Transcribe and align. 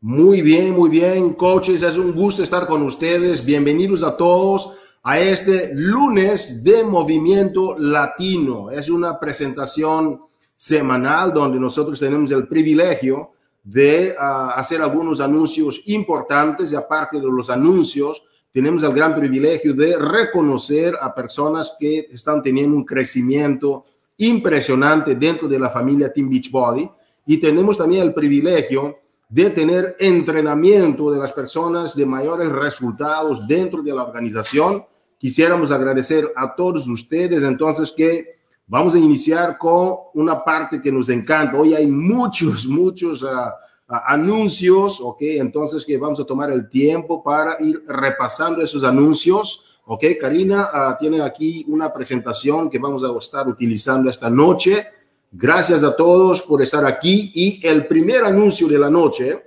Muy 0.00 0.42
bien, 0.42 0.76
muy 0.76 0.90
bien, 0.90 1.32
coaches. 1.32 1.82
Es 1.82 1.98
un 1.98 2.12
gusto 2.12 2.44
estar 2.44 2.68
con 2.68 2.82
ustedes. 2.82 3.44
Bienvenidos 3.44 4.04
a 4.04 4.16
todos 4.16 4.76
a 5.02 5.18
este 5.18 5.72
lunes 5.74 6.62
de 6.62 6.84
Movimiento 6.84 7.76
Latino. 7.76 8.70
Es 8.70 8.88
una 8.90 9.18
presentación 9.18 10.20
semanal 10.54 11.32
donde 11.34 11.58
nosotros 11.58 11.98
tenemos 11.98 12.30
el 12.30 12.46
privilegio 12.46 13.32
de 13.64 14.14
uh, 14.16 14.50
hacer 14.54 14.80
algunos 14.82 15.20
anuncios 15.20 15.82
importantes 15.86 16.70
y 16.70 16.76
aparte 16.76 17.18
de 17.18 17.26
los 17.26 17.50
anuncios, 17.50 18.22
tenemos 18.52 18.84
el 18.84 18.92
gran 18.92 19.16
privilegio 19.16 19.74
de 19.74 19.98
reconocer 19.98 20.94
a 21.00 21.12
personas 21.12 21.74
que 21.76 22.06
están 22.12 22.40
teniendo 22.40 22.76
un 22.76 22.84
crecimiento 22.84 23.84
impresionante 24.18 25.16
dentro 25.16 25.48
de 25.48 25.58
la 25.58 25.70
familia 25.70 26.12
Team 26.12 26.30
Beachbody 26.30 26.88
y 27.26 27.38
tenemos 27.38 27.76
también 27.76 28.02
el 28.02 28.14
privilegio 28.14 28.96
de 29.28 29.50
tener 29.50 29.96
entrenamiento 29.98 31.10
de 31.10 31.18
las 31.18 31.32
personas 31.32 31.94
de 31.94 32.06
mayores 32.06 32.48
resultados 32.48 33.46
dentro 33.46 33.82
de 33.82 33.92
la 33.92 34.04
organización. 34.04 34.84
Quisiéramos 35.18 35.70
agradecer 35.70 36.32
a 36.34 36.54
todos 36.54 36.88
ustedes 36.88 37.42
entonces 37.42 37.92
que 37.92 38.38
vamos 38.66 38.94
a 38.94 38.98
iniciar 38.98 39.58
con 39.58 39.96
una 40.14 40.42
parte 40.42 40.80
que 40.80 40.90
nos 40.90 41.10
encanta. 41.10 41.58
Hoy 41.58 41.74
hay 41.74 41.86
muchos, 41.86 42.64
muchos 42.66 43.22
uh, 43.22 43.26
uh, 43.26 43.96
anuncios, 44.06 44.98
¿ok? 45.00 45.18
Entonces 45.20 45.84
que 45.84 45.98
vamos 45.98 46.20
a 46.20 46.24
tomar 46.24 46.50
el 46.50 46.68
tiempo 46.68 47.22
para 47.22 47.60
ir 47.60 47.84
repasando 47.86 48.62
esos 48.62 48.82
anuncios. 48.82 49.78
Ok, 49.84 50.04
Karina 50.18 50.68
uh, 50.72 50.98
tiene 50.98 51.20
aquí 51.20 51.66
una 51.68 51.92
presentación 51.92 52.70
que 52.70 52.78
vamos 52.78 53.04
a 53.04 53.18
estar 53.18 53.46
utilizando 53.46 54.08
esta 54.08 54.30
noche. 54.30 54.86
Gracias 55.30 55.82
a 55.82 55.94
todos 55.94 56.42
por 56.42 56.62
estar 56.62 56.84
aquí. 56.84 57.30
Y 57.34 57.66
el 57.66 57.86
primer 57.86 58.24
anuncio 58.24 58.66
de 58.66 58.78
la 58.78 58.88
noche, 58.88 59.42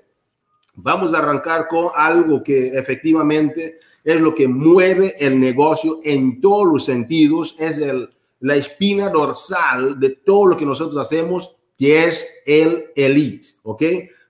vamos 0.75 1.13
a 1.13 1.19
arrancar 1.19 1.67
con 1.67 1.89
algo 1.95 2.43
que 2.43 2.67
efectivamente 2.77 3.79
es 4.03 4.19
lo 4.19 4.33
que 4.33 4.47
mueve 4.47 5.15
el 5.19 5.39
negocio 5.39 5.99
en 6.03 6.39
todos 6.41 6.67
los 6.67 6.85
sentidos, 6.85 7.55
es 7.59 7.77
el, 7.79 8.09
la 8.39 8.55
espina 8.55 9.09
dorsal 9.09 9.99
de 9.99 10.09
todo 10.09 10.47
lo 10.47 10.57
que 10.57 10.65
nosotros 10.65 10.97
hacemos, 10.97 11.55
que 11.77 12.05
es 12.05 12.27
el 12.45 12.85
elite, 12.95 13.47
¿ok? 13.63 13.83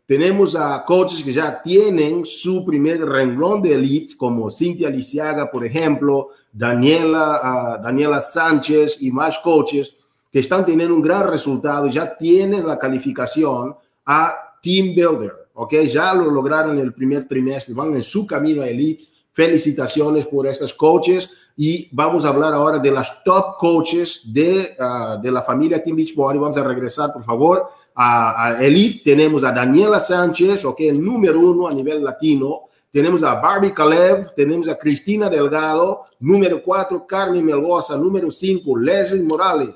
Tenemos 0.05 0.55
a 0.57 0.83
coaches 0.85 1.23
que 1.23 1.31
ya 1.31 1.61
tienen 1.61 2.25
su 2.25 2.66
primer 2.66 3.02
renglón 3.02 3.61
de 3.61 3.73
elite, 3.73 4.16
como 4.17 4.52
Cintia 4.52 4.89
Lisiaga, 4.89 5.49
por 5.49 5.66
ejemplo, 5.66 6.29
Daniela, 6.52 7.77
uh, 7.79 7.83
Daniela 7.83 8.22
Sánchez 8.22 9.02
y 9.02 9.09
más 9.09 9.39
coaches 9.39 9.95
que 10.31 10.39
están 10.39 10.65
teniendo 10.65 10.95
un 10.95 11.01
gran 11.01 11.27
resultado, 11.27 11.87
ya 11.87 12.17
tienes 12.17 12.63
la 12.63 12.79
calificación 12.79 13.75
a 14.05 14.33
Team 14.61 14.95
Builder, 14.95 15.33
¿ok? 15.53 15.73
Ya 15.91 16.13
lo 16.13 16.31
lograron 16.31 16.77
en 16.77 16.85
el 16.85 16.93
primer 16.93 17.27
trimestre, 17.27 17.73
van 17.73 17.93
en 17.95 18.03
su 18.03 18.25
camino 18.25 18.61
a 18.61 18.67
Elite. 18.67 19.07
Felicitaciones 19.33 20.27
por 20.27 20.45
estas 20.45 20.73
coaches 20.73 21.29
y 21.55 21.88
vamos 21.91 22.25
a 22.25 22.29
hablar 22.29 22.53
ahora 22.53 22.79
de 22.79 22.91
las 22.91 23.23
top 23.23 23.57
coaches 23.57 24.21
de, 24.25 24.75
uh, 24.77 25.21
de 25.21 25.31
la 25.31 25.41
familia 25.41 25.81
Team 25.81 25.95
Beachbody. 25.95 26.38
Vamos 26.38 26.57
a 26.57 26.63
regresar, 26.63 27.13
por 27.13 27.23
favor, 27.23 27.69
a, 27.95 28.47
a, 28.47 28.66
Elite. 28.66 29.01
Tenemos 29.03 29.43
a 29.43 29.51
Daniela 29.51 29.99
Sánchez, 29.99 30.66
ok, 30.66 30.81
el 30.81 31.01
número 31.01 31.39
uno 31.39 31.67
a 31.67 31.73
nivel 31.73 32.03
latino. 32.03 32.63
Tenemos 32.91 33.23
a 33.23 33.35
Barbie 33.35 33.73
Caleb, 33.73 34.33
tenemos 34.35 34.67
a 34.67 34.77
Cristina 34.77 35.29
Delgado, 35.29 36.07
número 36.19 36.61
cuatro, 36.61 37.07
Carmen 37.07 37.45
Melgoza, 37.45 37.95
número 37.95 38.29
cinco, 38.29 38.77
Leslie 38.77 39.23
Morales, 39.23 39.69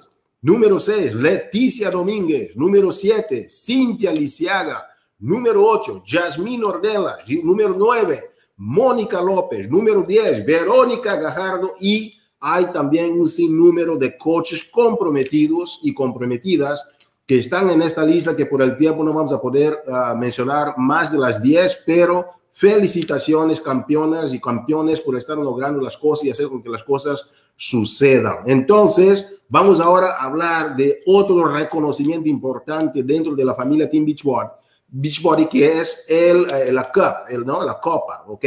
Número 0.46 0.80
6, 0.80 1.16
Leticia 1.16 1.90
Domínguez. 1.90 2.56
Número 2.56 2.92
7, 2.92 3.48
Cintia 3.50 4.12
Lisiaga. 4.12 4.86
Número 5.18 5.66
8, 5.68 6.04
Jasmine 6.06 6.64
Ordela. 6.64 7.18
Número 7.44 7.74
9, 7.76 8.30
Mónica 8.58 9.20
López. 9.24 9.68
Número 9.68 10.04
10, 10.04 10.46
Verónica 10.46 11.16
Gajardo. 11.16 11.74
Y 11.80 12.20
hay 12.40 12.68
también 12.68 13.20
un 13.20 13.28
sinnúmero 13.28 13.96
de 13.96 14.16
coaches 14.20 14.64
comprometidos 14.66 15.80
y 15.82 15.96
comprometidas 15.96 16.88
que 17.26 17.40
están 17.40 17.72
en 17.72 17.82
esta 17.82 18.06
lista 18.06 18.36
que 18.36 18.46
por 18.46 18.62
el 18.62 18.78
tiempo 18.78 19.04
no 19.04 19.14
vamos 19.14 19.34
a 19.34 19.42
poder 19.42 19.80
uh, 19.88 20.16
mencionar 20.16 20.76
más 20.78 21.12
de 21.12 21.18
las 21.18 21.42
10, 21.42 21.82
pero 21.88 22.28
felicitaciones 22.52 23.60
campeonas 23.60 24.32
y 24.32 24.40
campeones 24.40 25.02
por 25.02 25.18
estar 25.18 25.40
logrando 25.40 25.82
las 25.82 25.98
cosas 25.98 26.26
y 26.26 26.30
hacer 26.30 26.50
con 26.50 26.62
que 26.62 26.70
las 26.70 26.84
cosas 26.84 27.26
sucedan. 27.58 28.38
Entonces, 28.46 29.35
Vamos 29.48 29.80
ahora 29.80 30.16
a 30.16 30.24
hablar 30.24 30.76
de 30.76 31.02
otro 31.06 31.48
reconocimiento 31.48 32.28
importante 32.28 33.04
dentro 33.04 33.36
de 33.36 33.46
la 33.46 33.54
familia 33.54 33.90
Team 33.90 34.06
Beachbody, 34.06 34.50
Beachbody 34.88 35.46
que 35.46 35.82
es 35.82 36.06
el, 36.08 36.50
eh, 36.50 36.72
la 36.72 36.92
Cup, 36.92 37.30
el, 37.30 37.46
¿no? 37.46 37.64
la 37.64 37.80
Copa, 37.80 38.24
¿ok? 38.28 38.46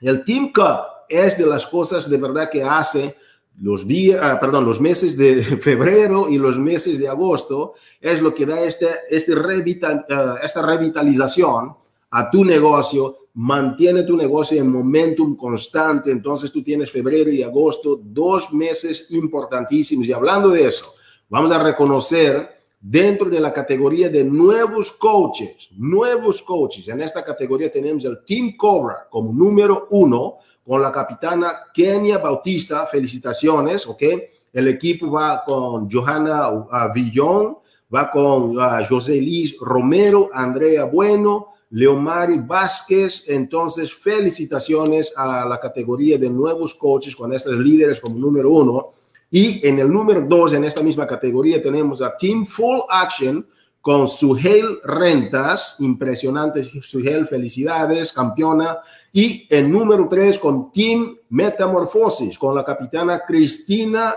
El 0.00 0.24
Team 0.24 0.52
Cup 0.52 1.04
es 1.08 1.36
de 1.36 1.46
las 1.46 1.66
cosas 1.66 2.08
de 2.08 2.16
verdad 2.16 2.48
que 2.50 2.62
hace 2.62 3.16
los 3.60 3.86
días, 3.86 4.20
ah, 4.22 4.38
perdón, 4.40 4.64
los 4.64 4.80
meses 4.80 5.16
de 5.16 5.42
febrero 5.60 6.28
y 6.28 6.38
los 6.38 6.58
meses 6.58 6.98
de 6.98 7.08
agosto, 7.08 7.74
es 8.00 8.22
lo 8.22 8.34
que 8.34 8.46
da 8.46 8.60
este, 8.60 8.86
este 9.10 9.34
revital, 9.34 10.06
uh, 10.08 10.44
esta 10.44 10.62
revitalización 10.62 11.74
a 12.10 12.30
tu 12.30 12.44
negocio 12.44 13.27
mantiene 13.38 14.02
tu 14.02 14.16
negocio 14.16 14.60
en 14.60 14.68
momentum 14.68 15.36
constante. 15.36 16.10
Entonces 16.10 16.50
tú 16.50 16.60
tienes 16.60 16.90
febrero 16.90 17.30
y 17.30 17.44
agosto, 17.44 18.00
dos 18.02 18.52
meses 18.52 19.06
importantísimos. 19.10 20.08
Y 20.08 20.12
hablando 20.12 20.48
de 20.48 20.66
eso, 20.66 20.92
vamos 21.28 21.52
a 21.52 21.62
reconocer 21.62 22.48
dentro 22.80 23.30
de 23.30 23.38
la 23.38 23.52
categoría 23.52 24.08
de 24.08 24.24
nuevos 24.24 24.90
coaches, 24.90 25.68
nuevos 25.76 26.42
coaches. 26.42 26.88
En 26.88 27.00
esta 27.00 27.24
categoría 27.24 27.70
tenemos 27.70 28.04
el 28.04 28.24
Team 28.24 28.56
Cobra 28.56 29.06
como 29.08 29.32
número 29.32 29.86
uno 29.90 30.38
con 30.66 30.82
la 30.82 30.90
capitana 30.90 31.52
Kenia 31.72 32.18
Bautista. 32.18 32.86
Felicitaciones, 32.86 33.86
¿ok? 33.86 34.02
El 34.52 34.66
equipo 34.66 35.12
va 35.12 35.44
con 35.44 35.88
Johanna 35.88 36.50
uh, 36.50 36.92
Villón, 36.92 37.58
va 37.94 38.10
con 38.10 38.58
uh, 38.58 38.84
José 38.88 39.22
Luis 39.22 39.56
Romero, 39.60 40.28
Andrea 40.32 40.86
Bueno, 40.86 41.50
Leomari 41.70 42.38
Vázquez. 42.38 43.24
Entonces, 43.28 43.92
felicitaciones 43.92 45.12
a 45.16 45.44
la 45.44 45.60
categoría 45.60 46.18
de 46.18 46.30
nuevos 46.30 46.74
coaches 46.74 47.14
con 47.14 47.32
estos 47.32 47.54
líderes 47.54 48.00
como 48.00 48.18
número 48.18 48.50
uno. 48.50 48.92
Y 49.30 49.66
en 49.66 49.78
el 49.78 49.90
número 49.90 50.22
dos, 50.22 50.52
en 50.54 50.64
esta 50.64 50.82
misma 50.82 51.06
categoría, 51.06 51.62
tenemos 51.62 52.00
a 52.00 52.16
Team 52.16 52.46
Full 52.46 52.80
Action 52.88 53.46
con 53.80 54.08
Suhel 54.08 54.80
Rentas. 54.82 55.76
Impresionante, 55.80 56.70
Suhel, 56.82 57.26
felicidades, 57.26 58.12
campeona. 58.12 58.78
Y 59.12 59.46
el 59.50 59.70
número 59.70 60.08
tres 60.08 60.38
con 60.38 60.72
Team 60.72 61.16
Metamorfosis, 61.30 62.38
con 62.38 62.54
la 62.54 62.64
capitana 62.64 63.22
Cristina 63.26 64.14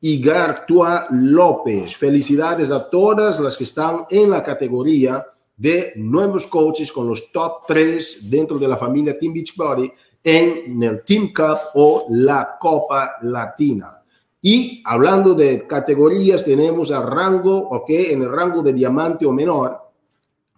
Igartua 0.00 1.06
López. 1.10 1.96
Felicidades 1.96 2.70
a 2.70 2.88
todas 2.90 3.40
las 3.40 3.56
que 3.56 3.64
están 3.64 4.06
en 4.10 4.30
la 4.30 4.42
categoría 4.42 5.24
de 5.56 5.92
nuevos 5.96 6.46
coaches 6.46 6.90
con 6.90 7.06
los 7.08 7.30
top 7.30 7.66
3 7.66 8.30
dentro 8.30 8.58
de 8.58 8.68
la 8.68 8.76
familia 8.76 9.18
Team 9.18 9.34
Beachbody 9.34 9.92
en 10.22 10.82
el 10.82 11.04
Team 11.04 11.32
Cup 11.32 11.58
o 11.74 12.06
la 12.10 12.56
Copa 12.58 13.16
Latina. 13.22 14.02
Y 14.40 14.82
hablando 14.84 15.34
de 15.34 15.66
categorías, 15.66 16.44
tenemos 16.44 16.90
a 16.90 17.00
rango, 17.00 17.56
ok, 17.56 17.88
en 17.88 18.22
el 18.22 18.30
rango 18.30 18.62
de 18.62 18.72
diamante 18.72 19.24
o 19.24 19.32
menor. 19.32 19.78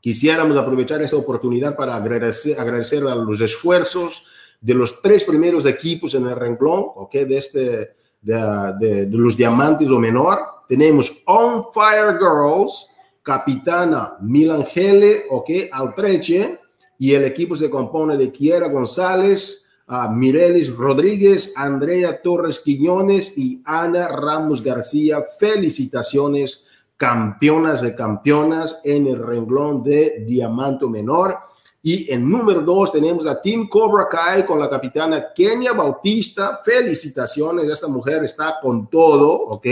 Quisiéramos 0.01 0.57
aprovechar 0.57 1.03
esta 1.03 1.17
oportunidad 1.17 1.77
para 1.77 1.95
agradecer, 1.95 2.59
agradecer 2.59 3.07
a 3.07 3.15
los 3.15 3.41
esfuerzos 3.41 4.25
de 4.61 4.75
los 4.75 5.01
tres 5.01 5.25
primeros 5.25 5.67
equipos 5.67 6.15
en 6.15 6.27
el 6.27 6.37
renglón, 6.37 6.85
ok, 6.97 7.13
de, 7.13 7.39
este, 7.39 7.97
de, 8.23 8.75
de, 8.81 9.07
de 9.07 9.17
los 9.17 9.37
diamantes 9.37 9.89
o 9.89 9.99
menor. 9.99 10.39
Tenemos 10.69 11.23
On 11.27 11.65
Fire 11.73 12.19
Girls, 12.19 12.89
capitana 13.27 14.17
Milangele, 14.21 15.25
ok, 15.31 15.51
Altreche, 15.73 16.61
y 16.97 17.13
el 17.13 17.25
equipo 17.25 17.57
se 17.57 17.69
compone 17.69 18.17
de 18.17 18.31
Kiera 18.31 18.69
González, 18.69 19.65
uh, 19.89 20.09
Mirelis 20.13 20.73
Rodríguez, 20.73 21.53
Andrea 21.57 22.23
Torres 22.23 22.61
Quiñones 22.61 23.37
y 23.37 23.61
Ana 23.65 24.07
Ramos 24.07 24.63
García. 24.63 25.25
Felicitaciones, 25.41 26.69
campeonas 26.97 27.83
de 27.83 27.97
campeonas 27.97 28.79
en 28.85 29.09
el 29.09 29.19
renglón 29.19 29.83
de 29.83 30.25
Diamanto 30.25 30.89
Menor. 30.89 31.37
Y 31.83 32.11
en 32.13 32.31
número 32.31 32.61
dos 32.61 32.93
tenemos 32.93 33.27
a 33.27 33.41
Team 33.41 33.69
Cobra 33.69 34.09
Kai 34.09 34.47
con 34.47 34.61
la 34.61 34.71
capitana 34.71 35.33
Kenia 35.35 35.73
Bautista. 35.73 36.61
Felicitaciones, 36.65 37.69
esta 37.69 37.89
mujer 37.89 38.23
está 38.23 38.55
con 38.63 38.89
todo, 38.89 39.33
¿ok? 39.33 39.67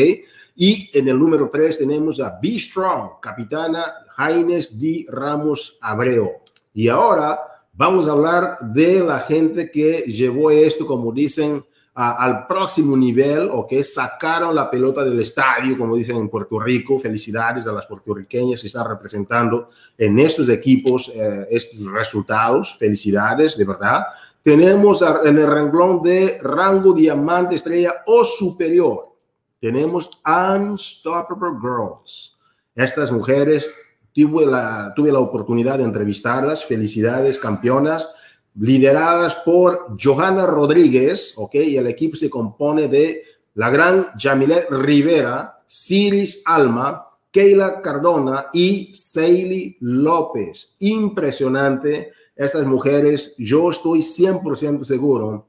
Y 0.56 0.90
en 0.96 1.08
el 1.08 1.18
número 1.18 1.50
3 1.50 1.78
tenemos 1.78 2.20
a 2.20 2.38
Be 2.40 2.58
Strong, 2.58 3.20
capitana 3.20 3.84
Jaines 4.16 4.78
D. 4.78 5.06
Ramos 5.08 5.78
Abreu. 5.80 6.30
Y 6.72 6.88
ahora 6.88 7.40
vamos 7.72 8.08
a 8.08 8.12
hablar 8.12 8.58
de 8.60 9.00
la 9.00 9.18
gente 9.18 9.70
que 9.70 10.04
llevó 10.06 10.50
esto, 10.50 10.86
como 10.86 11.12
dicen, 11.12 11.64
al 11.94 12.46
próximo 12.48 12.96
nivel, 12.96 13.48
¿ok? 13.52 13.72
Sacaron 13.82 14.54
la 14.54 14.68
pelota 14.68 15.04
del 15.04 15.20
estadio, 15.20 15.78
como 15.78 15.94
dicen 15.94 16.16
en 16.16 16.28
Puerto 16.28 16.58
Rico. 16.58 16.98
Felicidades 16.98 17.66
a 17.66 17.72
las 17.72 17.86
puertorriqueñas 17.86 18.60
que 18.60 18.66
están 18.66 18.88
representando 18.88 19.70
en 19.96 20.18
estos 20.18 20.48
equipos 20.48 21.12
eh, 21.14 21.46
estos 21.50 21.84
resultados. 21.92 22.76
Felicidades, 22.78 23.56
de 23.56 23.64
verdad. 23.64 24.06
Tenemos 24.42 25.02
en 25.24 25.38
el 25.38 25.46
renglón 25.46 26.02
de 26.02 26.38
rango 26.42 26.92
diamante, 26.92 27.54
estrella 27.54 28.02
o 28.06 28.24
superior. 28.24 29.13
Tenemos 29.60 30.10
Unstoppable 30.26 31.58
Girls. 31.60 32.36
Estas 32.74 33.10
mujeres, 33.10 33.70
tuve 34.12 34.46
la, 34.46 34.92
tuve 34.94 35.12
la 35.12 35.18
oportunidad 35.18 35.78
de 35.78 35.84
entrevistarlas. 35.84 36.64
Felicidades, 36.64 37.38
campeonas 37.38 38.14
lideradas 38.60 39.34
por 39.36 39.96
Johanna 40.00 40.46
Rodríguez, 40.46 41.34
¿ok? 41.36 41.54
Y 41.56 41.76
el 41.76 41.88
equipo 41.88 42.16
se 42.16 42.30
compone 42.30 42.88
de 42.88 43.24
la 43.54 43.70
gran 43.70 44.06
Jamilet 44.18 44.70
Rivera, 44.70 45.62
Ciris 45.66 46.42
Alma, 46.44 47.08
Keila 47.30 47.82
Cardona 47.82 48.46
y 48.52 48.92
Seili 48.94 49.76
López. 49.80 50.74
Impresionante. 50.78 52.12
Estas 52.36 52.66
mujeres, 52.66 53.34
yo 53.38 53.70
estoy 53.70 54.00
100% 54.00 54.84
seguro 54.84 55.48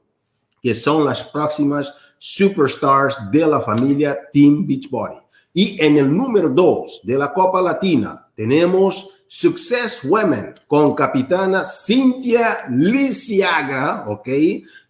que 0.62 0.74
son 0.74 1.04
las 1.04 1.22
próximas 1.24 1.94
superstars 2.18 3.30
de 3.30 3.46
la 3.46 3.60
familia 3.60 4.18
Team 4.32 4.66
Beachbody. 4.66 5.16
Y 5.54 5.82
en 5.82 5.96
el 5.96 6.14
número 6.14 6.48
2 6.48 7.00
de 7.04 7.16
la 7.16 7.32
Copa 7.32 7.62
Latina 7.62 8.28
tenemos 8.34 9.10
Success 9.28 10.02
Women 10.04 10.54
con 10.66 10.94
capitana 10.94 11.64
Cintia 11.64 12.66
Lisiaga, 12.70 14.04
¿ok? 14.08 14.28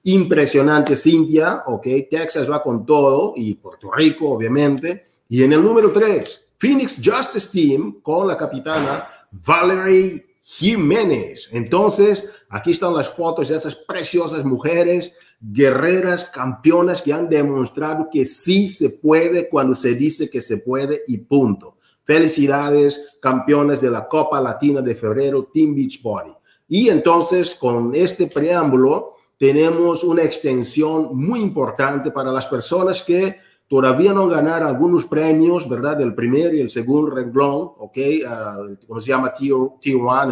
Impresionante 0.05 0.95
Cintia, 0.97 1.63
¿ok? 1.67 1.87
Texas 2.11 2.51
va 2.51 2.63
con 2.63 2.85
todo 2.85 3.35
y 3.37 3.55
Puerto 3.55 3.91
Rico, 3.93 4.31
obviamente. 4.31 5.05
Y 5.29 5.43
en 5.43 5.53
el 5.53 5.63
número 5.63 5.91
3, 5.91 6.43
Phoenix 6.59 7.01
Justice 7.03 7.49
Team 7.53 8.01
con 8.03 8.29
la 8.29 8.37
capitana 8.37 9.09
Valerie 9.31 10.37
Jiménez. 10.43 11.49
Entonces, 11.53 12.31
aquí 12.49 12.71
están 12.71 12.95
las 12.95 13.09
fotos 13.09 13.49
de 13.49 13.57
esas 13.57 13.75
preciosas 13.75 14.45
mujeres, 14.45 15.15
guerreras, 15.41 16.27
campeonas 16.27 17.03
que 17.03 17.13
han 17.13 17.29
demostrado 17.29 18.09
que 18.11 18.25
sí 18.25 18.69
se 18.69 18.91
puede 18.91 19.49
cuando 19.49 19.75
se 19.75 19.95
dice 19.95 20.31
que 20.31 20.41
se 20.41 20.59
puede 20.59 21.03
y 21.07 21.19
punto. 21.19 21.77
Felicidades, 22.05 23.17
campeones 23.21 23.81
de 23.81 23.91
la 23.91 24.07
Copa 24.07 24.41
Latina 24.41 24.81
de 24.81 24.95
febrero, 24.95 25.51
Team 25.53 25.75
Beach 25.75 26.01
Body. 26.03 26.33
Y 26.69 26.89
entonces, 26.89 27.55
con 27.55 27.95
este 27.95 28.29
preámbulo, 28.29 29.17
tenemos 29.39 30.03
una 30.03 30.23
extensión 30.23 31.11
muy 31.17 31.41
importante 31.41 32.11
para 32.11 32.33
las 32.33 32.47
personas 32.47 33.03
que 33.03 33.37
todavía 33.69 34.13
no 34.13 34.29
ganaron 34.29 34.69
algunos 34.69 35.05
premios, 35.05 35.69
¿verdad? 35.69 35.97
Del 35.97 36.15
primer 36.15 36.55
y 36.55 36.61
el 36.61 36.71
segundo 36.71 37.11
renglón, 37.11 37.73
¿ok? 37.79 37.99
Uh, 37.99 38.87
¿Cómo 38.87 39.01
se 39.01 39.09
llama? 39.09 39.33
Tier 39.33 39.55
1 39.55 39.73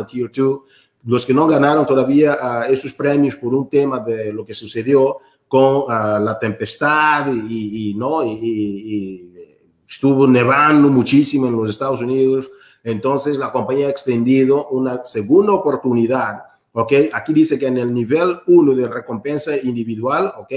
o 0.00 0.06
Tier 0.06 0.30
2. 0.32 0.60
Los 1.04 1.26
que 1.26 1.34
no 1.34 1.46
ganaron 1.46 1.86
todavía 1.86 2.66
uh, 2.68 2.72
esos 2.72 2.92
premios 2.94 3.36
por 3.36 3.54
un 3.54 3.68
tema 3.68 4.00
de 4.00 4.32
lo 4.32 4.44
que 4.44 4.54
sucedió 4.54 5.18
con 5.46 5.82
uh, 5.82 6.18
la 6.22 6.38
tempestad 6.40 7.32
y, 7.32 7.90
y 7.90 7.94
¿no? 7.94 8.24
y 8.24 9.34
estuvo 9.88 10.26
nevando 10.26 10.88
muchísimo 10.88 11.46
en 11.46 11.56
los 11.56 11.70
Estados 11.70 12.00
Unidos, 12.00 12.50
entonces 12.82 13.38
la 13.38 13.52
compañía 13.52 13.86
ha 13.86 13.90
extendido 13.90 14.68
una 14.68 15.04
segunda 15.04 15.52
oportunidad, 15.52 16.42
¿ok? 16.72 16.92
Aquí 17.12 17.32
dice 17.32 17.58
que 17.58 17.66
en 17.66 17.78
el 17.78 17.94
nivel 17.94 18.40
1 18.46 18.74
de 18.74 18.88
recompensa 18.88 19.56
individual, 19.56 20.32
¿ok? 20.36 20.52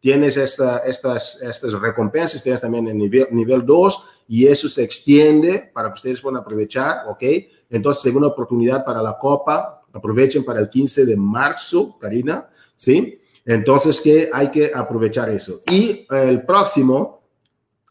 Tienes 0.00 0.36
esta, 0.36 0.78
estas, 0.78 1.40
estas 1.42 1.72
recompensas, 1.72 2.42
tienes 2.42 2.60
también 2.60 2.88
el 2.88 2.96
nivel, 2.96 3.26
nivel 3.30 3.66
2 3.66 4.04
y 4.28 4.46
eso 4.46 4.68
se 4.68 4.82
extiende 4.82 5.70
para 5.72 5.88
que 5.88 5.94
ustedes 5.94 6.20
puedan 6.20 6.40
aprovechar, 6.40 7.08
¿ok? 7.08 7.22
Entonces, 7.70 8.02
segunda 8.02 8.28
oportunidad 8.28 8.84
para 8.84 9.02
la 9.02 9.18
Copa, 9.18 9.77
aprovechen 9.92 10.44
para 10.44 10.60
el 10.60 10.68
15 10.68 11.06
de 11.06 11.16
marzo, 11.16 11.98
Karina, 11.98 12.48
¿sí? 12.76 13.20
Entonces, 13.44 14.00
que 14.00 14.28
hay 14.32 14.50
que 14.50 14.70
aprovechar 14.74 15.30
eso. 15.30 15.60
Y 15.70 16.06
el 16.10 16.42
próximo, 16.42 17.18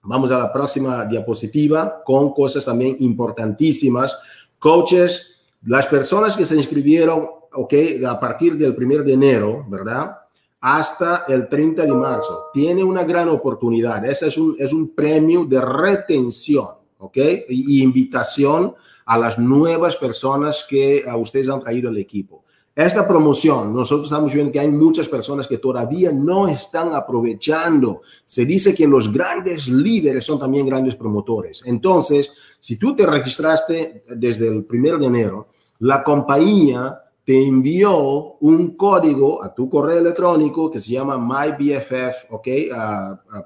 Vamos 0.09 0.31
a 0.31 0.39
la 0.39 0.53
próxima 0.53 1.03
diapositiva 1.03 2.01
con 2.05 2.31
cosas 2.31 2.63
también 2.63 2.95
importantísimas. 3.01 4.17
Coaches, 4.57 5.41
las 5.63 5.85
personas 5.85 6.37
que 6.37 6.45
se 6.45 6.55
inscribieron, 6.55 7.27
ok, 7.51 7.73
a 8.07 8.17
partir 8.17 8.55
del 8.55 8.73
1 8.73 9.03
de 9.03 9.13
enero, 9.13 9.65
¿verdad? 9.67 10.15
Hasta 10.61 11.25
el 11.27 11.49
30 11.49 11.83
de 11.83 11.91
marzo, 11.91 12.45
tiene 12.53 12.85
una 12.85 13.03
gran 13.03 13.27
oportunidad. 13.27 14.05
Ese 14.05 14.27
es 14.27 14.37
un, 14.37 14.55
es 14.57 14.71
un 14.71 14.95
premio 14.95 15.43
de 15.43 15.59
retención, 15.59 16.69
ok, 16.99 17.17
y 17.49 17.83
invitación 17.83 18.75
a 19.07 19.17
las 19.17 19.39
nuevas 19.39 19.95
personas 19.95 20.65
que 20.69 21.03
a 21.07 21.15
ustedes 21.15 21.49
han 21.49 21.61
traído 21.61 21.89
al 21.89 21.97
equipo. 21.97 22.43
Esta 22.75 23.07
promoción, 23.07 23.73
nosotros 23.73 24.05
estamos 24.05 24.31
viendo 24.31 24.51
que 24.51 24.59
hay 24.59 24.67
muchas 24.67 25.07
personas 25.07 25.47
que 25.47 25.57
todavía 25.57 26.11
no 26.11 26.47
están 26.47 26.93
aprovechando. 26.93 28.01
Se 28.25 28.45
dice 28.45 28.75
que 28.75 28.85
los 28.85 29.11
grandes 29.11 29.67
líderes 29.67 30.25
son 30.25 30.37
también 30.37 30.67
grandes 30.67 30.95
promotores. 30.95 31.63
Entonces, 31.65 32.31
si 32.59 32.77
tú 32.77 32.95
te 32.95 33.05
registraste 33.05 34.03
desde 34.15 34.47
el 34.49 34.65
primero 34.65 34.99
de 34.99 35.07
enero, 35.07 35.47
la 35.79 36.03
compañía 36.03 37.01
te 37.23 37.41
envió 37.43 38.35
un 38.41 38.75
código 38.75 39.41
a 39.43 39.55
tu 39.55 39.69
correo 39.69 39.99
electrónico 39.99 40.69
que 40.69 40.79
se 40.79 40.91
llama 40.91 41.17
MyBFF, 41.17 42.31
¿ok? 42.31 42.47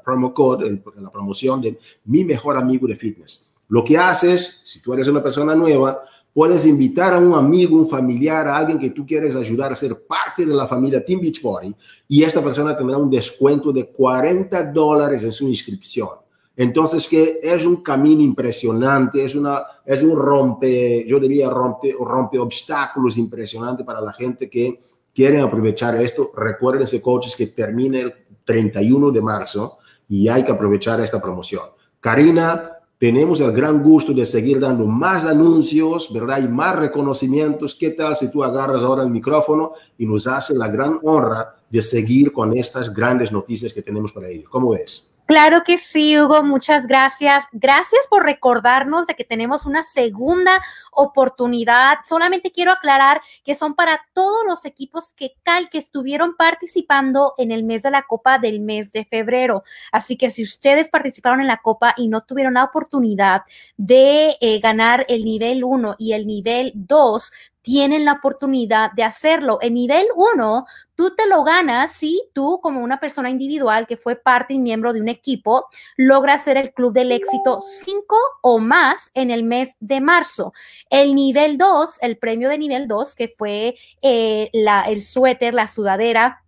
promo 0.03 0.33
code, 0.33 0.81
la 0.99 1.11
promoción 1.11 1.61
de 1.61 1.77
mi 2.05 2.25
mejor 2.25 2.57
amigo 2.57 2.85
de 2.85 2.95
fitness. 2.95 3.50
Lo 3.71 3.83
que 3.83 3.97
haces, 3.97 4.61
si 4.63 4.81
tú 4.81 4.93
eres 4.93 5.07
una 5.07 5.23
persona 5.23 5.55
nueva, 5.55 6.03
Puedes 6.33 6.65
invitar 6.65 7.13
a 7.13 7.19
un 7.19 7.33
amigo, 7.33 7.75
un 7.75 7.89
familiar, 7.89 8.47
a 8.47 8.55
alguien 8.55 8.79
que 8.79 8.91
tú 8.91 9.05
quieres 9.05 9.35
ayudar 9.35 9.73
a 9.73 9.75
ser 9.75 9.97
parte 10.07 10.45
de 10.45 10.53
la 10.53 10.65
familia 10.65 11.03
Team 11.03 11.19
Beachbody 11.19 11.75
y 12.07 12.23
esta 12.23 12.41
persona 12.41 12.75
tendrá 12.75 12.95
un 12.97 13.09
descuento 13.09 13.73
de 13.73 13.87
40 13.87 14.71
dólares 14.71 15.25
en 15.25 15.33
su 15.33 15.49
inscripción. 15.49 16.09
Entonces, 16.55 17.05
que 17.07 17.39
es 17.43 17.65
un 17.65 17.77
camino 17.77 18.21
impresionante, 18.21 19.25
es, 19.25 19.35
una, 19.35 19.61
es 19.85 20.01
un 20.03 20.15
rompe, 20.15 21.05
yo 21.05 21.19
diría 21.19 21.49
rompe, 21.49 21.93
rompe 21.99 22.39
obstáculos 22.39 23.17
impresionante 23.17 23.83
para 23.83 23.99
la 23.99 24.13
gente 24.13 24.49
que 24.49 24.79
quiere 25.13 25.41
aprovechar 25.41 26.01
esto. 26.01 26.31
Recuérdense, 26.33 27.01
coaches, 27.01 27.35
que 27.35 27.47
termina 27.47 27.99
el 27.99 28.13
31 28.45 29.11
de 29.11 29.21
marzo 29.21 29.79
y 30.07 30.29
hay 30.29 30.45
que 30.45 30.51
aprovechar 30.51 31.01
esta 31.01 31.21
promoción. 31.21 31.63
Karina, 31.99 32.80
tenemos 33.01 33.39
el 33.39 33.51
gran 33.51 33.81
gusto 33.81 34.13
de 34.13 34.23
seguir 34.23 34.59
dando 34.59 34.85
más 34.85 35.25
anuncios, 35.25 36.13
¿verdad? 36.13 36.39
Y 36.43 36.47
más 36.47 36.75
reconocimientos. 36.75 37.73
¿Qué 37.73 37.89
tal 37.89 38.15
si 38.15 38.31
tú 38.31 38.43
agarras 38.43 38.83
ahora 38.83 39.01
el 39.01 39.09
micrófono 39.09 39.71
y 39.97 40.05
nos 40.05 40.27
haces 40.27 40.55
la 40.55 40.67
gran 40.67 40.99
honra 41.01 41.55
de 41.67 41.81
seguir 41.81 42.31
con 42.31 42.55
estas 42.55 42.93
grandes 42.93 43.31
noticias 43.31 43.73
que 43.73 43.81
tenemos 43.81 44.11
para 44.11 44.29
ellos? 44.29 44.47
¿Cómo 44.51 44.69
ves? 44.69 45.10
Claro 45.25 45.63
que 45.63 45.77
sí, 45.77 46.19
Hugo, 46.19 46.43
muchas 46.43 46.87
gracias. 46.87 47.45
Gracias 47.53 48.05
por 48.09 48.23
recordarnos 48.23 49.07
de 49.07 49.15
que 49.15 49.23
tenemos 49.23 49.65
una 49.65 49.83
segunda 49.83 50.61
oportunidad. 50.91 51.99
Solamente 52.05 52.51
quiero 52.51 52.71
aclarar 52.71 53.21
que 53.45 53.55
son 53.55 53.75
para 53.75 54.01
todos 54.13 54.43
los 54.45 54.65
equipos 54.65 55.13
que, 55.13 55.35
que 55.71 55.77
estuvieron 55.77 56.35
participando 56.35 57.33
en 57.37 57.51
el 57.51 57.63
mes 57.63 57.83
de 57.83 57.91
la 57.91 58.03
Copa 58.03 58.39
del 58.39 58.59
mes 58.59 58.91
de 58.91 59.05
febrero. 59.05 59.63
Así 59.91 60.17
que 60.17 60.29
si 60.29 60.43
ustedes 60.43 60.89
participaron 60.89 61.39
en 61.39 61.47
la 61.47 61.61
Copa 61.61 61.93
y 61.95 62.09
no 62.09 62.21
tuvieron 62.21 62.55
la 62.55 62.65
oportunidad 62.65 63.43
de 63.77 64.35
eh, 64.41 64.59
ganar 64.59 65.05
el 65.07 65.23
nivel 65.23 65.63
1 65.63 65.95
y 65.97 66.11
el 66.11 66.27
nivel 66.27 66.73
2, 66.75 67.31
tienen 67.61 68.05
la 68.05 68.13
oportunidad 68.13 68.91
de 68.93 69.03
hacerlo. 69.03 69.59
En 69.61 69.73
nivel 69.73 70.07
1, 70.15 70.65
tú 70.95 71.15
te 71.15 71.27
lo 71.27 71.43
ganas 71.43 71.93
si 71.93 72.21
tú 72.33 72.59
como 72.61 72.81
una 72.81 72.99
persona 72.99 73.29
individual 73.29 73.87
que 73.87 73.97
fue 73.97 74.15
parte 74.15 74.53
y 74.53 74.59
miembro 74.59 74.93
de 74.93 75.01
un 75.01 75.09
equipo, 75.09 75.67
logras 75.97 76.43
ser 76.43 76.57
el 76.57 76.73
club 76.73 76.93
del 76.93 77.11
éxito 77.11 77.59
5 77.61 78.15
o 78.41 78.59
más 78.59 79.11
en 79.13 79.31
el 79.31 79.43
mes 79.43 79.75
de 79.79 80.01
marzo. 80.01 80.53
El 80.89 81.15
nivel 81.15 81.57
2, 81.57 81.97
el 82.01 82.17
premio 82.17 82.49
de 82.49 82.57
nivel 82.57 82.87
2, 82.87 83.15
que 83.15 83.27
fue 83.27 83.75
eh, 84.01 84.49
la, 84.53 84.81
el 84.81 85.01
suéter, 85.01 85.53
la 85.53 85.67
sudadera, 85.67 86.43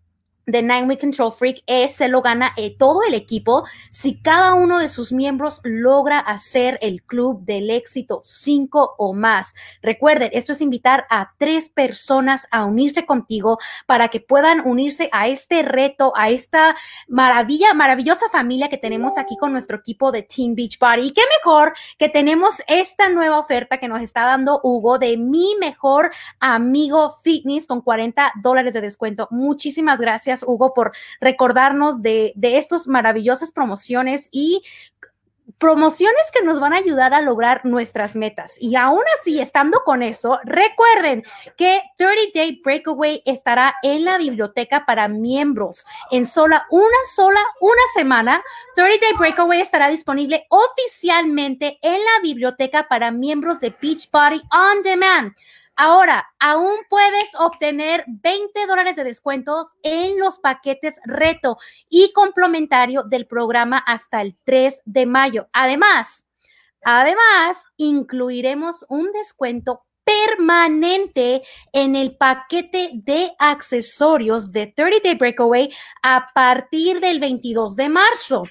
de 0.46 0.62
Nine 0.62 0.84
Week 0.84 1.00
Control 1.00 1.32
Freak 1.32 1.64
es, 1.68 1.96
se 1.96 2.10
lo 2.10 2.22
gana 2.22 2.52
eh, 2.58 2.76
todo 2.78 3.04
el 3.04 3.14
equipo 3.14 3.64
si 3.90 4.22
cada 4.22 4.54
uno 4.56 4.80
de 4.80 4.90
sus 4.90 5.14
miembros 5.14 5.62
logra 5.64 6.20
hacer 6.20 6.78
el 6.82 7.02
club 7.04 7.44
del 7.46 7.70
éxito 7.70 8.20
5 8.24 8.96
o 8.98 9.14
más. 9.14 9.54
Recuerden, 9.82 10.30
esto 10.34 10.52
es 10.52 10.62
invitar 10.62 11.06
a 11.10 11.34
tres 11.38 11.70
personas 11.70 12.48
a 12.52 12.66
unirse 12.66 13.06
contigo 13.06 13.58
para 13.86 14.10
que 14.10 14.20
puedan 14.20 14.68
unirse 14.68 15.10
a 15.12 15.28
este 15.28 15.62
reto, 15.64 16.14
a 16.16 16.30
esta 16.30 16.76
maravilla, 17.08 17.74
maravillosa 17.74 18.30
familia 18.30 18.70
que 18.70 18.78
tenemos 18.78 19.18
aquí 19.18 19.38
con 19.38 19.54
nuestro 19.54 19.78
equipo 19.78 20.12
de 20.12 20.24
Team 20.24 20.56
Beach 20.56 20.78
Party. 20.78 21.08
Y 21.08 21.14
qué 21.14 21.22
mejor 21.40 21.74
que 21.98 22.10
tenemos 22.10 22.62
esta 22.68 23.10
nueva 23.10 23.40
oferta 23.40 23.78
que 23.78 23.88
nos 23.88 24.02
está 24.02 24.26
dando 24.26 24.60
Hugo 24.64 24.98
de 24.98 25.18
mi 25.18 25.56
mejor 25.60 26.12
amigo 26.40 27.16
fitness 27.24 27.68
con 27.68 27.82
40 27.82 28.34
dólares 28.42 28.74
de 28.74 28.82
descuento. 28.82 29.28
Muchísimas 29.32 30.00
gracias 30.00 30.33
Hugo, 30.42 30.74
por 30.74 30.92
recordarnos 31.22 32.02
de, 32.02 32.34
de 32.36 32.58
estas 32.58 32.88
maravillosas 32.88 33.52
promociones 33.52 34.30
y 34.32 34.63
promociones 35.58 36.32
que 36.34 36.44
nos 36.44 36.60
van 36.60 36.74
a 36.74 36.78
ayudar 36.78 37.13
a 37.13 37.22
lograr 37.22 37.62
nuestras 37.66 38.16
metas. 38.16 38.58
Y 38.60 38.75
aún 38.75 39.04
así, 39.20 39.40
estando 39.40 39.84
con 39.84 40.02
eso, 40.04 40.40
recuerden 40.44 41.24
que 41.58 41.82
30 41.98 42.22
Day 42.34 42.62
Breakaway 42.63 43.22
estará 43.25 43.75
en 43.84 44.06
la 44.06 44.18
biblioteca 44.18 44.86
para 44.86 45.08
miembros 45.08 45.86
en 46.12 46.25
sola 46.25 46.66
una 46.70 46.88
sola 47.13 47.40
una 47.60 47.82
semana. 47.94 48.42
30 48.75 49.06
Day 49.06 49.16
Breakaway 49.18 49.62
estará 49.62 49.90
disponible 49.90 50.46
oficialmente 50.50 51.78
en 51.82 52.00
la 52.00 52.22
biblioteca 52.22 52.88
para 52.88 53.12
miembros 53.12 53.60
de 53.60 53.75
Beachbody 53.82 54.42
On 54.52 54.82
Demand. 54.84 55.34
Ahora, 55.75 56.27
aún 56.39 56.75
puedes 56.89 57.34
obtener 57.39 58.06
20 58.08 58.68
dólares 58.68 58.96
de 58.96 59.03
descuentos 59.03 59.68
en 59.82 60.20
los 60.20 60.38
paquetes 60.38 61.00
reto 61.06 61.58
y 61.89 62.12
complementario 62.13 63.03
del 63.03 63.25
programa 63.25 63.80
hasta 63.80 64.22
el 64.22 64.38
3 64.44 64.82
de 64.86 65.06
mayo. 65.08 65.50
Además, 65.51 66.27
además, 66.84 67.58
incluiremos 67.77 68.86
un 68.89 69.12
descuento 69.13 69.84
permanente 70.03 71.42
en 71.72 71.96
el 71.96 72.18
paquete 72.18 72.92
de 72.94 73.32
accesorios 73.39 74.51
de 74.51 74.68
30 74.68 75.00
Day 75.03 75.15
Breakaway 75.15 75.74
a 76.01 76.30
partir 76.36 77.00
del 77.00 77.20
22 77.20 77.75
de 77.75 77.89
marzo. 77.89 78.44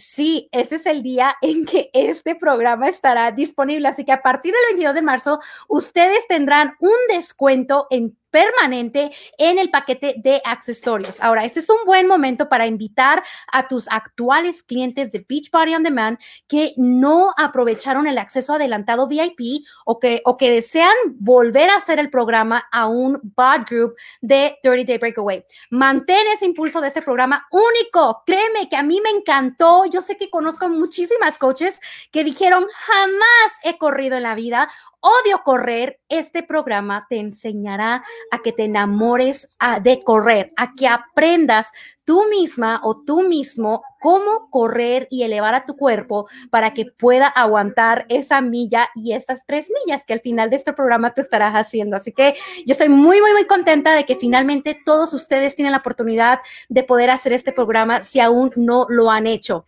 Sí, 0.00 0.48
ese 0.50 0.76
es 0.76 0.86
el 0.86 1.02
día 1.02 1.36
en 1.42 1.66
que 1.66 1.90
este 1.92 2.34
programa 2.34 2.88
estará 2.88 3.30
disponible. 3.30 3.86
Así 3.86 4.04
que 4.04 4.12
a 4.12 4.22
partir 4.22 4.52
del 4.52 4.62
22 4.70 4.94
de 4.94 5.02
marzo, 5.02 5.40
ustedes 5.68 6.26
tendrán 6.26 6.74
un 6.80 6.96
descuento 7.08 7.86
en 7.90 8.16
permanente 8.30 9.10
en 9.38 9.58
el 9.58 9.70
paquete 9.70 10.14
de 10.18 10.40
accesorios. 10.44 11.20
Ahora, 11.20 11.44
este 11.44 11.60
es 11.60 11.70
un 11.70 11.84
buen 11.86 12.06
momento 12.06 12.48
para 12.48 12.66
invitar 12.66 13.22
a 13.52 13.68
tus 13.68 13.88
actuales 13.88 14.62
clientes 14.62 15.10
de 15.10 15.24
Beachbody 15.28 15.74
On 15.74 15.82
Demand 15.82 16.18
que 16.48 16.72
no 16.76 17.30
aprovecharon 17.36 18.06
el 18.06 18.18
acceso 18.18 18.54
adelantado 18.54 19.06
VIP 19.06 19.64
o 19.84 19.98
que, 19.98 20.22
o 20.24 20.36
que 20.36 20.50
desean 20.50 20.94
volver 21.16 21.70
a 21.70 21.76
hacer 21.76 21.98
el 21.98 22.10
programa 22.10 22.66
a 22.72 22.88
un 22.88 23.20
bot 23.36 23.68
group 23.68 23.94
de 24.20 24.58
30 24.62 24.90
Day 24.90 24.98
Breakaway. 24.98 25.44
Mantén 25.70 26.26
ese 26.32 26.46
impulso 26.46 26.80
de 26.80 26.88
este 26.88 27.02
programa 27.02 27.46
único. 27.50 28.22
Créeme 28.26 28.68
que 28.68 28.76
a 28.76 28.82
mí 28.82 29.00
me 29.00 29.10
encantó. 29.10 29.84
Yo 29.86 30.00
sé 30.00 30.16
que 30.16 30.30
conozco 30.30 30.68
muchísimas 30.68 31.38
coaches 31.38 31.78
que 32.10 32.24
dijeron 32.24 32.66
jamás 32.86 33.52
he 33.62 33.78
corrido 33.78 34.16
en 34.16 34.22
la 34.22 34.34
vida 34.34 34.68
odio 35.00 35.42
correr, 35.44 36.00
este 36.08 36.42
programa 36.42 37.06
te 37.08 37.18
enseñará 37.18 38.02
a 38.30 38.38
que 38.38 38.52
te 38.52 38.64
enamores 38.64 39.48
de 39.82 40.02
correr, 40.02 40.52
a 40.56 40.74
que 40.74 40.86
aprendas 40.88 41.72
tú 42.04 42.24
misma 42.28 42.80
o 42.82 43.02
tú 43.04 43.22
mismo 43.22 43.82
cómo 44.00 44.50
correr 44.50 45.06
y 45.10 45.22
elevar 45.22 45.54
a 45.54 45.64
tu 45.64 45.76
cuerpo 45.76 46.26
para 46.50 46.72
que 46.72 46.86
pueda 46.86 47.26
aguantar 47.28 48.06
esa 48.08 48.40
milla 48.40 48.88
y 48.94 49.12
esas 49.12 49.44
tres 49.46 49.70
millas 49.70 50.04
que 50.04 50.14
al 50.14 50.20
final 50.20 50.50
de 50.50 50.56
este 50.56 50.72
programa 50.72 51.14
te 51.14 51.20
estarás 51.20 51.54
haciendo. 51.54 51.96
Así 51.96 52.12
que 52.12 52.34
yo 52.66 52.72
estoy 52.72 52.88
muy, 52.88 53.20
muy, 53.20 53.32
muy 53.32 53.46
contenta 53.46 53.94
de 53.94 54.04
que 54.04 54.16
finalmente 54.16 54.80
todos 54.84 55.12
ustedes 55.12 55.54
tienen 55.54 55.72
la 55.72 55.78
oportunidad 55.78 56.40
de 56.68 56.82
poder 56.82 57.10
hacer 57.10 57.32
este 57.32 57.52
programa 57.52 58.02
si 58.02 58.20
aún 58.20 58.50
no 58.56 58.86
lo 58.88 59.10
han 59.10 59.26
hecho 59.26 59.64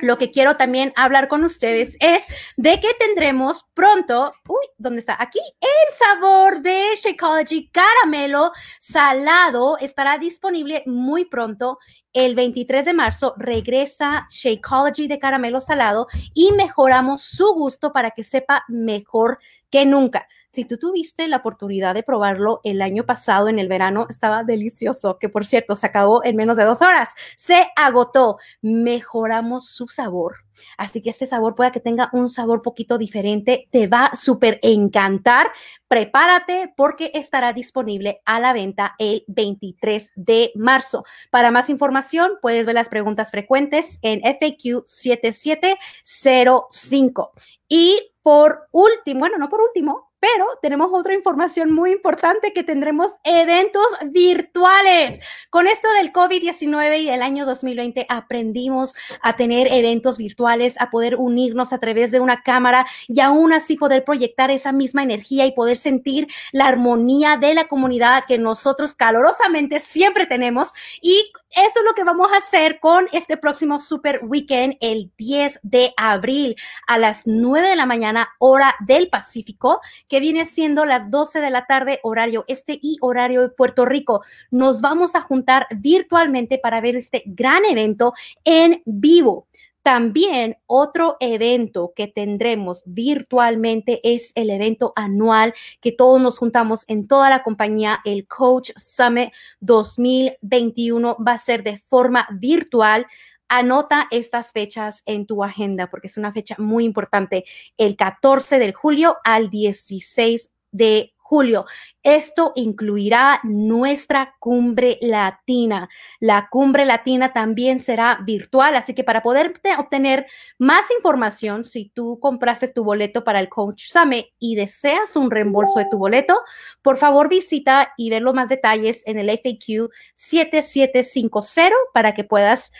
lo 0.00 0.18
que 0.18 0.30
quiero 0.30 0.56
también 0.56 0.92
hablar 0.96 1.28
con 1.28 1.44
ustedes 1.44 1.96
es 2.00 2.24
de 2.56 2.80
que 2.80 2.92
tendremos 2.98 3.64
pronto, 3.74 4.32
uy, 4.48 4.66
¿dónde 4.78 5.00
está? 5.00 5.16
Aquí, 5.20 5.40
el 5.60 5.94
sabor 5.96 6.60
de 6.60 6.82
Shakeology 6.96 7.70
caramelo 7.70 8.52
salado 8.78 9.78
estará 9.78 10.18
disponible 10.18 10.82
muy 10.86 11.24
pronto. 11.24 11.78
El 12.12 12.34
23 12.34 12.84
de 12.84 12.94
marzo 12.94 13.34
regresa 13.36 14.26
Shakeology 14.30 15.08
de 15.08 15.18
caramelo 15.18 15.60
salado 15.60 16.06
y 16.34 16.52
mejoramos 16.52 17.22
su 17.22 17.54
gusto 17.54 17.92
para 17.92 18.10
que 18.10 18.22
sepa 18.22 18.64
mejor 18.68 19.38
que 19.70 19.86
nunca. 19.86 20.26
Si 20.48 20.64
tú 20.64 20.78
tuviste 20.78 21.28
la 21.28 21.38
oportunidad 21.38 21.94
de 21.94 22.02
probarlo 22.02 22.60
el 22.64 22.82
año 22.82 23.04
pasado 23.04 23.48
en 23.48 23.58
el 23.58 23.68
verano, 23.68 24.06
estaba 24.08 24.44
delicioso, 24.44 25.18
que 25.18 25.28
por 25.28 25.46
cierto 25.46 25.76
se 25.76 25.86
acabó 25.86 26.24
en 26.24 26.36
menos 26.36 26.56
de 26.56 26.64
dos 26.64 26.82
horas. 26.82 27.10
Se 27.36 27.66
agotó. 27.76 28.38
Mejoramos 28.62 29.68
su 29.68 29.88
sabor. 29.88 30.46
Así 30.76 31.00
que 31.02 31.10
este 31.10 31.26
sabor 31.26 31.54
pueda 31.54 31.70
que 31.70 31.80
tenga 31.80 32.08
un 32.12 32.28
sabor 32.28 32.62
poquito 32.62 32.98
diferente. 32.98 33.68
Te 33.70 33.86
va 33.88 34.06
a 34.06 34.16
súper 34.16 34.58
encantar. 34.62 35.52
Prepárate 35.88 36.72
porque 36.76 37.10
estará 37.14 37.52
disponible 37.52 38.22
a 38.24 38.40
la 38.40 38.52
venta 38.52 38.94
el 38.98 39.24
23 39.28 40.10
de 40.14 40.50
marzo. 40.54 41.04
Para 41.30 41.50
más 41.50 41.70
información, 41.70 42.32
puedes 42.40 42.66
ver 42.66 42.74
las 42.74 42.88
preguntas 42.88 43.30
frecuentes 43.30 43.98
en 44.02 44.20
FAQ 44.22 44.82
7705. 44.86 47.32
Y 47.68 48.12
por 48.22 48.68
último, 48.72 49.20
bueno, 49.20 49.38
no 49.38 49.48
por 49.48 49.60
último, 49.60 50.05
pero 50.20 50.46
tenemos 50.62 50.90
otra 50.92 51.14
información 51.14 51.72
muy 51.72 51.92
importante 51.92 52.52
que 52.52 52.62
tendremos 52.62 53.10
eventos 53.22 53.86
virtuales. 54.10 55.20
Con 55.50 55.66
esto 55.66 55.88
del 55.92 56.12
COVID-19 56.12 57.00
y 57.00 57.06
del 57.06 57.22
año 57.22 57.44
2020 57.46 58.06
aprendimos 58.08 58.94
a 59.20 59.36
tener 59.36 59.68
eventos 59.70 60.18
virtuales, 60.18 60.80
a 60.80 60.90
poder 60.90 61.16
unirnos 61.16 61.72
a 61.72 61.78
través 61.78 62.10
de 62.10 62.20
una 62.20 62.42
cámara 62.42 62.86
y 63.08 63.20
aún 63.20 63.52
así 63.52 63.76
poder 63.76 64.04
proyectar 64.04 64.50
esa 64.50 64.72
misma 64.72 65.02
energía 65.02 65.46
y 65.46 65.52
poder 65.52 65.76
sentir 65.76 66.26
la 66.52 66.66
armonía 66.66 67.36
de 67.36 67.54
la 67.54 67.68
comunidad 67.68 68.24
que 68.26 68.38
nosotros 68.38 68.94
calorosamente 68.94 69.80
siempre 69.80 70.26
tenemos. 70.26 70.72
Y 71.00 71.30
eso 71.50 71.78
es 71.78 71.84
lo 71.84 71.94
que 71.94 72.04
vamos 72.04 72.32
a 72.32 72.38
hacer 72.38 72.80
con 72.80 73.06
este 73.12 73.36
próximo 73.36 73.80
Super 73.80 74.20
Weekend 74.22 74.76
el 74.80 75.10
10 75.16 75.60
de 75.62 75.92
abril 75.96 76.56
a 76.86 76.98
las 76.98 77.26
9 77.26 77.68
de 77.68 77.76
la 77.76 77.86
mañana, 77.86 78.28
hora 78.38 78.74
del 78.80 79.08
Pacífico 79.08 79.80
que 80.08 80.20
viene 80.20 80.44
siendo 80.44 80.84
las 80.84 81.10
12 81.10 81.40
de 81.40 81.50
la 81.50 81.66
tarde, 81.66 82.00
horario 82.02 82.44
este 82.48 82.78
y 82.80 82.96
horario 83.00 83.42
de 83.42 83.48
Puerto 83.48 83.84
Rico. 83.84 84.22
Nos 84.50 84.80
vamos 84.80 85.14
a 85.14 85.20
juntar 85.20 85.66
virtualmente 85.76 86.58
para 86.58 86.80
ver 86.80 86.96
este 86.96 87.22
gran 87.26 87.64
evento 87.64 88.12
en 88.44 88.82
vivo. 88.84 89.46
También 89.86 90.56
otro 90.66 91.16
evento 91.20 91.92
que 91.94 92.08
tendremos 92.08 92.82
virtualmente 92.86 94.00
es 94.02 94.32
el 94.34 94.50
evento 94.50 94.92
anual 94.96 95.54
que 95.80 95.92
todos 95.92 96.20
nos 96.20 96.38
juntamos 96.38 96.82
en 96.88 97.06
toda 97.06 97.30
la 97.30 97.44
compañía, 97.44 98.00
el 98.04 98.26
Coach 98.26 98.72
Summit 98.74 99.32
2021 99.60 101.18
va 101.24 101.34
a 101.34 101.38
ser 101.38 101.62
de 101.62 101.78
forma 101.78 102.26
virtual. 102.32 103.06
Anota 103.48 104.08
estas 104.10 104.52
fechas 104.52 105.02
en 105.06 105.26
tu 105.26 105.42
agenda 105.44 105.88
porque 105.88 106.08
es 106.08 106.16
una 106.16 106.32
fecha 106.32 106.56
muy 106.58 106.84
importante, 106.84 107.44
el 107.76 107.96
14 107.96 108.58
de 108.58 108.72
julio 108.72 109.16
al 109.24 109.50
16 109.50 110.50
de 110.72 111.15
julio. 111.26 111.64
Esto 112.02 112.52
incluirá 112.54 113.40
nuestra 113.42 114.36
cumbre 114.38 114.98
latina. 115.00 115.88
La 116.20 116.48
cumbre 116.50 116.84
latina 116.84 117.32
también 117.32 117.80
será 117.80 118.20
virtual, 118.24 118.76
así 118.76 118.94
que 118.94 119.02
para 119.02 119.22
poder 119.22 119.52
obtener 119.78 120.26
más 120.58 120.90
información, 120.92 121.64
si 121.64 121.90
tú 121.94 122.18
compraste 122.20 122.68
tu 122.68 122.84
boleto 122.84 123.24
para 123.24 123.40
el 123.40 123.48
Coach 123.48 123.86
Summit 123.88 124.26
y 124.38 124.54
deseas 124.54 125.16
un 125.16 125.30
reembolso 125.30 125.80
de 125.80 125.86
tu 125.90 125.98
boleto, 125.98 126.40
por 126.82 126.96
favor 126.96 127.28
visita 127.28 127.92
y 127.96 128.10
ver 128.10 128.22
los 128.22 128.34
más 128.34 128.48
detalles 128.48 129.02
en 129.06 129.18
el 129.18 129.28
FAQ 129.30 129.90
7750 130.14 131.74
para 131.92 132.14
que 132.14 132.24
puedas 132.24 132.70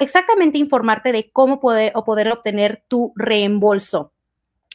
exactamente 0.00 0.58
informarte 0.58 1.12
de 1.12 1.30
cómo 1.30 1.60
poder 1.60 1.92
o 1.94 2.04
poder 2.04 2.30
obtener 2.30 2.84
tu 2.88 3.12
reembolso. 3.16 4.12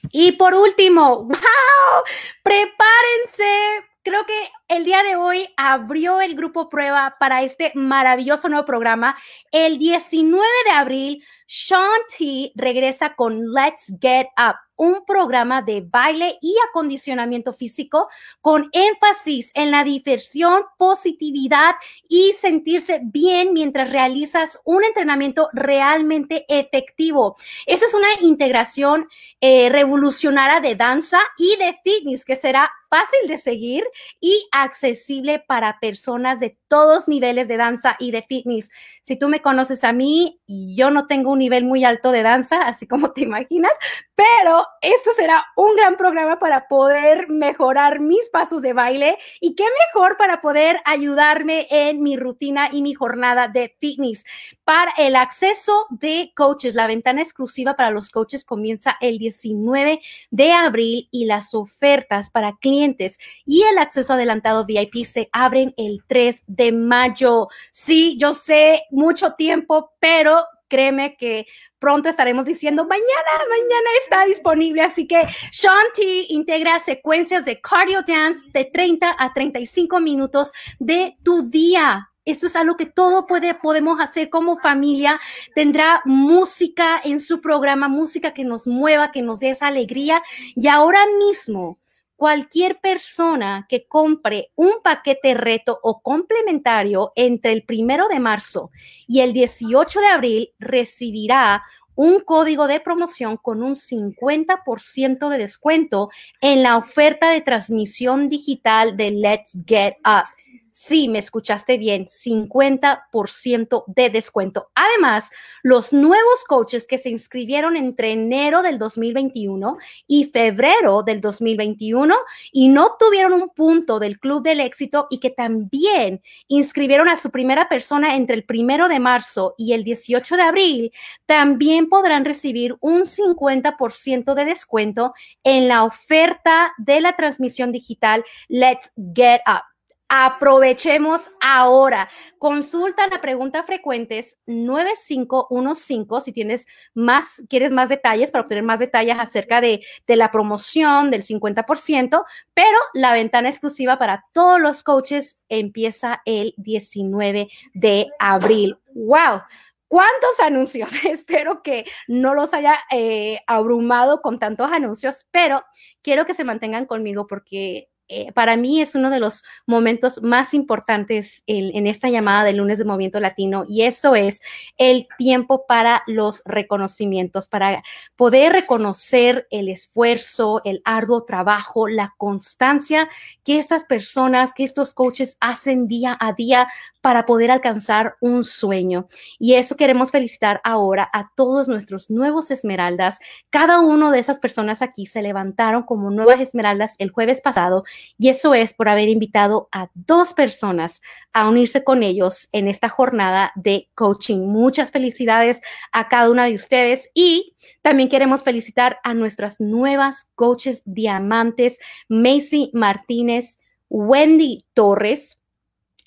Y 0.09 0.33
por 0.33 0.53
último, 0.53 1.23
wow, 1.25 2.03
prepárense. 2.43 3.85
Creo 4.03 4.25
que 4.25 4.49
el 4.71 4.85
día 4.85 5.03
de 5.03 5.17
hoy 5.17 5.45
abrió 5.57 6.21
el 6.21 6.33
grupo 6.33 6.69
prueba 6.69 7.17
para 7.19 7.43
este 7.43 7.73
maravilloso 7.75 8.47
nuevo 8.47 8.63
programa. 8.63 9.17
El 9.51 9.77
19 9.77 10.41
de 10.63 10.71
abril, 10.71 11.23
Sean 11.45 11.99
T 12.07 12.53
regresa 12.55 13.13
con 13.13 13.51
Let's 13.51 13.93
Get 13.99 14.27
Up 14.37 14.55
un 14.81 15.05
programa 15.05 15.61
de 15.61 15.81
baile 15.81 16.39
y 16.41 16.55
acondicionamiento 16.69 17.53
físico 17.53 18.07
con 18.41 18.67
énfasis 18.71 19.51
en 19.53 19.69
la 19.69 19.83
diversión, 19.83 20.63
positividad 20.77 21.75
y 22.09 22.33
sentirse 22.33 22.99
bien 23.03 23.53
mientras 23.53 23.91
realizas 23.91 24.57
un 24.63 24.83
entrenamiento 24.83 25.49
realmente 25.53 26.45
efectivo. 26.47 27.35
Esa 27.67 27.85
es 27.85 27.93
una 27.93 28.07
integración 28.21 29.07
eh, 29.39 29.69
revolucionaria 29.69 30.61
de 30.61 30.75
danza 30.75 31.19
y 31.37 31.57
de 31.57 31.77
fitness 31.83 32.25
que 32.25 32.35
será 32.35 32.71
fácil 32.89 33.27
de 33.27 33.37
seguir 33.37 33.83
y 34.19 34.47
accesible 34.63 35.39
para 35.39 35.79
personas 35.79 36.39
de 36.39 36.57
todos 36.67 37.07
niveles 37.07 37.47
de 37.47 37.57
danza 37.57 37.95
y 37.99 38.11
de 38.11 38.21
fitness. 38.23 38.71
Si 39.01 39.17
tú 39.17 39.27
me 39.27 39.41
conoces 39.41 39.83
a 39.83 39.93
mí, 39.93 40.41
yo 40.47 40.91
no 40.91 41.07
tengo 41.07 41.31
un 41.31 41.39
nivel 41.39 41.65
muy 41.65 41.83
alto 41.83 42.11
de 42.11 42.23
danza, 42.23 42.61
así 42.61 42.87
como 42.87 43.11
te 43.11 43.21
imaginas, 43.21 43.71
pero 44.15 44.65
esto 44.81 45.11
será 45.15 45.43
un 45.55 45.75
gran 45.75 45.97
programa 45.97 46.37
para 46.37 46.67
poder 46.67 47.27
mejorar 47.29 47.99
mis 47.99 48.29
pasos 48.29 48.61
de 48.61 48.73
baile 48.73 49.17
y 49.39 49.55
qué 49.55 49.63
mejor 49.87 50.15
para 50.17 50.41
poder 50.41 50.79
ayudarme 50.85 51.67
en 51.71 52.01
mi 52.03 52.17
rutina 52.17 52.69
y 52.71 52.81
mi 52.81 52.93
jornada 52.93 53.47
de 53.47 53.75
fitness. 53.79 54.23
Para 54.63 54.91
el 54.97 55.15
acceso 55.15 55.87
de 55.89 56.31
coaches, 56.35 56.75
la 56.75 56.87
ventana 56.87 57.21
exclusiva 57.21 57.75
para 57.75 57.89
los 57.89 58.09
coaches 58.11 58.45
comienza 58.45 58.95
el 59.01 59.17
19 59.17 59.99
de 60.29 60.51
abril 60.51 61.07
y 61.11 61.25
las 61.25 61.53
ofertas 61.53 62.29
para 62.29 62.57
clientes 62.57 63.17
y 63.45 63.63
el 63.63 63.77
acceso 63.77 64.13
adelantado 64.13 64.50
VIP 64.65 65.05
se 65.05 65.29
abren 65.31 65.73
el 65.77 66.03
3 66.07 66.43
de 66.47 66.71
mayo. 66.71 67.47
Sí, 67.71 68.17
yo 68.19 68.33
sé, 68.33 68.83
mucho 68.91 69.33
tiempo, 69.33 69.93
pero 69.99 70.43
créeme 70.71 71.17
que 71.17 71.45
pronto 71.79 72.07
estaremos 72.07 72.45
diciendo 72.45 72.85
mañana, 72.85 73.03
mañana 73.49 73.89
está 74.01 74.25
disponible. 74.25 74.81
Así 74.81 75.05
que 75.05 75.27
Shanti 75.51 76.27
integra 76.29 76.79
secuencias 76.79 77.43
de 77.43 77.59
cardio 77.59 78.01
dance 78.07 78.39
de 78.53 78.65
30 78.65 79.15
a 79.19 79.33
35 79.33 79.99
minutos 79.99 80.51
de 80.79 81.17
tu 81.23 81.49
día. 81.49 82.07
Esto 82.23 82.47
es 82.47 82.55
algo 82.55 82.77
que 82.77 82.85
todo 82.85 83.25
puede, 83.25 83.53
podemos 83.55 83.99
hacer 83.99 84.29
como 84.29 84.57
familia. 84.57 85.19
Tendrá 85.55 86.01
música 86.05 87.01
en 87.03 87.19
su 87.19 87.41
programa, 87.41 87.89
música 87.89 88.33
que 88.33 88.45
nos 88.45 88.65
mueva, 88.65 89.11
que 89.11 89.21
nos 89.21 89.39
dé 89.39 89.49
esa 89.49 89.67
alegría. 89.67 90.21
Y 90.55 90.67
ahora 90.67 90.99
mismo, 91.19 91.80
cualquier 92.21 92.79
persona 92.79 93.65
que 93.67 93.87
compre 93.87 94.51
un 94.53 94.73
paquete 94.83 95.33
reto 95.33 95.79
o 95.81 96.03
complementario 96.03 97.13
entre 97.15 97.51
el 97.51 97.63
primero 97.63 98.07
de 98.09 98.19
marzo 98.19 98.69
y 99.07 99.21
el 99.21 99.33
18 99.33 99.99
de 99.99 100.05
abril 100.05 100.53
recibirá 100.59 101.63
un 101.95 102.19
código 102.19 102.67
de 102.67 102.79
promoción 102.79 103.37
con 103.37 103.63
un 103.63 103.73
50% 103.73 105.29
de 105.29 105.37
descuento 105.39 106.09
en 106.41 106.61
la 106.61 106.77
oferta 106.77 107.31
de 107.31 107.41
transmisión 107.41 108.29
digital 108.29 108.95
de 108.95 109.09
Let's 109.09 109.57
Get 109.65 109.95
Up. 110.05 110.29
Sí, 110.73 111.09
me 111.09 111.19
escuchaste 111.19 111.77
bien, 111.77 112.05
50% 112.05 113.83
de 113.87 114.09
descuento. 114.09 114.69
Además, 114.73 115.29
los 115.63 115.91
nuevos 115.91 116.45
coaches 116.47 116.87
que 116.87 116.97
se 116.97 117.09
inscribieron 117.09 117.75
entre 117.75 118.13
enero 118.13 118.61
del 118.61 118.79
2021 118.79 119.77
y 120.07 120.25
febrero 120.25 121.03
del 121.03 121.19
2021 121.19 122.15
y 122.53 122.69
no 122.69 122.85
obtuvieron 122.85 123.33
un 123.33 123.49
punto 123.49 123.99
del 123.99 124.17
Club 124.17 124.43
del 124.43 124.61
Éxito 124.61 125.07
y 125.09 125.19
que 125.19 125.29
también 125.29 126.21
inscribieron 126.47 127.09
a 127.09 127.17
su 127.17 127.31
primera 127.31 127.67
persona 127.67 128.15
entre 128.15 128.37
el 128.37 128.45
primero 128.45 128.87
de 128.87 129.01
marzo 129.01 129.55
y 129.57 129.73
el 129.73 129.83
18 129.83 130.37
de 130.37 130.41
abril, 130.41 130.91
también 131.25 131.89
podrán 131.89 132.23
recibir 132.23 132.77
un 132.79 133.01
50% 133.01 134.33
de 134.35 134.45
descuento 134.45 135.13
en 135.43 135.67
la 135.67 135.83
oferta 135.83 136.71
de 136.77 137.01
la 137.01 137.17
transmisión 137.17 137.73
digital 137.73 138.23
Let's 138.47 138.93
Get 139.13 139.41
Up. 139.45 139.70
Aprovechemos 140.13 141.31
ahora. 141.39 142.09
Consulta 142.37 143.07
la 143.07 143.21
pregunta 143.21 143.63
frecuentes 143.63 144.37
9515 144.45 146.25
si 146.25 146.33
tienes 146.33 146.65
más, 146.93 147.41
quieres 147.47 147.71
más 147.71 147.87
detalles 147.87 148.29
para 148.29 148.41
obtener 148.41 148.65
más 148.65 148.81
detalles 148.81 149.15
acerca 149.17 149.61
de, 149.61 149.79
de 150.07 150.15
la 150.17 150.29
promoción 150.29 151.11
del 151.11 151.23
50%, 151.23 152.25
pero 152.53 152.77
la 152.93 153.13
ventana 153.13 153.47
exclusiva 153.47 153.97
para 153.97 154.25
todos 154.33 154.59
los 154.59 154.83
coaches 154.83 155.39
empieza 155.47 156.21
el 156.25 156.55
19 156.57 157.47
de 157.73 158.07
abril. 158.19 158.79
¡Wow! 158.93 159.43
¿Cuántos 159.87 160.39
anuncios? 160.45 160.89
Espero 161.05 161.63
que 161.63 161.85
no 162.09 162.33
los 162.33 162.53
haya 162.53 162.75
eh, 162.91 163.39
abrumado 163.47 164.21
con 164.21 164.39
tantos 164.39 164.69
anuncios, 164.73 165.25
pero 165.31 165.63
quiero 166.01 166.25
que 166.25 166.33
se 166.33 166.43
mantengan 166.43 166.85
conmigo 166.85 167.27
porque 167.27 167.90
eh, 168.13 168.33
para 168.33 168.57
mí 168.57 168.81
es 168.81 168.93
uno 168.93 169.09
de 169.09 169.21
los 169.21 169.41
momentos 169.65 170.21
más 170.21 170.53
importantes 170.53 171.43
en, 171.47 171.87
esta 171.87 172.09
llamada 172.09 172.43
del 172.43 172.57
lunes 172.57 172.77
de 172.77 172.83
Movimiento 172.83 173.21
Latino 173.21 173.63
y 173.69 173.83
eso 173.83 174.15
es 174.15 174.41
el 174.77 175.07
tiempo 175.17 175.65
para 175.65 176.03
los 176.07 176.41
reconocimientos, 176.43 177.47
para 177.47 177.81
poder 178.17 178.51
reconocer 178.51 179.47
el 179.49 179.69
esfuerzo, 179.69 180.61
el 180.65 180.81
arduo 180.83 181.23
trabajo, 181.23 181.87
la 181.87 182.13
constancia 182.17 183.07
que 183.45 183.59
estas 183.59 183.85
personas, 183.85 184.53
que 184.53 184.65
estos 184.65 184.93
coaches 184.93 185.37
hacen 185.39 185.87
día 185.87 186.17
a 186.19 186.33
día 186.33 186.67
para 186.99 187.25
poder 187.25 187.49
alcanzar 187.49 188.15
un 188.19 188.43
sueño. 188.43 189.07
Y 189.39 189.55
eso 189.55 189.75
queremos 189.75 190.11
felicitar 190.11 190.59
ahora 190.63 191.09
a 191.13 191.31
todos 191.35 191.67
nuestros 191.67 192.09
nuevos 192.11 192.51
esmeraldas. 192.51 193.19
Cada 193.49 193.79
uno 193.79 194.11
de 194.11 194.19
esas 194.19 194.37
personas 194.39 194.81
aquí 194.81 195.05
se 195.05 195.21
levantaron 195.21 195.83
como 195.83 196.11
nuevas 196.11 196.41
esmeraldas 196.41 196.95
el 196.99 197.09
jueves 197.09 197.41
pasado 197.41 197.83
y 198.17 198.29
eso 198.29 198.53
es 198.53 198.73
por 198.73 198.89
haber 198.89 199.09
invitado 199.09 199.67
a 199.71 199.89
dos 199.93 200.33
personas 200.33 201.01
a 201.33 201.47
unirse 201.49 201.83
con 201.83 202.03
ellos 202.03 202.49
en 202.51 202.67
esta 202.67 202.89
jornada 202.89 203.51
de 203.55 203.89
coaching. 203.95 204.39
Muchas 204.39 204.91
felicidades 204.91 205.61
a 205.91 206.07
cada 206.07 206.29
una 206.29 206.45
de 206.45 206.55
ustedes 206.55 207.09
y 207.13 207.55
también 207.81 208.09
queremos 208.09 208.43
felicitar 208.43 208.99
a 209.03 209.13
nuestras 209.13 209.59
nuevas 209.59 210.27
coaches 210.35 210.81
diamantes, 210.85 211.79
Macy 212.07 212.71
Martínez, 212.73 213.57
Wendy 213.89 214.65
Torres, 214.73 215.37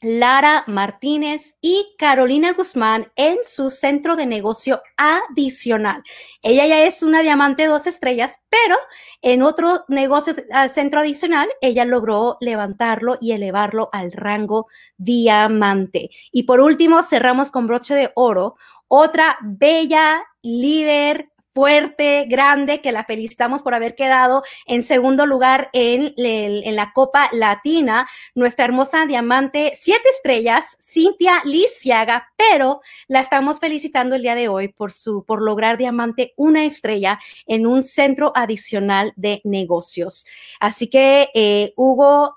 Lara 0.04 0.64
Martínez 0.66 1.54
y 1.62 1.94
Carolina 1.98 2.52
Guzmán 2.52 3.10
en 3.16 3.38
su 3.46 3.70
centro 3.70 4.16
de 4.16 4.26
negocio 4.26 4.82
adicional. 4.98 6.02
Ella 6.42 6.66
ya 6.66 6.84
es 6.84 7.02
una 7.02 7.22
diamante 7.22 7.66
dos 7.66 7.86
estrellas, 7.86 8.34
pero 8.50 8.76
en 9.22 9.42
otro 9.42 9.84
negocio 9.88 10.34
centro 10.72 11.00
adicional, 11.00 11.48
ella 11.62 11.86
logró 11.86 12.36
levantarlo 12.40 13.16
y 13.18 13.32
elevarlo 13.32 13.88
al 13.92 14.12
rango 14.12 14.66
diamante. 14.98 16.10
Y 16.30 16.42
por 16.42 16.60
último, 16.60 17.02
cerramos 17.02 17.50
con 17.50 17.66
broche 17.66 17.94
de 17.94 18.12
oro, 18.14 18.56
otra 18.88 19.38
bella 19.40 20.22
líder 20.42 21.30
fuerte, 21.54 22.26
grande, 22.28 22.80
que 22.80 22.92
la 22.92 23.04
felicitamos 23.04 23.62
por 23.62 23.74
haber 23.74 23.94
quedado 23.94 24.42
en 24.66 24.82
segundo 24.82 25.24
lugar 25.24 25.70
en, 25.72 26.12
la 26.16 26.92
Copa 26.92 27.30
Latina. 27.32 28.06
Nuestra 28.34 28.64
hermosa 28.64 29.06
diamante, 29.06 29.72
siete 29.76 30.08
estrellas, 30.10 30.76
Cintia 30.80 31.40
Lisiaga, 31.44 32.28
pero 32.36 32.80
la 33.06 33.20
estamos 33.20 33.60
felicitando 33.60 34.16
el 34.16 34.22
día 34.22 34.34
de 34.34 34.48
hoy 34.48 34.68
por 34.68 34.92
su, 34.92 35.24
por 35.24 35.40
lograr 35.40 35.78
diamante 35.78 36.34
una 36.36 36.64
estrella 36.64 37.20
en 37.46 37.66
un 37.66 37.84
centro 37.84 38.32
adicional 38.34 39.12
de 39.14 39.40
negocios. 39.44 40.26
Así 40.58 40.88
que, 40.88 41.28
eh, 41.34 41.72
Hugo, 41.76 42.36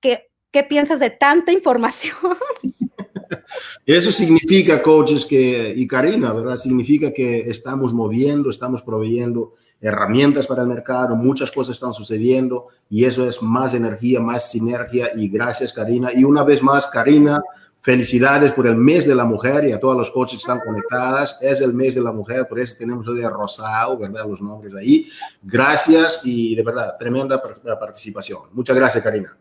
¿qué, 0.00 0.30
¿qué 0.50 0.64
piensas 0.64 0.98
de 0.98 1.10
tanta 1.10 1.52
información? 1.52 2.16
Eso 3.86 4.12
significa, 4.12 4.82
coaches, 4.82 5.24
que, 5.24 5.72
y 5.76 5.86
Karina, 5.86 6.32
¿verdad? 6.32 6.56
Significa 6.56 7.12
que 7.12 7.40
estamos 7.40 7.92
moviendo, 7.92 8.50
estamos 8.50 8.82
proveyendo 8.82 9.54
herramientas 9.80 10.46
para 10.46 10.62
el 10.62 10.68
mercado, 10.68 11.16
muchas 11.16 11.50
cosas 11.50 11.74
están 11.74 11.92
sucediendo 11.92 12.68
y 12.88 13.04
eso 13.04 13.28
es 13.28 13.42
más 13.42 13.74
energía, 13.74 14.20
más 14.20 14.50
sinergia 14.50 15.10
y 15.16 15.28
gracias, 15.28 15.72
Karina. 15.72 16.12
Y 16.14 16.22
una 16.22 16.44
vez 16.44 16.62
más, 16.62 16.86
Karina, 16.86 17.42
felicidades 17.80 18.52
por 18.52 18.66
el 18.68 18.76
mes 18.76 19.06
de 19.06 19.14
la 19.14 19.24
mujer 19.24 19.64
y 19.64 19.72
a 19.72 19.80
todos 19.80 19.96
los 19.96 20.10
coaches 20.10 20.38
que 20.38 20.42
están 20.42 20.60
conectadas. 20.60 21.36
Es 21.42 21.60
el 21.60 21.74
mes 21.74 21.96
de 21.96 22.00
la 22.00 22.12
mujer, 22.12 22.46
por 22.48 22.60
eso 22.60 22.76
tenemos 22.78 23.06
hoy 23.08 23.20
de 23.20 23.28
rosado, 23.28 23.98
¿verdad? 23.98 24.24
Los 24.26 24.40
nombres 24.40 24.74
ahí. 24.74 25.08
Gracias 25.42 26.20
y 26.24 26.54
de 26.54 26.62
verdad, 26.62 26.94
tremenda 26.96 27.42
participación. 27.78 28.42
Muchas 28.52 28.76
gracias, 28.76 29.02
Karina. 29.02 29.36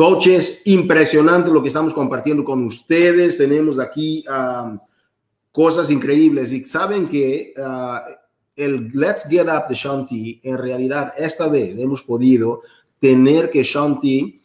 Coaches, 0.00 0.62
impresionante 0.64 1.50
lo 1.50 1.60
que 1.60 1.68
estamos 1.68 1.92
compartiendo 1.92 2.42
con 2.42 2.64
ustedes. 2.64 3.36
Tenemos 3.36 3.78
aquí 3.78 4.24
um, 4.30 4.78
cosas 5.52 5.90
increíbles 5.90 6.52
y 6.52 6.64
saben 6.64 7.06
que 7.06 7.52
uh, 7.58 8.10
el 8.56 8.88
Let's 8.94 9.28
Get 9.28 9.46
Up 9.46 9.68
de 9.68 9.74
Shanti, 9.74 10.40
en 10.42 10.56
realidad 10.56 11.12
esta 11.18 11.48
vez 11.48 11.78
hemos 11.78 12.00
podido 12.00 12.62
tener 12.98 13.50
que 13.50 13.62
Shanti 13.62 14.40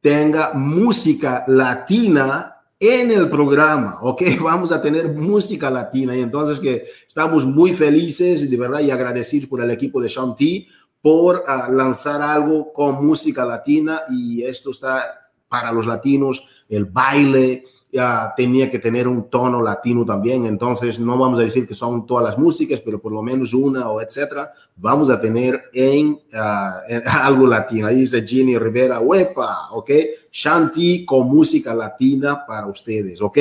tenga 0.00 0.52
música 0.54 1.42
latina 1.48 2.58
en 2.78 3.10
el 3.10 3.28
programa, 3.28 3.98
¿ok? 4.02 4.22
Vamos 4.40 4.70
a 4.70 4.80
tener 4.80 5.12
música 5.12 5.72
latina 5.72 6.14
y 6.14 6.20
entonces 6.20 6.60
que 6.60 6.84
estamos 7.04 7.44
muy 7.44 7.72
felices 7.72 8.44
y 8.44 8.46
de 8.46 8.56
verdad 8.56 8.78
y 8.78 8.92
agradecidos 8.92 9.48
por 9.48 9.60
el 9.60 9.72
equipo 9.72 10.00
de 10.00 10.08
Shanti 10.08 10.68
por 11.02 11.44
ah, 11.46 11.68
lanzar 11.70 12.20
algo 12.20 12.72
con 12.72 13.04
música 13.04 13.44
latina 13.44 14.02
y 14.10 14.42
esto 14.42 14.70
está 14.70 15.30
para 15.48 15.72
los 15.72 15.86
latinos, 15.86 16.46
el 16.68 16.84
baile, 16.84 17.64
ya 17.92 18.32
tenía 18.36 18.70
que 18.70 18.78
tener 18.78 19.08
un 19.08 19.28
tono 19.28 19.60
latino 19.60 20.04
también, 20.04 20.46
entonces 20.46 21.00
no 21.00 21.18
vamos 21.18 21.40
a 21.40 21.42
decir 21.42 21.66
que 21.66 21.74
son 21.74 22.06
todas 22.06 22.24
las 22.24 22.38
músicas, 22.38 22.80
pero 22.80 23.00
por 23.00 23.10
lo 23.10 23.20
menos 23.20 23.52
una 23.52 23.90
o 23.90 24.00
etcétera, 24.00 24.52
vamos 24.76 25.10
a 25.10 25.20
tener 25.20 25.64
en, 25.72 26.20
ah, 26.32 26.82
algo 27.24 27.46
latino. 27.46 27.88
Ahí 27.88 27.96
dice 27.96 28.22
Ginny 28.22 28.58
Rivera, 28.58 29.00
huepa, 29.00 29.70
ok, 29.72 29.90
Shanti 30.30 31.04
con 31.04 31.26
música 31.26 31.74
latina 31.74 32.44
para 32.46 32.68
ustedes, 32.68 33.20
ok, 33.20 33.38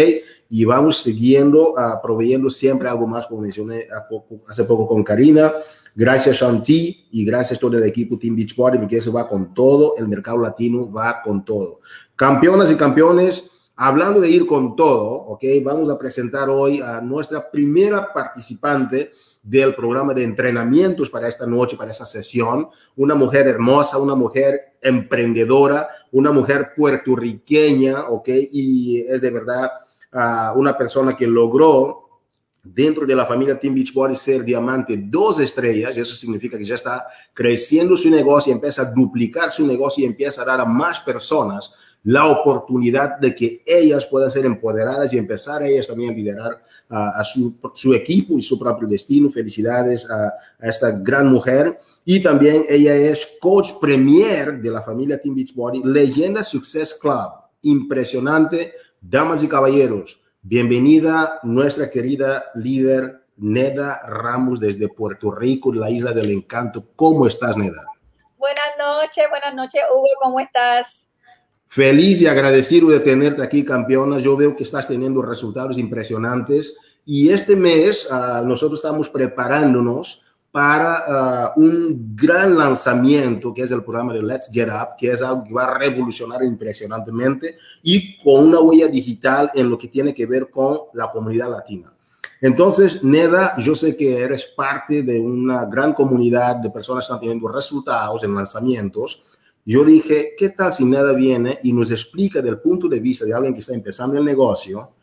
y 0.50 0.66
vamos 0.66 0.98
siguiendo, 0.98 1.74
uh, 1.74 2.02
proveyendo 2.02 2.50
siempre 2.50 2.90
algo 2.90 3.06
más, 3.06 3.28
como 3.28 3.42
mencioné 3.42 3.86
hace 4.48 4.64
poco 4.64 4.88
con 4.88 5.04
Karina. 5.04 5.54
Gracias 6.00 6.38
Shanti 6.38 7.10
y 7.12 7.26
gracias 7.26 7.60
todo 7.60 7.78
el 7.78 7.84
equipo 7.84 8.18
Team 8.18 8.34
Beachbody, 8.34 8.78
porque 8.78 8.96
eso 8.96 9.12
va 9.12 9.28
con 9.28 9.54
todo, 9.54 9.96
el 9.98 10.08
mercado 10.08 10.38
latino 10.38 10.90
va 10.90 11.22
con 11.22 11.44
todo. 11.44 11.82
Campeonas 12.16 12.72
y 12.72 12.76
campeones, 12.76 13.52
Hablando 13.82 14.20
de 14.20 14.30
ir 14.30 14.46
con 14.46 14.76
todo, 14.76 15.10
ok, 15.10 15.42
vamos 15.64 15.90
a 15.90 15.98
presentar 15.98 16.50
hoy 16.50 16.82
a 16.82 17.00
nuestra 17.00 17.50
primera 17.50 18.12
participante 18.12 19.14
del 19.42 19.74
programa 19.74 20.14
de 20.14 20.26
entrenamientos 20.26 21.10
para 21.10 21.30
esta 21.30 21.46
noche, 21.46 21.78
para 21.78 21.92
esta 21.92 22.04
sesión. 22.04 22.68
Una 22.98 23.16
mujer 23.16 23.48
hermosa, 23.48 23.98
una 23.98 24.16
mujer 24.16 24.74
emprendedora, 24.82 25.88
una 26.12 26.34
mujer 26.34 26.74
puertorriqueña, 26.76 28.10
ok, 28.10 28.28
y 28.52 29.00
es 29.00 29.22
de 29.22 29.32
verdad 29.32 29.72
uh, 30.12 30.60
una 30.60 30.78
persona 30.78 31.16
que 31.16 31.26
logró 31.26 32.09
dentro 32.64 33.06
de 33.06 33.16
la 33.16 33.26
familia 33.26 33.60
Team 33.60 33.74
Beachbody 33.74 34.16
ser 34.16 34.44
diamante 34.44 34.98
dos 34.98 35.40
estrellas, 35.40 35.98
eso 35.98 36.16
significa 36.16 36.58
que 36.58 36.66
ya 36.66 36.76
está 36.76 37.08
creciendo 37.34 37.96
su 37.96 38.10
negocio 38.10 38.52
empieza 38.52 38.82
a 38.82 38.92
duplicar 38.92 39.52
su 39.52 39.66
negocio 39.66 40.04
y 40.04 40.08
empieza 40.08 40.42
a 40.42 40.46
dar 40.46 40.62
a 40.62 40.66
más 40.66 41.00
personas 41.00 41.72
la 42.04 42.28
oportunidad 42.28 43.18
de 43.20 43.36
que 43.36 43.64
ellas 43.66 44.06
puedan 44.06 44.32
ser 44.32 44.46
empoderadas 44.46 45.12
y 45.14 45.18
empezar 45.18 45.64
ellas 45.64 45.88
también 45.88 46.12
a 46.12 46.14
liderar 46.14 46.64
a, 46.90 47.24
su, 47.24 47.60
su, 47.74 47.94
equipo 47.94 48.38
y 48.38 48.42
su 48.42 48.58
propio 48.58 48.88
destino. 48.88 49.30
Felicidades 49.30 50.10
a, 50.10 50.34
a, 50.60 50.68
esta 50.68 50.92
gran 50.92 51.28
mujer. 51.28 51.80
Y 52.06 52.22
también 52.22 52.66
ella 52.68 52.96
es 52.96 53.38
coach 53.40 53.74
premier 53.80 54.60
de 54.60 54.72
la 54.72 54.82
familia 54.82 55.22
Team 55.22 55.36
Beachbody, 55.36 55.82
leyenda 55.84 56.44
Success 56.44 56.98
Club. 57.00 57.32
Impresionante, 57.62 58.74
damas 59.02 59.44
y 59.44 59.48
caballeros. 59.48 60.20
Bienvenida 60.42 61.42
nuestra 61.44 61.90
querida 61.90 62.46
líder 62.56 63.26
Neda 63.36 64.00
Ramos 64.08 64.62
desde 64.62 64.88
Puerto 64.88 65.32
Rico, 65.32 65.74
la 65.74 65.90
isla 65.90 66.14
del 66.14 66.32
encanto. 66.32 66.92
¿Cómo 66.96 67.28
estás, 67.28 67.58
Neda? 67.58 67.86
Buenas 68.38 68.70
noches, 68.80 69.26
buenas 69.30 69.54
noches, 69.54 69.82
Hugo, 69.94 70.08
¿cómo 70.22 70.40
estás? 70.40 71.10
Feliz 71.68 72.22
y 72.22 72.28
agradecido 72.28 72.88
de 72.90 73.02
tenerte 73.02 73.44
aquí, 73.44 73.66
campeona. 73.66 74.20
Yo 74.20 74.38
veo 74.38 74.56
que 74.56 74.64
estás 74.64 74.88
teniendo 74.88 75.22
resultados 75.22 75.78
impresionantes 75.78 76.78
y 77.06 77.32
este 77.32 77.58
mes 77.58 78.10
uh, 78.10 78.46
nosotros 78.46 78.80
estamos 78.80 79.10
preparándonos 79.10 80.26
para 80.52 81.54
uh, 81.56 81.60
un 81.60 82.16
gran 82.16 82.58
lanzamiento 82.58 83.54
que 83.54 83.64
es 83.64 83.72
el 83.72 83.84
programa 83.84 84.14
de 84.14 84.24
Let's 84.24 84.50
Get 84.52 84.70
Up, 84.70 84.96
que 84.98 85.12
es 85.12 85.22
algo 85.22 85.44
que 85.44 85.54
va 85.54 85.66
a 85.66 85.78
revolucionar 85.78 86.44
impresionantemente 86.44 87.58
y 87.84 88.18
con 88.18 88.48
una 88.48 88.60
huella 88.60 88.88
digital 88.88 89.52
en 89.54 89.70
lo 89.70 89.78
que 89.78 89.88
tiene 89.88 90.14
que 90.14 90.26
ver 90.26 90.50
con 90.50 90.78
la 90.94 91.12
comunidad 91.12 91.52
latina. 91.52 91.94
Entonces, 92.42 93.04
Neda, 93.04 93.56
yo 93.58 93.76
sé 93.76 93.98
que 93.98 94.18
eres 94.18 94.46
parte 94.46 95.04
de 95.04 95.20
una 95.20 95.66
gran 95.66 95.94
comunidad 95.94 96.56
de 96.56 96.70
personas 96.70 97.04
que 97.04 97.06
están 97.08 97.20
teniendo 97.20 97.48
resultados 97.50 98.24
en 98.24 98.34
lanzamientos 98.34 99.26
yo 99.66 99.84
dije, 99.84 100.34
¿qué 100.36 100.50
tal 100.50 100.74
si 100.74 100.84
nada 100.84 101.14
viene 101.14 101.60
y 101.62 101.74
nos 101.74 101.92
explica 101.92 102.42
del 102.42 102.60
punto 102.60 102.88
de 102.88 103.00
vista 103.00 103.24
de 103.24 103.34
alguien 103.34 103.54
que 103.54 103.60
está 103.60 103.76
empezando 103.76 104.18
el 104.18 104.26
negocio, 104.26 104.94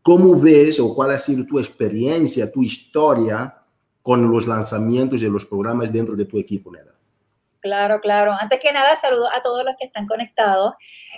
cómo 0.00 0.40
ves 0.40 0.80
o 0.80 0.94
cuál 0.94 1.10
ha 1.10 1.18
sido 1.18 1.44
tu 1.44 1.58
experiencia, 1.58 2.50
tu 2.50 2.62
historia 2.62 3.54
con 4.04 4.30
los 4.30 4.46
lanzamientos 4.46 5.22
de 5.22 5.30
los 5.30 5.46
programas 5.46 5.90
dentro 5.90 6.14
de 6.14 6.26
tu 6.26 6.38
equipo, 6.38 6.70
Neda? 6.70 6.92
Claro, 7.60 8.02
claro. 8.02 8.36
Antes 8.38 8.60
que 8.60 8.70
nada, 8.70 8.94
saludo 8.96 9.30
a 9.34 9.40
todos 9.40 9.64
los 9.64 9.74
que 9.78 9.86
están 9.86 10.06
conectados. 10.06 10.74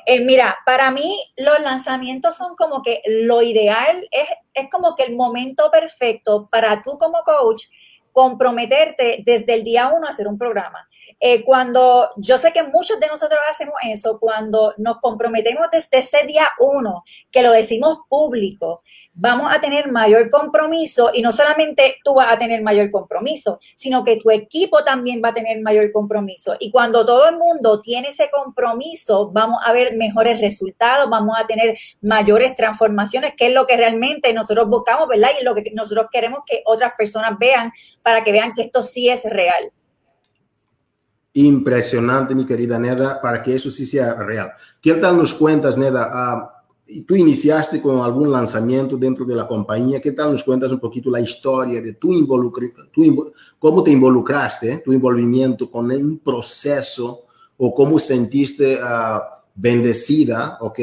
Eh, 0.06 0.24
mira, 0.24 0.56
para 0.64 0.92
mí 0.92 1.18
los 1.36 1.58
lanzamientos 1.62 2.36
son 2.36 2.54
como 2.54 2.82
que 2.84 3.00
lo 3.24 3.42
ideal, 3.42 4.06
es, 4.12 4.28
es 4.54 4.70
como 4.70 4.94
que 4.94 5.02
el 5.02 5.16
momento 5.16 5.68
perfecto 5.72 6.48
para 6.48 6.80
tú 6.80 6.96
como 6.96 7.24
coach 7.24 7.64
comprometerte 8.12 9.24
desde 9.26 9.54
el 9.54 9.64
día 9.64 9.88
uno 9.88 10.06
a 10.06 10.10
hacer 10.10 10.28
un 10.28 10.38
programa. 10.38 10.88
Eh, 11.18 11.44
cuando 11.44 12.10
yo 12.16 12.36
sé 12.38 12.52
que 12.52 12.62
muchos 12.62 13.00
de 13.00 13.06
nosotros 13.06 13.40
hacemos 13.50 13.74
eso, 13.88 14.18
cuando 14.20 14.74
nos 14.76 14.98
comprometemos 14.98 15.66
desde 15.72 15.98
ese 15.98 16.26
día 16.26 16.48
uno, 16.58 17.04
que 17.30 17.42
lo 17.42 17.52
decimos 17.52 18.00
público, 18.08 18.82
vamos 19.14 19.50
a 19.50 19.60
tener 19.60 19.90
mayor 19.90 20.28
compromiso 20.28 21.10
y 21.14 21.22
no 21.22 21.32
solamente 21.32 21.96
tú 22.04 22.14
vas 22.14 22.30
a 22.30 22.38
tener 22.38 22.62
mayor 22.62 22.90
compromiso, 22.90 23.58
sino 23.74 24.04
que 24.04 24.18
tu 24.18 24.30
equipo 24.30 24.84
también 24.84 25.22
va 25.24 25.30
a 25.30 25.34
tener 25.34 25.60
mayor 25.62 25.90
compromiso. 25.90 26.54
Y 26.60 26.70
cuando 26.70 27.06
todo 27.06 27.28
el 27.30 27.38
mundo 27.38 27.80
tiene 27.80 28.08
ese 28.08 28.28
compromiso, 28.30 29.30
vamos 29.32 29.60
a 29.64 29.72
ver 29.72 29.96
mejores 29.96 30.40
resultados, 30.42 31.08
vamos 31.08 31.34
a 31.38 31.46
tener 31.46 31.78
mayores 32.02 32.54
transformaciones, 32.54 33.32
que 33.36 33.46
es 33.46 33.54
lo 33.54 33.66
que 33.66 33.78
realmente 33.78 34.34
nosotros 34.34 34.68
buscamos, 34.68 35.08
¿verdad? 35.08 35.30
Y 35.40 35.44
lo 35.44 35.54
que 35.54 35.64
nosotros 35.72 36.08
queremos 36.12 36.40
que 36.46 36.62
otras 36.66 36.92
personas 36.98 37.38
vean 37.38 37.72
para 38.02 38.22
que 38.22 38.32
vean 38.32 38.52
que 38.52 38.62
esto 38.62 38.82
sí 38.82 39.08
es 39.08 39.24
real 39.24 39.72
impresionante, 41.36 42.34
mi 42.34 42.46
querida 42.46 42.78
Neda, 42.78 43.20
para 43.20 43.42
que 43.42 43.54
eso 43.54 43.70
sí 43.70 43.84
sea 43.84 44.14
real. 44.14 44.52
¿Qué 44.80 44.94
tal 44.94 45.16
nos 45.18 45.34
cuentas, 45.34 45.76
Neda? 45.76 46.50
Uh, 46.88 47.02
tú 47.02 47.14
iniciaste 47.14 47.80
con 47.82 48.00
algún 48.00 48.30
lanzamiento 48.32 48.96
dentro 48.96 49.24
de 49.24 49.34
la 49.34 49.46
compañía. 49.46 50.00
¿Qué 50.00 50.12
tal 50.12 50.32
nos 50.32 50.42
cuentas 50.42 50.72
un 50.72 50.80
poquito 50.80 51.10
la 51.10 51.20
historia 51.20 51.82
de 51.82 51.94
tu 51.94 52.12
involucramiento, 52.12 52.84
cómo 53.58 53.82
te 53.82 53.90
involucraste, 53.90 54.78
tu 54.78 54.92
envolvimiento 54.92 55.70
con 55.70 55.90
un 55.90 56.18
proceso 56.18 57.24
o 57.58 57.74
cómo 57.74 57.98
sentiste 57.98 58.76
uh, 58.76 59.20
bendecida, 59.54 60.58
¿ok? 60.60 60.78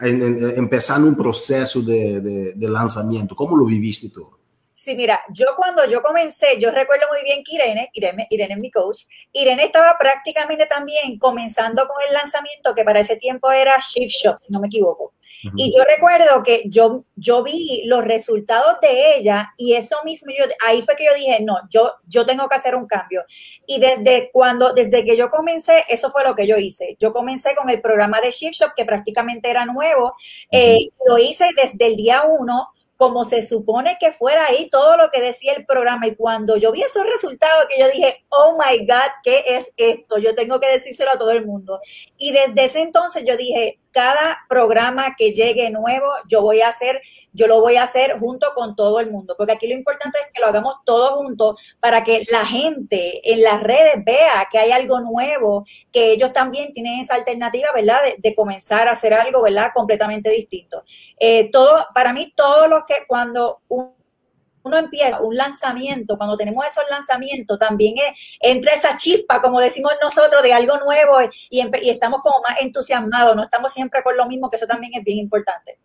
Empezando 0.00 1.08
un 1.08 1.16
proceso 1.16 1.82
de 1.82 2.54
lanzamiento. 2.58 3.34
¿Cómo 3.34 3.56
lo 3.56 3.64
viviste 3.64 4.10
tú? 4.10 4.37
Sí, 4.80 4.94
mira, 4.94 5.20
yo 5.30 5.46
cuando 5.56 5.84
yo 5.86 6.00
comencé, 6.00 6.56
yo 6.60 6.70
recuerdo 6.70 7.08
muy 7.08 7.20
bien 7.24 7.42
que 7.42 7.56
Irene, 7.56 7.90
Irene, 7.94 8.28
Irene 8.30 8.54
es 8.54 8.60
mi 8.60 8.70
coach, 8.70 9.06
Irene 9.32 9.64
estaba 9.64 9.98
prácticamente 9.98 10.66
también 10.66 11.18
comenzando 11.18 11.88
con 11.88 11.96
el 12.06 12.14
lanzamiento 12.14 12.76
que 12.76 12.84
para 12.84 13.00
ese 13.00 13.16
tiempo 13.16 13.50
era 13.50 13.76
Shift 13.80 14.14
Shop, 14.14 14.38
si 14.38 14.52
no 14.52 14.60
me 14.60 14.68
equivoco. 14.68 15.14
Y 15.56 15.76
yo 15.76 15.82
recuerdo 15.82 16.44
que 16.44 16.62
yo, 16.66 17.04
yo 17.16 17.42
vi 17.42 17.82
los 17.86 18.04
resultados 18.04 18.76
de 18.80 19.16
ella 19.16 19.52
y 19.56 19.74
eso 19.74 19.96
mismo, 20.04 20.32
yo, 20.36 20.44
ahí 20.64 20.82
fue 20.82 20.94
que 20.94 21.06
yo 21.06 21.14
dije, 21.14 21.42
no, 21.42 21.58
yo, 21.70 21.94
yo 22.06 22.24
tengo 22.24 22.48
que 22.48 22.54
hacer 22.54 22.76
un 22.76 22.86
cambio. 22.86 23.24
Y 23.66 23.80
desde 23.80 24.30
cuando, 24.32 24.72
desde 24.74 25.04
que 25.04 25.16
yo 25.16 25.28
comencé, 25.28 25.86
eso 25.88 26.12
fue 26.12 26.22
lo 26.22 26.36
que 26.36 26.46
yo 26.46 26.56
hice. 26.56 26.96
Yo 27.00 27.12
comencé 27.12 27.56
con 27.56 27.68
el 27.68 27.80
programa 27.80 28.20
de 28.20 28.30
Shift 28.30 28.54
Shop, 28.54 28.70
que 28.76 28.84
prácticamente 28.84 29.50
era 29.50 29.64
nuevo. 29.64 30.14
Eh, 30.52 30.90
lo 31.04 31.18
hice 31.18 31.46
desde 31.56 31.84
el 31.86 31.96
día 31.96 32.22
uno 32.22 32.68
como 32.98 33.24
se 33.24 33.42
supone 33.42 33.96
que 34.00 34.12
fuera 34.12 34.46
ahí 34.46 34.68
todo 34.70 34.96
lo 34.96 35.08
que 35.10 35.20
decía 35.20 35.52
el 35.52 35.64
programa. 35.64 36.08
Y 36.08 36.16
cuando 36.16 36.56
yo 36.56 36.72
vi 36.72 36.82
esos 36.82 37.06
resultados, 37.06 37.66
que 37.68 37.80
yo 37.80 37.88
dije, 37.88 38.26
oh 38.28 38.58
my 38.58 38.84
God, 38.84 39.12
¿qué 39.22 39.44
es 39.46 39.72
esto? 39.76 40.18
Yo 40.18 40.34
tengo 40.34 40.58
que 40.58 40.66
decírselo 40.66 41.12
a 41.12 41.18
todo 41.18 41.30
el 41.30 41.46
mundo. 41.46 41.80
Y 42.16 42.32
desde 42.32 42.64
ese 42.64 42.80
entonces 42.80 43.22
yo 43.24 43.36
dije, 43.36 43.78
cada 43.98 44.38
programa 44.48 45.16
que 45.18 45.32
llegue 45.32 45.70
nuevo, 45.70 46.06
yo 46.28 46.40
voy 46.40 46.60
a 46.60 46.68
hacer, 46.68 47.02
yo 47.32 47.48
lo 47.48 47.60
voy 47.60 47.78
a 47.78 47.82
hacer 47.82 48.16
junto 48.20 48.52
con 48.54 48.76
todo 48.76 49.00
el 49.00 49.10
mundo, 49.10 49.34
porque 49.36 49.54
aquí 49.54 49.66
lo 49.66 49.74
importante 49.74 50.20
es 50.20 50.30
que 50.32 50.40
lo 50.40 50.46
hagamos 50.46 50.76
todos 50.84 51.16
juntos 51.16 51.60
para 51.80 52.04
que 52.04 52.22
la 52.30 52.46
gente 52.46 53.20
en 53.24 53.42
las 53.42 53.60
redes 53.60 54.04
vea 54.06 54.46
que 54.52 54.58
hay 54.58 54.70
algo 54.70 55.00
nuevo, 55.00 55.66
que 55.90 56.12
ellos 56.12 56.32
también 56.32 56.72
tienen 56.72 57.00
esa 57.00 57.16
alternativa, 57.16 57.70
¿verdad? 57.74 57.98
De, 58.18 58.34
comenzar 58.36 58.86
a 58.86 58.92
hacer 58.92 59.12
algo, 59.14 59.42
¿verdad? 59.42 59.72
Completamente 59.74 60.30
distinto. 60.30 60.84
Eh, 61.18 61.50
todo, 61.50 61.84
para 61.92 62.12
mí, 62.12 62.32
todos 62.36 62.68
los 62.68 62.84
que 62.84 62.94
cuando 63.08 63.62
un 63.66 63.97
uno 64.68 64.78
empieza 64.78 65.20
un 65.20 65.36
lanzamiento, 65.36 66.16
cuando 66.16 66.36
tenemos 66.36 66.64
esos 66.66 66.84
lanzamientos, 66.90 67.58
también 67.58 67.94
es, 67.96 68.38
entra 68.40 68.74
esa 68.74 68.96
chispa, 68.96 69.40
como 69.40 69.60
decimos 69.60 69.92
nosotros, 70.02 70.42
de 70.42 70.52
algo 70.52 70.78
nuevo 70.78 71.20
y, 71.50 71.60
y 71.60 71.90
estamos 71.90 72.20
como 72.22 72.40
más 72.46 72.60
entusiasmados, 72.60 73.34
no 73.34 73.42
estamos 73.42 73.72
siempre 73.72 74.02
con 74.02 74.16
lo 74.16 74.26
mismo, 74.26 74.48
que 74.48 74.56
eso 74.56 74.66
también 74.66 74.92
es 74.94 75.04
bien 75.04 75.18
importante. 75.18 75.78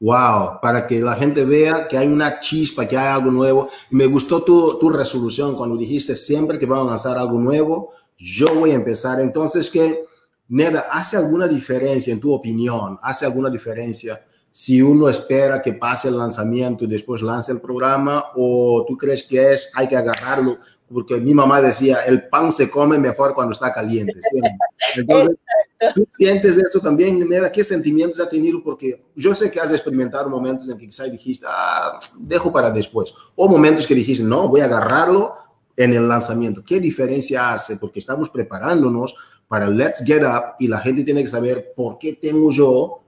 Wow, 0.00 0.58
para 0.60 0.84
que 0.84 1.00
la 1.00 1.14
gente 1.14 1.44
vea 1.44 1.86
que 1.86 1.96
hay 1.96 2.08
una 2.08 2.40
chispa, 2.40 2.88
que 2.88 2.98
hay 2.98 3.06
algo 3.06 3.30
nuevo. 3.30 3.70
Me 3.90 4.06
gustó 4.06 4.42
tu, 4.42 4.76
tu 4.80 4.90
resolución 4.90 5.56
cuando 5.56 5.76
dijiste 5.76 6.16
siempre 6.16 6.58
que 6.58 6.66
vamos 6.66 6.88
a 6.88 6.90
lanzar 6.90 7.16
algo 7.16 7.38
nuevo, 7.38 7.92
yo 8.18 8.52
voy 8.52 8.72
a 8.72 8.74
empezar. 8.74 9.20
Entonces, 9.20 9.70
que, 9.70 10.04
Neda, 10.48 10.86
¿hace 10.90 11.16
alguna 11.16 11.46
diferencia 11.46 12.12
en 12.12 12.18
tu 12.18 12.32
opinión? 12.32 12.98
¿Hace 13.00 13.26
alguna 13.26 13.48
diferencia? 13.48 14.20
Si 14.52 14.82
uno 14.82 15.08
espera 15.08 15.62
que 15.62 15.72
pase 15.72 16.08
el 16.08 16.18
lanzamiento 16.18 16.84
y 16.84 16.86
después 16.86 17.22
lance 17.22 17.50
el 17.50 17.60
programa 17.60 18.26
o 18.36 18.84
tú 18.86 18.96
crees 18.96 19.22
que 19.22 19.52
es 19.52 19.70
hay 19.74 19.88
que 19.88 19.96
agarrarlo 19.96 20.58
porque 20.92 21.16
mi 21.16 21.32
mamá 21.32 21.62
decía 21.62 22.04
el 22.06 22.28
pan 22.28 22.52
se 22.52 22.70
come 22.70 22.98
mejor 22.98 23.34
cuando 23.34 23.52
está 23.52 23.72
caliente 23.72 24.14
¿Tú 25.94 26.06
sientes 26.12 26.56
eso 26.56 26.80
también, 26.80 27.18
Neda? 27.28 27.50
¿Qué 27.50 27.64
sentimientos 27.64 28.20
has 28.20 28.30
tenido? 28.30 28.62
Porque 28.62 29.02
yo 29.16 29.34
sé 29.34 29.50
que 29.50 29.60
has 29.60 29.72
experimentado 29.72 30.28
momentos 30.28 30.68
en 30.68 30.78
que 30.78 30.86
quizás 30.86 31.10
dijiste, 31.10 31.46
ah, 31.48 31.98
dejo 32.18 32.52
para 32.52 32.70
después. 32.70 33.12
O 33.34 33.48
momentos 33.48 33.86
que 33.86 33.94
dijiste, 33.94 34.22
no, 34.22 34.48
voy 34.48 34.60
a 34.60 34.66
agarrarlo 34.66 35.34
en 35.76 35.94
el 35.94 36.06
lanzamiento. 36.06 36.62
¿Qué 36.64 36.78
diferencia 36.78 37.52
hace? 37.52 37.76
Porque 37.76 37.98
estamos 37.98 38.30
preparándonos 38.30 39.16
para 39.48 39.66
el 39.66 39.76
Let's 39.76 40.04
Get 40.04 40.22
Up 40.22 40.54
y 40.58 40.68
la 40.68 40.78
gente 40.78 41.04
tiene 41.04 41.22
que 41.22 41.28
saber 41.28 41.72
por 41.74 41.98
qué 41.98 42.14
tengo 42.14 42.50
yo 42.52 43.01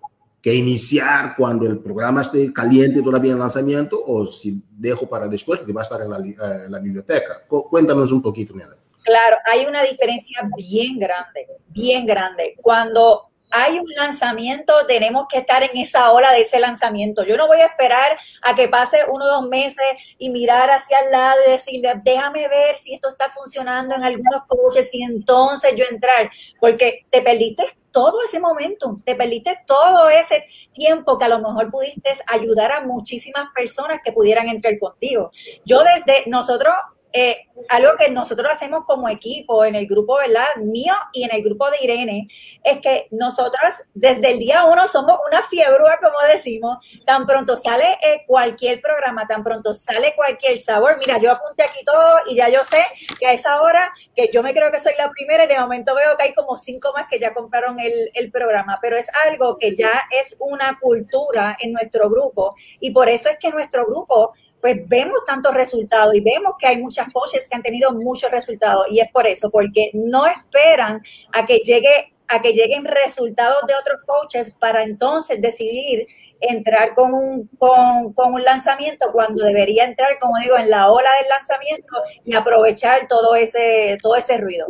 que 0.45 0.55
iniciar 0.55 1.35
cuando 1.39 1.67
el 1.67 1.79
programa 1.79 2.21
esté 2.21 2.53
caliente 2.53 3.01
todavía 3.01 3.33
en 3.33 3.39
lanzamiento 3.39 3.99
o 4.07 4.27
si 4.27 4.63
dejo 4.73 5.09
para 5.09 5.27
después 5.27 5.59
porque 5.59 5.73
va 5.73 5.81
a 5.81 5.85
estar 5.85 6.03
en 6.03 6.11
la, 6.11 6.19
eh, 6.19 6.69
la 6.69 6.81
biblioteca. 6.81 7.47
Cuéntanos 7.49 8.13
un 8.13 8.21
poquito, 8.21 8.55
Neda. 8.55 8.77
Claro, 9.03 9.39
hay 9.51 9.65
una 9.65 9.83
diferencia 9.83 10.43
bien 10.55 10.99
grande, 10.99 11.47
bien 11.69 12.05
grande. 12.05 12.57
Cuando 12.61 13.31
hay 13.51 13.79
un 13.79 13.89
lanzamiento, 13.95 14.75
tenemos 14.87 15.27
que 15.29 15.39
estar 15.39 15.63
en 15.63 15.77
esa 15.77 16.11
ola 16.13 16.33
de 16.33 16.43
ese 16.43 16.59
lanzamiento. 16.59 17.25
Yo 17.25 17.37
no 17.37 17.47
voy 17.47 17.61
a 17.61 17.67
esperar 17.67 18.17
a 18.43 18.55
que 18.55 18.69
pase 18.69 18.99
uno 19.09 19.25
o 19.25 19.29
dos 19.29 19.49
meses 19.49 19.85
y 20.19 20.31
mirar 20.31 20.71
hacia 20.71 20.99
el 21.01 21.11
lado 21.11 21.37
y 21.47 21.53
decirle, 21.53 21.93
déjame 22.03 22.49
ver 22.49 22.79
si 22.79 22.95
esto 22.95 23.11
está 23.11 23.29
funcionando 23.31 23.95
en 23.95 24.03
algunos 24.03 24.43
coches 24.47 24.91
y 24.93 25.03
entonces 25.03 25.75
yo 25.77 25.85
entrar, 25.91 26.31
porque 26.61 27.07
te 27.11 27.23
perdiste 27.23 27.65
todo 27.91 28.25
ese 28.25 28.41
momento, 28.41 28.99
te 29.05 29.15
perdiste 29.15 29.61
todo 29.69 30.11
ese 30.11 30.45
tiempo 30.73 31.17
que 31.17 31.27
a 31.27 31.29
lo 31.29 31.39
mejor 31.39 31.71
pudiste 31.71 32.11
ayudar 32.27 32.73
a 32.73 32.81
muchísimas 32.81 33.53
personas 33.55 34.01
que 34.05 34.11
pudieran 34.11 34.49
entrar 34.49 34.77
contigo. 34.81 35.31
Yo 35.65 35.85
desde 35.85 36.29
nosotros 36.29 36.75
eh, 37.17 37.47
algo 37.69 37.93
que 37.97 38.11
nosotros 38.11 38.49
hacemos 38.51 38.85
como 38.85 39.09
equipo 39.09 39.65
en 39.65 39.77
el 39.77 39.87
grupo, 39.87 40.17
¿verdad? 40.17 40.49
Mío 40.57 40.95
y 41.13 41.23
en 41.23 41.33
el 41.33 41.45
grupo 41.45 41.71
de 41.71 41.77
Irene, 41.83 42.27
es 42.65 42.81
que 42.81 43.07
nosotras 43.13 43.85
desde 43.95 44.33
el 44.33 44.41
día 44.41 44.65
uno 44.65 44.89
somos 44.89 45.17
una 45.29 45.41
fiebrúa, 45.45 45.99
como 46.03 46.19
decimos, 46.33 46.79
tan 47.07 47.25
pronto 47.25 47.57
sale 47.57 47.85
eh, 48.03 48.25
cualquier 48.27 48.81
programa, 48.81 49.29
tan 49.29 49.45
pronto 49.45 49.75
sale 49.75 50.13
cualquier 50.17 50.59
sabor. 50.59 50.99
Mira, 50.99 51.19
yo 51.19 51.31
apunté 51.31 51.63
aquí 51.63 51.85
todo 51.85 52.17
y 52.29 52.35
ya 52.35 52.49
yo 52.49 52.65
sé 52.65 52.85
que 53.17 53.29
a 53.29 53.33
esa 53.33 53.61
hora, 53.61 53.93
que 54.17 54.29
yo 54.33 54.43
me 54.43 54.53
creo 54.53 54.73
que 54.73 54.81
soy 54.81 54.95
la 54.99 55.09
primera 55.11 55.45
y 55.45 55.47
de 55.47 55.61
momento 55.61 55.95
veo 55.95 56.17
que 56.17 56.25
hay 56.25 56.35
como 56.35 56.57
cinco 56.57 56.93
más 56.97 57.07
que 57.09 57.21
ya 57.21 57.33
compraron 57.33 57.79
el, 57.79 58.11
el 58.15 58.33
programa, 58.33 58.81
pero 58.83 58.97
es 58.97 59.07
algo 59.25 59.57
que 59.57 59.77
ya 59.77 60.03
es 60.11 60.35
una 60.41 60.81
cultura 60.81 61.57
en 61.61 61.73
nuestro 61.73 62.11
grupo 62.11 62.57
y 62.81 62.91
por 62.91 63.09
eso 63.09 63.29
es 63.29 63.39
que 63.39 63.51
nuestro 63.51 63.87
grupo 63.87 64.33
pues 64.65 64.81
vemos 64.89 65.23
tantos 65.27 65.53
resultados 65.53 66.15
y 66.15 66.23
vemos 66.23 66.55
que 66.59 66.67
hay 66.67 66.79
muchas 66.79 67.13
coaches 67.13 67.47
que 67.47 67.55
han 67.55 67.63
tenido 67.63 67.93
muchos 67.93 68.31
resultados 68.31 68.87
y 68.91 68.99
es 68.99 69.13
por 69.13 69.27
eso, 69.27 69.51
porque 69.51 69.91
no 69.93 70.25
esperan 70.25 71.03
a 71.35 71.45
que 71.45 71.59
llegue 71.59 72.15
a 72.29 72.41
que 72.41 72.55
lleguen 72.55 72.87
resultados 72.87 73.59
de 73.69 73.75
otros 73.75 74.01
coaches 74.07 74.57
para 74.59 74.83
entonces 74.83 75.43
decidir 75.43 76.07
entrar 76.41 76.95
con 76.95 77.13
un, 77.13 77.47
con, 77.59 78.15
con, 78.15 78.33
un 78.33 78.43
lanzamiento 78.43 79.13
cuando 79.13 79.45
debería 79.45 79.85
entrar, 79.85 80.19
como 80.19 80.39
digo, 80.39 80.57
en 80.57 80.71
la 80.71 80.91
ola 80.91 81.11
del 81.21 81.29
lanzamiento 81.29 81.97
y 82.25 82.35
aprovechar 82.35 83.07
todo 83.07 83.35
ese, 83.35 83.99
todo 84.01 84.17
ese 84.17 84.39
ruido. 84.39 84.69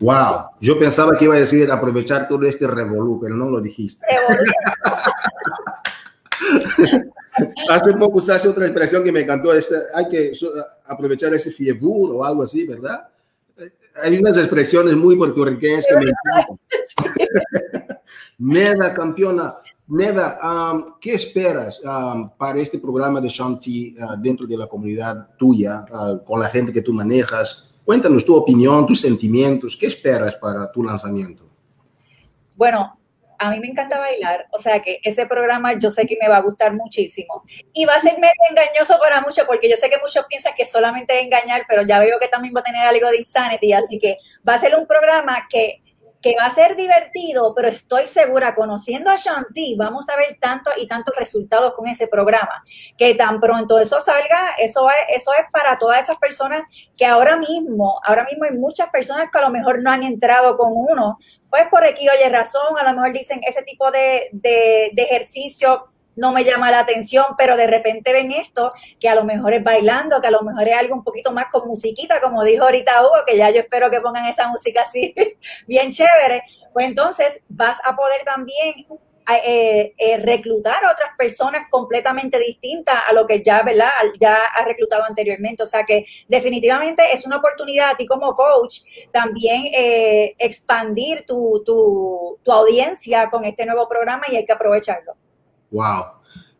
Wow, 0.00 0.50
yo 0.60 0.78
pensaba 0.78 1.16
que 1.16 1.24
iba 1.24 1.34
a 1.34 1.38
decir 1.38 1.72
aprovechar 1.72 2.28
todo 2.28 2.44
este 2.44 2.66
revolú, 2.66 3.18
pero 3.22 3.34
no 3.34 3.48
lo 3.48 3.62
dijiste. 3.62 4.06
Hace 7.68 7.92
poco 7.94 8.18
usaste 8.18 8.48
otra 8.48 8.66
expresión 8.66 9.04
que 9.04 9.12
me 9.12 9.20
encantó, 9.20 9.52
es, 9.52 9.72
hay 9.94 10.08
que 10.08 10.32
aprovechar 10.86 11.34
ese 11.34 11.50
fiebur 11.50 12.14
o 12.14 12.24
algo 12.24 12.42
así, 12.42 12.66
¿verdad? 12.66 13.08
Eh, 13.56 13.70
hay 14.02 14.18
unas 14.18 14.36
expresiones 14.38 14.96
muy 14.96 15.16
puertorriqueñas 15.16 15.86
que 15.88 15.94
me 15.96 16.10
encantan. 16.10 16.58
Neda, 18.38 18.94
campeona, 18.94 19.56
Neda, 19.88 20.38
um, 20.42 20.94
¿qué 21.00 21.14
esperas 21.14 21.80
um, 21.82 22.28
para 22.36 22.58
este 22.60 22.78
programa 22.78 23.20
de 23.20 23.28
Shanti 23.28 23.96
uh, 23.98 24.20
dentro 24.20 24.46
de 24.46 24.56
la 24.56 24.66
comunidad 24.66 25.28
tuya, 25.38 25.86
uh, 25.90 26.22
con 26.24 26.40
la 26.40 26.48
gente 26.48 26.72
que 26.72 26.82
tú 26.82 26.92
manejas? 26.92 27.70
Cuéntanos 27.84 28.24
tu 28.24 28.34
opinión, 28.34 28.86
tus 28.86 29.00
sentimientos, 29.00 29.76
¿qué 29.76 29.86
esperas 29.86 30.36
para 30.36 30.70
tu 30.70 30.82
lanzamiento? 30.82 31.48
Bueno, 32.54 32.98
a 33.38 33.50
mí 33.50 33.60
me 33.60 33.68
encanta 33.68 33.98
bailar, 33.98 34.46
o 34.50 34.58
sea 34.58 34.80
que 34.80 35.00
ese 35.02 35.26
programa 35.26 35.78
yo 35.78 35.90
sé 35.90 36.06
que 36.06 36.18
me 36.20 36.28
va 36.28 36.38
a 36.38 36.42
gustar 36.42 36.74
muchísimo. 36.74 37.42
Y 37.72 37.84
va 37.84 37.94
a 37.94 38.00
ser 38.00 38.18
medio 38.18 38.34
engañoso 38.50 38.98
para 38.98 39.20
muchos, 39.20 39.44
porque 39.46 39.68
yo 39.68 39.76
sé 39.76 39.88
que 39.88 39.98
muchos 39.98 40.24
piensan 40.28 40.54
que 40.56 40.66
solamente 40.66 41.16
es 41.16 41.24
engañar, 41.24 41.64
pero 41.68 41.82
ya 41.82 41.98
veo 41.98 42.18
que 42.18 42.28
también 42.28 42.54
va 42.54 42.60
a 42.60 42.64
tener 42.64 42.86
algo 42.86 43.08
de 43.10 43.18
insanity, 43.18 43.72
así 43.72 43.98
que 43.98 44.18
va 44.46 44.54
a 44.54 44.58
ser 44.58 44.74
un 44.74 44.86
programa 44.86 45.46
que 45.48 45.82
que 46.20 46.34
va 46.38 46.46
a 46.46 46.54
ser 46.54 46.76
divertido, 46.76 47.54
pero 47.54 47.68
estoy 47.68 48.06
segura, 48.06 48.54
conociendo 48.54 49.10
a 49.10 49.16
Shanti, 49.16 49.76
vamos 49.76 50.08
a 50.08 50.16
ver 50.16 50.36
tantos 50.40 50.74
y 50.78 50.88
tantos 50.88 51.14
resultados 51.16 51.74
con 51.74 51.86
ese 51.86 52.08
programa, 52.08 52.64
que 52.96 53.14
tan 53.14 53.40
pronto 53.40 53.78
eso 53.78 54.00
salga, 54.00 54.54
eso 54.58 54.88
es, 54.90 55.16
eso 55.20 55.32
es 55.34 55.44
para 55.52 55.78
todas 55.78 56.00
esas 56.00 56.18
personas 56.18 56.62
que 56.96 57.06
ahora 57.06 57.36
mismo, 57.36 58.00
ahora 58.04 58.24
mismo 58.24 58.44
hay 58.44 58.56
muchas 58.56 58.90
personas 58.90 59.28
que 59.32 59.38
a 59.38 59.42
lo 59.42 59.50
mejor 59.50 59.82
no 59.82 59.90
han 59.90 60.02
entrado 60.02 60.56
con 60.56 60.72
uno, 60.74 61.18
pues 61.50 61.64
por 61.70 61.84
aquí 61.84 62.08
oye 62.08 62.28
razón, 62.28 62.78
a 62.78 62.84
lo 62.84 62.94
mejor 62.94 63.12
dicen 63.12 63.40
ese 63.46 63.62
tipo 63.62 63.90
de, 63.90 64.28
de, 64.32 64.90
de 64.92 65.02
ejercicio 65.02 65.88
no 66.18 66.32
me 66.32 66.44
llama 66.44 66.70
la 66.70 66.80
atención, 66.80 67.24
pero 67.38 67.56
de 67.56 67.66
repente 67.66 68.12
ven 68.12 68.32
esto, 68.32 68.72
que 69.00 69.08
a 69.08 69.14
lo 69.14 69.24
mejor 69.24 69.54
es 69.54 69.62
bailando, 69.62 70.20
que 70.20 70.26
a 70.26 70.32
lo 70.32 70.42
mejor 70.42 70.68
es 70.68 70.76
algo 70.76 70.96
un 70.96 71.04
poquito 71.04 71.32
más 71.32 71.46
con 71.50 71.66
musiquita, 71.66 72.20
como 72.20 72.44
dijo 72.44 72.64
ahorita 72.64 73.02
Hugo, 73.02 73.24
que 73.26 73.36
ya 73.36 73.50
yo 73.50 73.60
espero 73.60 73.90
que 73.90 74.00
pongan 74.00 74.26
esa 74.26 74.48
música 74.48 74.82
así 74.82 75.14
bien 75.66 75.90
chévere, 75.90 76.42
pues 76.72 76.86
entonces 76.86 77.40
vas 77.48 77.78
a 77.84 77.96
poder 77.96 78.22
también 78.24 78.74
eh, 79.30 79.92
eh, 79.98 80.16
reclutar 80.16 80.82
a 80.82 80.90
otras 80.90 81.10
personas 81.18 81.66
completamente 81.70 82.38
distintas 82.38 82.96
a 83.08 83.12
lo 83.12 83.26
que 83.26 83.42
ya, 83.42 83.62
¿verdad? 83.62 83.90
Ya 84.18 84.38
has 84.56 84.64
reclutado 84.64 85.04
anteriormente. 85.04 85.62
O 85.62 85.66
sea 85.66 85.84
que 85.84 86.06
definitivamente 86.28 87.02
es 87.12 87.26
una 87.26 87.36
oportunidad 87.36 87.90
a 87.90 87.96
ti 87.96 88.06
como 88.06 88.34
coach 88.34 88.80
también 89.12 89.66
eh, 89.74 90.34
expandir 90.38 91.26
tu, 91.26 91.62
tu, 91.64 92.38
tu 92.42 92.52
audiencia 92.52 93.28
con 93.28 93.44
este 93.44 93.66
nuevo 93.66 93.86
programa 93.86 94.24
y 94.30 94.36
hay 94.36 94.46
que 94.46 94.52
aprovecharlo. 94.52 95.14
Wow. 95.70 96.04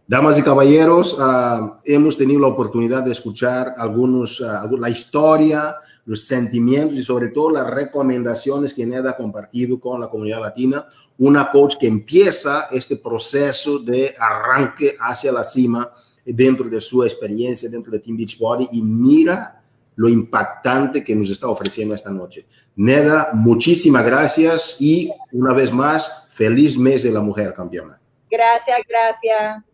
Damas 0.06 0.38
y 0.38 0.42
caballeros, 0.42 1.18
uh, 1.18 1.74
hemos 1.84 2.16
tenido 2.16 2.40
la 2.40 2.46
oportunidad 2.46 3.02
de 3.02 3.12
escuchar 3.12 3.74
algunos, 3.76 4.40
uh, 4.40 4.76
la 4.78 4.88
historia, 4.88 5.76
los 6.06 6.24
sentimientos 6.24 6.96
y 6.96 7.02
sobre 7.02 7.28
todo 7.28 7.50
las 7.50 7.66
recomendaciones 7.66 8.72
que 8.72 8.86
Neda 8.86 9.10
ha 9.10 9.16
compartido 9.16 9.78
con 9.78 10.00
la 10.00 10.08
comunidad 10.08 10.40
latina. 10.40 10.86
Una 11.18 11.50
coach 11.50 11.76
que 11.78 11.86
empieza 11.86 12.68
este 12.70 12.96
proceso 12.96 13.78
de 13.78 14.14
arranque 14.18 14.96
hacia 14.98 15.30
la 15.30 15.44
cima 15.44 15.90
dentro 16.24 16.68
de 16.68 16.80
su 16.80 17.04
experiencia 17.04 17.68
dentro 17.68 17.92
de 17.92 17.98
Team 17.98 18.16
Beachbody 18.16 18.68
y 18.72 18.82
mira 18.82 19.62
lo 19.96 20.08
impactante 20.08 21.04
que 21.04 21.14
nos 21.14 21.28
está 21.28 21.48
ofreciendo 21.48 21.94
esta 21.94 22.10
noche. 22.10 22.46
Neda, 22.76 23.30
muchísimas 23.34 24.06
gracias 24.06 24.76
y 24.78 25.10
una 25.32 25.52
vez 25.52 25.72
más, 25.72 26.10
feliz 26.30 26.78
mes 26.78 27.02
de 27.02 27.12
la 27.12 27.20
mujer 27.20 27.52
campeona. 27.52 28.00
Gracias, 28.30 28.80
gracias. 28.88 29.64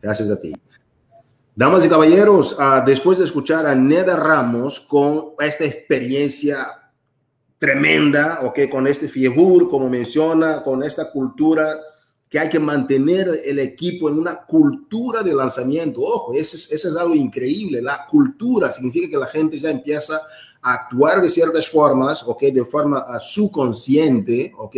Gracias 0.00 0.30
a 0.30 0.40
ti. 0.40 0.52
Damas 1.56 1.84
y 1.84 1.88
caballeros, 1.88 2.58
uh, 2.58 2.84
después 2.84 3.18
de 3.18 3.24
escuchar 3.24 3.64
a 3.66 3.74
Neda 3.76 4.16
Ramos 4.16 4.80
con 4.80 5.34
esta 5.38 5.64
experiencia 5.64 6.66
tremenda, 7.58 8.40
ok, 8.42 8.68
con 8.68 8.86
este 8.88 9.08
fiebur, 9.08 9.70
como 9.70 9.88
menciona, 9.88 10.64
con 10.64 10.82
esta 10.82 11.10
cultura 11.12 11.78
que 12.28 12.40
hay 12.40 12.48
que 12.48 12.58
mantener 12.58 13.42
el 13.44 13.60
equipo 13.60 14.08
en 14.08 14.18
una 14.18 14.44
cultura 14.44 15.22
de 15.22 15.32
lanzamiento. 15.32 16.00
Ojo, 16.00 16.34
eso 16.34 16.56
es, 16.56 16.96
algo 16.96 17.14
increíble. 17.14 17.80
La 17.80 18.04
cultura 18.10 18.70
significa 18.70 19.08
que 19.08 19.16
la 19.16 19.28
gente 19.28 19.56
ya 19.56 19.70
empieza 19.70 20.20
a 20.60 20.74
actuar 20.74 21.20
de 21.20 21.28
ciertas 21.28 21.68
formas, 21.70 22.24
ok, 22.24 22.42
de 22.46 22.64
forma 22.64 22.98
uh, 22.98 23.20
subconsciente, 23.20 24.52
ok, 24.58 24.76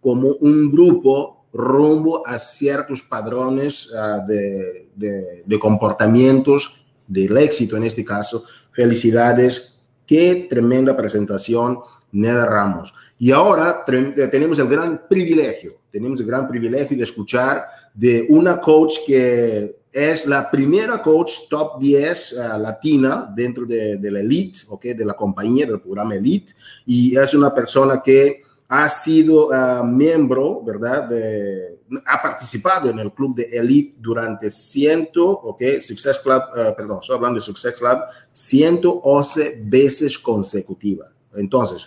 como 0.00 0.30
un 0.40 0.72
grupo 0.72 1.35
rumbo 1.56 2.26
a 2.26 2.38
ciertos 2.38 3.02
padrones 3.02 3.90
uh, 3.90 4.26
de, 4.26 4.88
de, 4.94 5.58
comportamientos 5.58 6.86
del 7.06 7.36
éxito 7.38 7.76
en 7.76 7.84
este 7.84 8.04
caso. 8.04 8.44
Felicidades, 8.72 9.80
qué 10.06 10.46
tremenda 10.48 10.96
presentación, 10.96 11.78
Neda 12.12 12.44
Ramos. 12.44 12.94
Y 13.18 13.32
ahora 13.32 13.84
tenemos 13.84 14.58
el 14.58 14.68
gran 14.68 15.02
privilegio, 15.08 15.78
tenemos 15.90 16.20
el 16.20 16.26
gran 16.26 16.46
privilegio 16.46 16.96
de 16.96 17.02
escuchar 17.02 17.64
de 17.94 18.26
una 18.28 18.60
coach 18.60 18.98
que 19.06 19.78
es 19.90 20.26
la 20.26 20.50
primera 20.50 21.02
coach 21.02 21.48
top 21.48 21.80
10 21.80 22.32
uh, 22.32 22.58
latina 22.58 23.32
dentro 23.34 23.64
de, 23.64 23.96
de, 23.96 24.10
la 24.10 24.20
elite, 24.20 24.58
okay, 24.68 24.92
de 24.92 25.06
la 25.06 25.14
compañía, 25.14 25.64
del 25.64 25.80
programa 25.80 26.14
elite, 26.14 26.52
y 26.84 27.16
es 27.16 27.32
una 27.32 27.54
persona 27.54 28.02
que 28.04 28.42
ha 28.68 28.88
sido 28.88 29.48
uh, 29.48 29.84
miembro, 29.84 30.62
¿verdad? 30.62 31.08
De, 31.08 31.78
ha 32.04 32.20
participado 32.20 32.90
en 32.90 32.98
el 32.98 33.12
club 33.12 33.36
de 33.36 33.44
elite 33.44 33.94
durante 33.98 34.50
100, 34.50 35.10
ok, 35.14 35.62
Success 35.80 36.18
Club, 36.18 36.42
uh, 36.52 36.74
perdón, 36.76 36.98
estoy 37.00 37.16
hablando 37.16 37.36
de 37.36 37.42
Success 37.42 37.74
Club, 37.78 37.98
111 38.32 39.62
veces 39.64 40.18
consecutivas. 40.18 41.10
Entonces, 41.34 41.86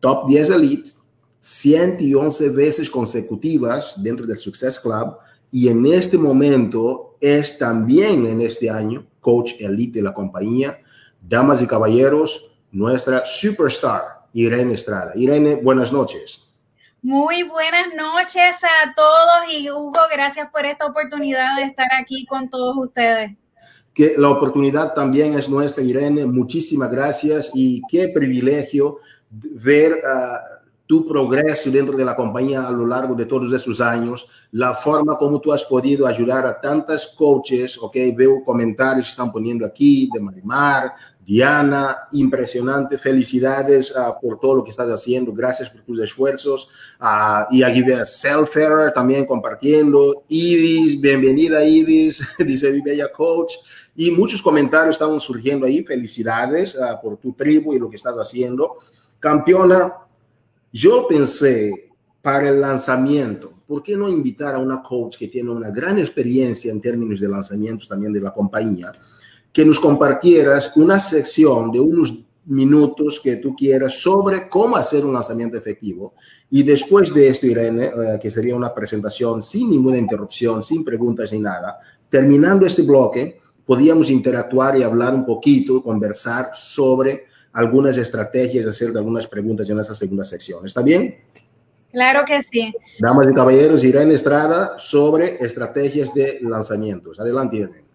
top 0.00 0.26
10 0.26 0.50
elite, 0.50 0.90
111 1.40 2.48
veces 2.50 2.90
consecutivas 2.90 3.94
dentro 4.02 4.26
del 4.26 4.36
Success 4.36 4.80
Club 4.80 5.16
y 5.52 5.68
en 5.68 5.86
este 5.86 6.18
momento 6.18 7.16
es 7.20 7.56
también 7.56 8.26
en 8.26 8.40
este 8.40 8.68
año 8.68 9.06
coach 9.20 9.52
elite 9.60 10.00
de 10.00 10.02
la 10.02 10.12
compañía. 10.12 10.78
Damas 11.20 11.62
y 11.62 11.66
caballeros, 11.66 12.52
nuestra 12.72 13.24
superstar, 13.24 14.15
Irene 14.32 14.74
Estrada. 14.74 15.12
Irene, 15.14 15.56
buenas 15.56 15.92
noches. 15.92 16.46
Muy 17.02 17.44
buenas 17.44 17.88
noches 17.94 18.56
a 18.64 18.94
todos 18.94 19.52
y 19.52 19.70
Hugo, 19.70 20.00
gracias 20.12 20.50
por 20.50 20.66
esta 20.66 20.86
oportunidad 20.86 21.56
de 21.56 21.64
estar 21.64 21.88
aquí 22.00 22.26
con 22.26 22.50
todos 22.50 22.76
ustedes. 22.76 23.32
Que 23.94 24.14
la 24.18 24.30
oportunidad 24.30 24.92
también 24.92 25.38
es 25.38 25.48
nuestra, 25.48 25.82
Irene. 25.84 26.26
Muchísimas 26.26 26.90
gracias 26.90 27.50
y 27.54 27.80
qué 27.88 28.08
privilegio 28.08 28.98
ver 29.30 29.92
uh, 29.92 30.56
tu 30.86 31.04
progreso 31.04 31.70
dentro 31.70 31.96
de 31.96 32.04
la 32.04 32.14
compañía 32.14 32.66
a 32.66 32.70
lo 32.70 32.86
largo 32.86 33.14
de 33.14 33.26
todos 33.26 33.52
esos 33.52 33.80
años, 33.80 34.26
la 34.52 34.72
forma 34.72 35.18
como 35.18 35.40
tú 35.40 35.52
has 35.52 35.64
podido 35.64 36.06
ayudar 36.06 36.46
a 36.46 36.60
tantas 36.60 37.08
coaches, 37.08 37.76
ok, 37.80 37.96
veo 38.14 38.44
comentarios 38.44 39.06
que 39.06 39.10
están 39.10 39.32
poniendo 39.32 39.66
aquí 39.66 40.08
de 40.12 40.20
Marimar, 40.20 40.92
Diana, 41.26 42.06
impresionante, 42.12 42.98
felicidades 42.98 43.90
uh, 43.90 44.14
por 44.20 44.38
todo 44.38 44.54
lo 44.54 44.64
que 44.64 44.70
estás 44.70 44.88
haciendo, 44.88 45.32
gracias 45.32 45.68
por 45.68 45.82
tus 45.82 45.98
esfuerzos, 45.98 46.68
uh, 47.00 47.52
y 47.52 47.64
aquí 47.64 47.82
veo 47.82 48.02
a 48.02 48.06
Selferer 48.06 48.92
también 48.92 49.26
compartiendo, 49.26 50.22
Idis, 50.28 51.00
bienvenida 51.00 51.64
Idis, 51.64 52.22
dice 52.38 52.70
mi 52.70 52.80
bella 52.80 53.10
coach, 53.10 53.54
y 53.96 54.12
muchos 54.12 54.40
comentarios 54.40 54.94
están 54.94 55.18
surgiendo 55.18 55.66
ahí, 55.66 55.82
felicidades 55.82 56.76
uh, 56.76 57.02
por 57.02 57.16
tu 57.16 57.32
tribu 57.32 57.74
y 57.74 57.80
lo 57.80 57.90
que 57.90 57.96
estás 57.96 58.14
haciendo. 58.14 58.76
Campeona, 59.18 59.94
yo 60.72 61.08
pensé 61.08 61.90
para 62.22 62.50
el 62.50 62.60
lanzamiento, 62.60 63.52
¿por 63.66 63.82
qué 63.82 63.96
no 63.96 64.08
invitar 64.08 64.54
a 64.54 64.58
una 64.58 64.80
coach 64.80 65.16
que 65.16 65.26
tiene 65.26 65.50
una 65.50 65.70
gran 65.70 65.98
experiencia 65.98 66.70
en 66.70 66.80
términos 66.80 67.18
de 67.18 67.28
lanzamientos 67.28 67.88
también 67.88 68.12
de 68.12 68.20
la 68.20 68.32
compañía, 68.32 68.92
que 69.52 69.64
nos 69.64 69.80
compartieras 69.80 70.76
una 70.76 71.00
sección 71.00 71.72
de 71.72 71.80
unos 71.80 72.18
minutos 72.46 73.20
que 73.22 73.36
tú 73.36 73.54
quieras 73.54 74.00
sobre 74.00 74.48
cómo 74.48 74.76
hacer 74.76 75.04
un 75.04 75.12
lanzamiento 75.12 75.56
efectivo. 75.56 76.14
Y 76.50 76.62
después 76.62 77.12
de 77.12 77.28
esto, 77.28 77.46
Irene, 77.46 77.86
eh, 77.86 78.18
que 78.20 78.30
sería 78.30 78.54
una 78.54 78.72
presentación 78.72 79.42
sin 79.42 79.70
ninguna 79.70 79.98
interrupción, 79.98 80.62
sin 80.62 80.84
preguntas 80.84 81.32
ni 81.32 81.40
nada, 81.40 81.78
terminando 82.08 82.64
este 82.66 82.82
bloque, 82.82 83.40
podíamos 83.64 84.10
interactuar 84.10 84.78
y 84.78 84.84
hablar 84.84 85.12
un 85.14 85.26
poquito, 85.26 85.82
conversar 85.82 86.50
sobre 86.54 87.26
algunas 87.52 87.96
estrategias, 87.96 88.66
hacer 88.66 88.96
algunas 88.96 89.26
preguntas 89.26 89.68
en 89.68 89.80
esa 89.80 89.94
segunda 89.94 90.22
sección. 90.22 90.64
¿Está 90.64 90.82
bien? 90.82 91.16
Claro 91.90 92.24
que 92.26 92.42
sí. 92.42 92.72
Damas 93.00 93.26
y 93.30 93.34
caballeros, 93.34 93.82
Irene 93.82 94.14
Estrada 94.14 94.78
sobre 94.78 95.42
estrategias 95.44 96.12
de 96.14 96.38
lanzamientos. 96.42 97.18
Adelante, 97.18 97.56
Irene. 97.56 97.85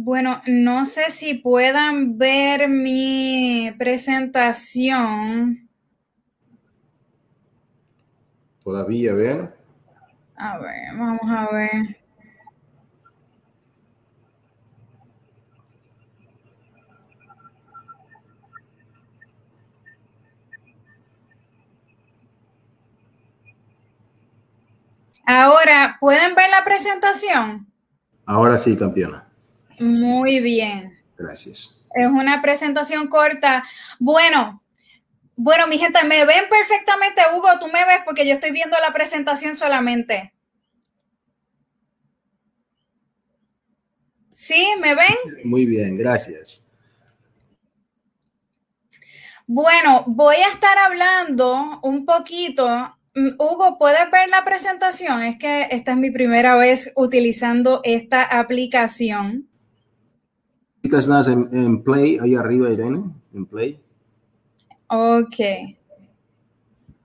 Bueno, 0.00 0.42
no 0.46 0.86
sé 0.86 1.10
si 1.10 1.34
puedan 1.34 2.18
ver 2.18 2.68
mi 2.68 3.74
presentación. 3.76 5.68
Todavía, 8.62 9.12
¿ven? 9.14 9.52
A 10.36 10.58
ver, 10.58 10.96
vamos 10.96 11.20
a 11.24 11.48
ver. 11.52 11.96
Ahora, 25.26 25.96
¿pueden 25.98 26.36
ver 26.36 26.50
la 26.50 26.64
presentación? 26.64 27.66
Ahora 28.26 28.56
sí, 28.58 28.78
campeona. 28.78 29.27
Muy 29.80 30.40
bien. 30.40 30.98
Gracias. 31.16 31.82
Es 31.94 32.06
una 32.06 32.40
presentación 32.42 33.08
corta. 33.08 33.64
Bueno, 33.98 34.62
bueno, 35.36 35.66
mi 35.66 35.78
gente, 35.78 36.04
me 36.04 36.24
ven 36.24 36.44
perfectamente, 36.50 37.22
Hugo, 37.34 37.48
tú 37.60 37.66
me 37.68 37.84
ves 37.84 38.00
porque 38.04 38.26
yo 38.26 38.34
estoy 38.34 38.50
viendo 38.50 38.76
la 38.80 38.92
presentación 38.92 39.54
solamente. 39.54 40.32
¿Sí? 44.32 44.66
¿Me 44.80 44.94
ven? 44.94 45.16
Muy 45.44 45.66
bien, 45.66 45.96
gracias. 45.96 46.66
Bueno, 49.46 50.04
voy 50.06 50.36
a 50.36 50.52
estar 50.52 50.76
hablando 50.78 51.80
un 51.82 52.04
poquito 52.04 52.98
Hugo, 53.38 53.78
¿puedes 53.78 54.10
ver 54.10 54.28
la 54.28 54.44
presentación? 54.44 55.22
Es 55.22 55.38
que 55.38 55.68
esta 55.70 55.92
es 55.92 55.96
mi 55.96 56.10
primera 56.10 56.56
vez 56.56 56.92
utilizando 56.94 57.80
esta 57.84 58.22
aplicación. 58.22 59.48
Estás 60.96 61.28
en, 61.28 61.48
en 61.52 61.82
Play, 61.82 62.18
ahí 62.20 62.34
arriba, 62.34 62.70
Irene, 62.70 63.04
en 63.34 63.46
Play. 63.46 63.80
Ok. 64.88 65.36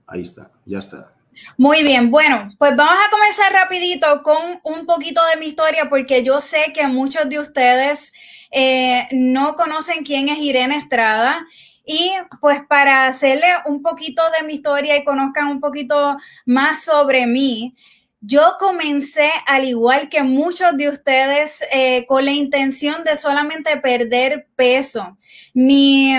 Ahí 0.06 0.22
está, 0.22 0.50
ya 0.64 0.78
está. 0.78 1.14
Muy 1.56 1.82
bien, 1.82 2.10
bueno, 2.10 2.48
pues 2.58 2.76
vamos 2.76 2.94
a 2.94 3.10
comenzar 3.10 3.52
rapidito 3.52 4.22
con 4.22 4.60
un 4.62 4.86
poquito 4.86 5.20
de 5.30 5.40
mi 5.40 5.46
historia 5.46 5.88
porque 5.88 6.22
yo 6.22 6.40
sé 6.40 6.72
que 6.72 6.86
muchos 6.86 7.28
de 7.28 7.40
ustedes 7.40 8.12
eh, 8.50 9.06
no 9.12 9.56
conocen 9.56 10.04
quién 10.04 10.28
es 10.28 10.38
Irene 10.38 10.76
Estrada 10.76 11.44
y 11.84 12.12
pues 12.40 12.62
para 12.68 13.06
hacerle 13.06 13.48
un 13.66 13.82
poquito 13.82 14.22
de 14.38 14.46
mi 14.46 14.54
historia 14.54 14.96
y 14.96 15.04
conozcan 15.04 15.48
un 15.48 15.60
poquito 15.60 16.16
más 16.46 16.84
sobre 16.84 17.26
mí, 17.26 17.74
yo 18.26 18.56
comencé, 18.58 19.30
al 19.46 19.64
igual 19.64 20.08
que 20.08 20.22
muchos 20.22 20.76
de 20.76 20.88
ustedes, 20.88 21.60
eh, 21.72 22.06
con 22.06 22.24
la 22.24 22.30
intención 22.30 23.04
de 23.04 23.16
solamente 23.16 23.76
perder 23.78 24.48
peso. 24.56 25.18
Mi, 25.52 26.14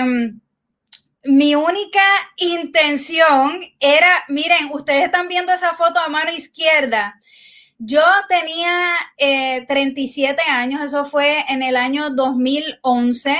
mi 1.24 1.54
única 1.54 2.04
intención 2.36 3.60
era, 3.80 4.08
miren, 4.28 4.70
ustedes 4.72 5.06
están 5.06 5.28
viendo 5.28 5.52
esa 5.52 5.74
foto 5.74 5.98
a 6.00 6.08
mano 6.08 6.32
izquierda. 6.32 7.20
Yo 7.78 8.02
tenía 8.28 8.96
37 9.66 10.40
eh, 10.40 10.50
años, 10.50 10.80
eso 10.82 11.04
fue 11.04 11.44
en 11.48 11.62
el 11.62 11.76
año 11.76 12.10
2011 12.10 13.36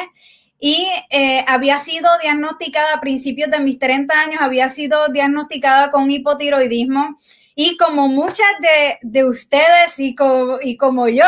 y 0.59 0.87
eh, 1.11 1.45
había 1.47 1.79
sido 1.79 2.09
diagnosticada 2.21 2.95
a 2.95 3.01
principios 3.01 3.51
de 3.51 3.61
mis 3.61 3.79
30 3.79 4.19
años, 4.19 4.41
había 4.41 4.69
sido 4.71 5.09
diagnosticada 5.09 5.91
con 5.91 6.11
hipotiroidismo. 6.11 7.19
Y 7.59 7.79
como 7.79 8.09
muchas 8.09 8.47
de, 9.01 9.25
ustedes 9.25 9.99
y 9.99 10.15
como, 10.15 10.59
y 10.61 10.77
como 10.77 11.09
yo, 11.09 11.25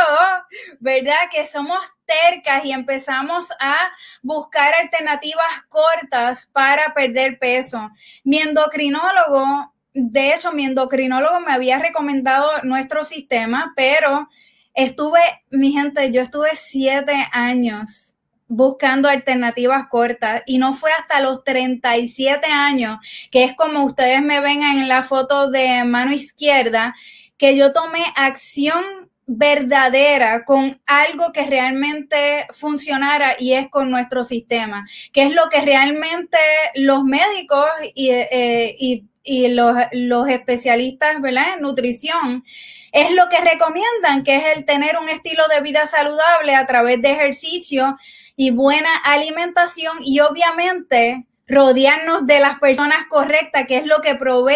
¿verdad? 0.79 1.17
Que 1.33 1.47
somos 1.47 1.81
tercas 2.05 2.67
y 2.67 2.73
empezamos 2.73 3.51
a 3.59 3.77
buscar 4.23 4.75
alternativas 4.75 5.47
cortas 5.71 6.47
para 6.53 6.93
perder 6.93 7.39
peso. 7.39 7.91
Mi 8.25 8.41
endocrinólogo, 8.41 9.73
de 9.95 10.35
hecho, 10.35 10.53
mi 10.53 10.67
endocrinólogo 10.67 11.41
me 11.41 11.53
había 11.53 11.79
recomendado 11.79 12.51
nuestro 12.63 13.05
sistema, 13.05 13.73
pero 13.75 14.29
estuve, 14.75 15.21
mi 15.51 15.73
gente, 15.73 16.11
yo 16.11 16.21
estuve 16.21 16.51
siete 16.57 17.15
años 17.33 18.18
buscando 18.49 19.09
alternativas 19.09 19.87
cortas 19.89 20.43
y 20.47 20.59
no 20.59 20.75
fue 20.75 20.91
hasta 20.93 21.21
los 21.21 21.45
37 21.45 22.47
años, 22.47 22.99
que 23.31 23.45
es 23.45 23.55
como 23.55 23.85
ustedes 23.85 24.23
me 24.23 24.41
ven 24.41 24.63
en 24.63 24.89
la 24.89 25.05
foto 25.05 25.51
de 25.51 25.85
mano 25.85 26.13
izquierda, 26.13 26.95
que 27.37 27.57
yo 27.57 27.73
tomé 27.73 28.05
acción 28.17 28.83
verdadera 29.31 30.47
con 30.47 30.81
algo 30.87 31.33
que 31.33 31.45
realmente 31.45 32.47
funcionara 32.53 33.37
y 33.39 33.53
es 33.53 33.69
con 33.69 33.91
nuestro 33.91 34.25
sistema, 34.25 34.89
que 35.13 35.25
es 35.25 35.35
lo 35.35 35.51
que 35.51 35.61
realmente 35.61 36.39
los 36.75 37.05
médicos 37.05 37.67
y, 37.95 38.09
eh, 38.09 38.75
y, 38.79 39.05
y 39.23 39.49
los, 39.49 39.77
los, 39.93 40.29
especialistas 40.29 41.21
¿verdad? 41.21 41.55
en 41.57 41.61
nutrición 41.61 42.43
es 42.91 43.11
lo 43.11 43.29
que 43.29 43.39
recomiendan, 43.43 44.25
que 44.25 44.37
es 44.37 44.57
el 44.57 44.65
tener 44.65 44.97
un 44.97 45.11
estilo 45.11 45.47
de 45.49 45.61
vida 45.61 45.87
saludable 45.87 46.55
a 46.55 46.67
través 46.67 47.03
de 47.03 47.11
ejercicio 47.11 47.99
y 48.41 48.53
buena 48.53 48.95
alimentación 49.05 49.99
y 50.05 50.21
obviamente 50.21 51.27
rodearnos 51.49 52.25
de 52.25 52.39
las 52.39 52.61
personas 52.61 53.07
correctas, 53.11 53.67
que 53.67 53.79
es 53.79 53.85
lo 53.85 54.01
que 54.01 54.15
provee 54.15 54.55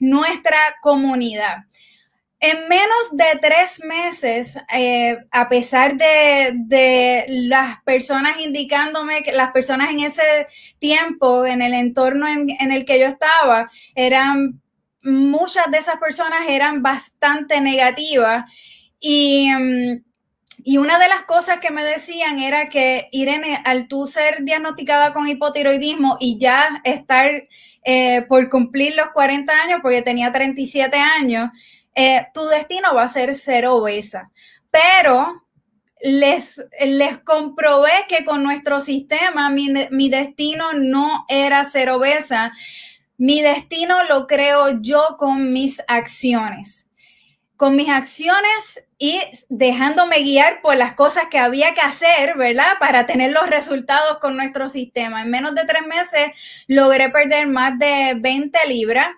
nuestra 0.00 0.58
comunidad. 0.82 1.64
En 2.40 2.68
menos 2.68 3.08
de 3.12 3.38
tres 3.40 3.80
meses, 3.82 4.58
eh, 4.74 5.16
a 5.30 5.48
pesar 5.48 5.96
de, 5.96 7.24
las 7.28 7.82
personas 7.84 8.38
indicándome 8.38 9.22
que 9.22 9.32
las 9.32 9.50
personas 9.52 9.88
en 9.88 10.00
ese 10.00 10.46
tiempo, 10.78 11.46
en 11.46 11.62
el 11.62 11.72
entorno 11.72 12.28
en, 12.28 12.70
el 12.70 12.84
que 12.84 13.00
yo 13.00 13.06
estaba, 13.06 13.70
eran, 13.94 14.60
muchas 15.02 15.70
de 15.70 15.78
esas 15.78 15.96
personas 15.96 16.42
eran 16.48 16.82
bastante 16.82 17.62
negativas 17.62 18.44
y... 19.00 19.48
Mm, 19.58 20.11
Y 20.64 20.78
una 20.78 20.98
de 20.98 21.08
las 21.08 21.22
cosas 21.22 21.58
que 21.58 21.72
me 21.72 21.82
decían 21.82 22.38
era 22.38 22.68
que, 22.68 23.08
Irene, 23.10 23.58
al 23.64 23.88
tú 23.88 24.06
ser 24.06 24.44
diagnosticada 24.44 25.12
con 25.12 25.26
hipotiroidismo 25.26 26.18
y 26.20 26.38
ya 26.38 26.80
estar 26.84 27.48
eh, 27.84 28.22
por 28.28 28.48
cumplir 28.48 28.94
los 28.94 29.08
40 29.08 29.52
años, 29.52 29.80
porque 29.82 30.02
tenía 30.02 30.30
37 30.30 30.96
años, 30.96 31.50
eh, 31.96 32.26
tu 32.32 32.46
destino 32.46 32.94
va 32.94 33.02
a 33.04 33.08
ser 33.08 33.34
ser 33.34 33.66
obesa. 33.66 34.30
Pero 34.70 35.44
les, 36.00 36.64
les 36.84 37.18
comprobé 37.18 37.92
que 38.08 38.24
con 38.24 38.44
nuestro 38.44 38.80
sistema 38.80 39.50
mi, 39.50 39.68
mi 39.90 40.08
destino 40.08 40.74
no 40.74 41.24
era 41.28 41.64
ser 41.64 41.90
obesa. 41.90 42.52
Mi 43.16 43.42
destino 43.42 44.04
lo 44.04 44.28
creo 44.28 44.80
yo 44.80 45.16
con 45.18 45.52
mis 45.52 45.82
acciones 45.88 46.81
con 47.56 47.76
mis 47.76 47.88
acciones 47.88 48.84
y 48.98 49.20
dejándome 49.48 50.22
guiar 50.22 50.60
por 50.62 50.76
las 50.76 50.94
cosas 50.94 51.26
que 51.30 51.38
había 51.38 51.74
que 51.74 51.80
hacer, 51.80 52.36
¿verdad? 52.36 52.78
Para 52.80 53.06
tener 53.06 53.32
los 53.32 53.48
resultados 53.48 54.18
con 54.18 54.36
nuestro 54.36 54.68
sistema. 54.68 55.22
En 55.22 55.30
menos 55.30 55.54
de 55.54 55.64
tres 55.64 55.86
meses 55.86 56.30
logré 56.66 57.10
perder 57.10 57.46
más 57.46 57.78
de 57.78 58.14
20 58.18 58.58
libras 58.68 59.10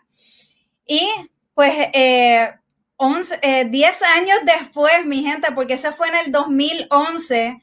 y 0.86 1.08
pues 1.54 1.72
eh, 1.92 2.50
10 2.98 3.40
eh, 3.42 4.04
años 4.16 4.38
después, 4.44 5.06
mi 5.06 5.22
gente, 5.22 5.52
porque 5.52 5.74
ese 5.74 5.92
fue 5.92 6.08
en 6.08 6.16
el 6.16 6.32
2011, 6.32 7.60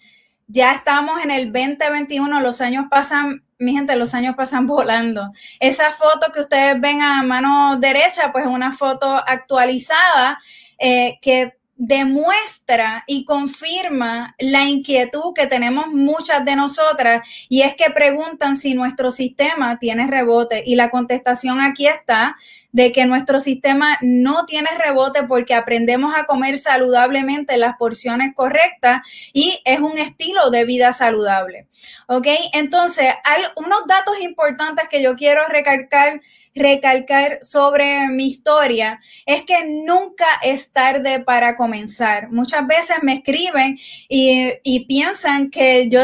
ya 0.51 0.73
estamos 0.73 1.23
en 1.23 1.31
el 1.31 1.51
2021, 1.51 2.41
los 2.41 2.61
años 2.61 2.85
pasan 2.89 3.43
mi 3.57 3.73
gente, 3.73 3.95
los 3.95 4.13
años 4.13 4.35
pasan 4.35 4.65
volando. 4.67 5.31
Esa 5.59 5.91
foto 5.91 6.31
que 6.33 6.41
ustedes 6.41 6.79
ven 6.79 7.01
a 7.01 7.23
mano 7.23 7.77
derecha, 7.79 8.31
pues 8.31 8.45
es 8.45 8.51
una 8.51 8.73
foto 8.73 9.15
actualizada 9.15 10.39
eh, 10.77 11.19
que 11.21 11.57
demuestra 11.83 13.03
y 13.07 13.25
confirma 13.25 14.35
la 14.37 14.65
inquietud 14.65 15.33
que 15.33 15.47
tenemos 15.47 15.87
muchas 15.87 16.45
de 16.45 16.55
nosotras 16.55 17.27
y 17.49 17.63
es 17.63 17.73
que 17.73 17.89
preguntan 17.89 18.55
si 18.55 18.75
nuestro 18.75 19.09
sistema 19.09 19.79
tiene 19.79 20.05
rebote 20.05 20.61
y 20.63 20.75
la 20.75 20.91
contestación 20.91 21.59
aquí 21.59 21.87
está 21.87 22.37
de 22.71 22.91
que 22.91 23.07
nuestro 23.07 23.39
sistema 23.39 23.97
no 24.03 24.45
tiene 24.45 24.69
rebote 24.77 25.23
porque 25.23 25.55
aprendemos 25.55 26.13
a 26.15 26.25
comer 26.25 26.59
saludablemente 26.59 27.57
las 27.57 27.77
porciones 27.77 28.35
correctas 28.35 29.01
y 29.33 29.59
es 29.65 29.79
un 29.79 29.97
estilo 29.97 30.51
de 30.51 30.65
vida 30.65 30.93
saludable. 30.93 31.65
¿Ok? 32.05 32.27
Entonces, 32.53 33.07
hay 33.23 33.41
unos 33.55 33.87
datos 33.87 34.19
importantes 34.21 34.87
que 34.87 35.01
yo 35.01 35.15
quiero 35.15 35.47
recalcar 35.47 36.21
recalcar 36.53 37.39
sobre 37.41 38.09
mi 38.09 38.27
historia 38.27 38.99
es 39.25 39.43
que 39.43 39.65
nunca 39.65 40.25
es 40.43 40.71
tarde 40.71 41.19
para 41.19 41.55
comenzar. 41.55 42.31
Muchas 42.31 42.65
veces 42.67 42.97
me 43.01 43.13
escriben 43.13 43.79
y, 44.09 44.85
piensan 44.85 45.49
que 45.49 45.87
yo, 45.89 46.01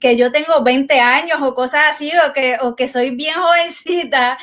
que 0.00 0.16
yo 0.16 0.30
tengo 0.32 0.62
20 0.62 1.00
años 1.00 1.38
o 1.40 1.54
cosas 1.54 1.82
así 1.90 2.10
o 2.28 2.32
que, 2.32 2.56
o 2.60 2.76
que 2.76 2.88
soy 2.88 3.10
bien 3.10 3.34
jovencita. 3.34 4.38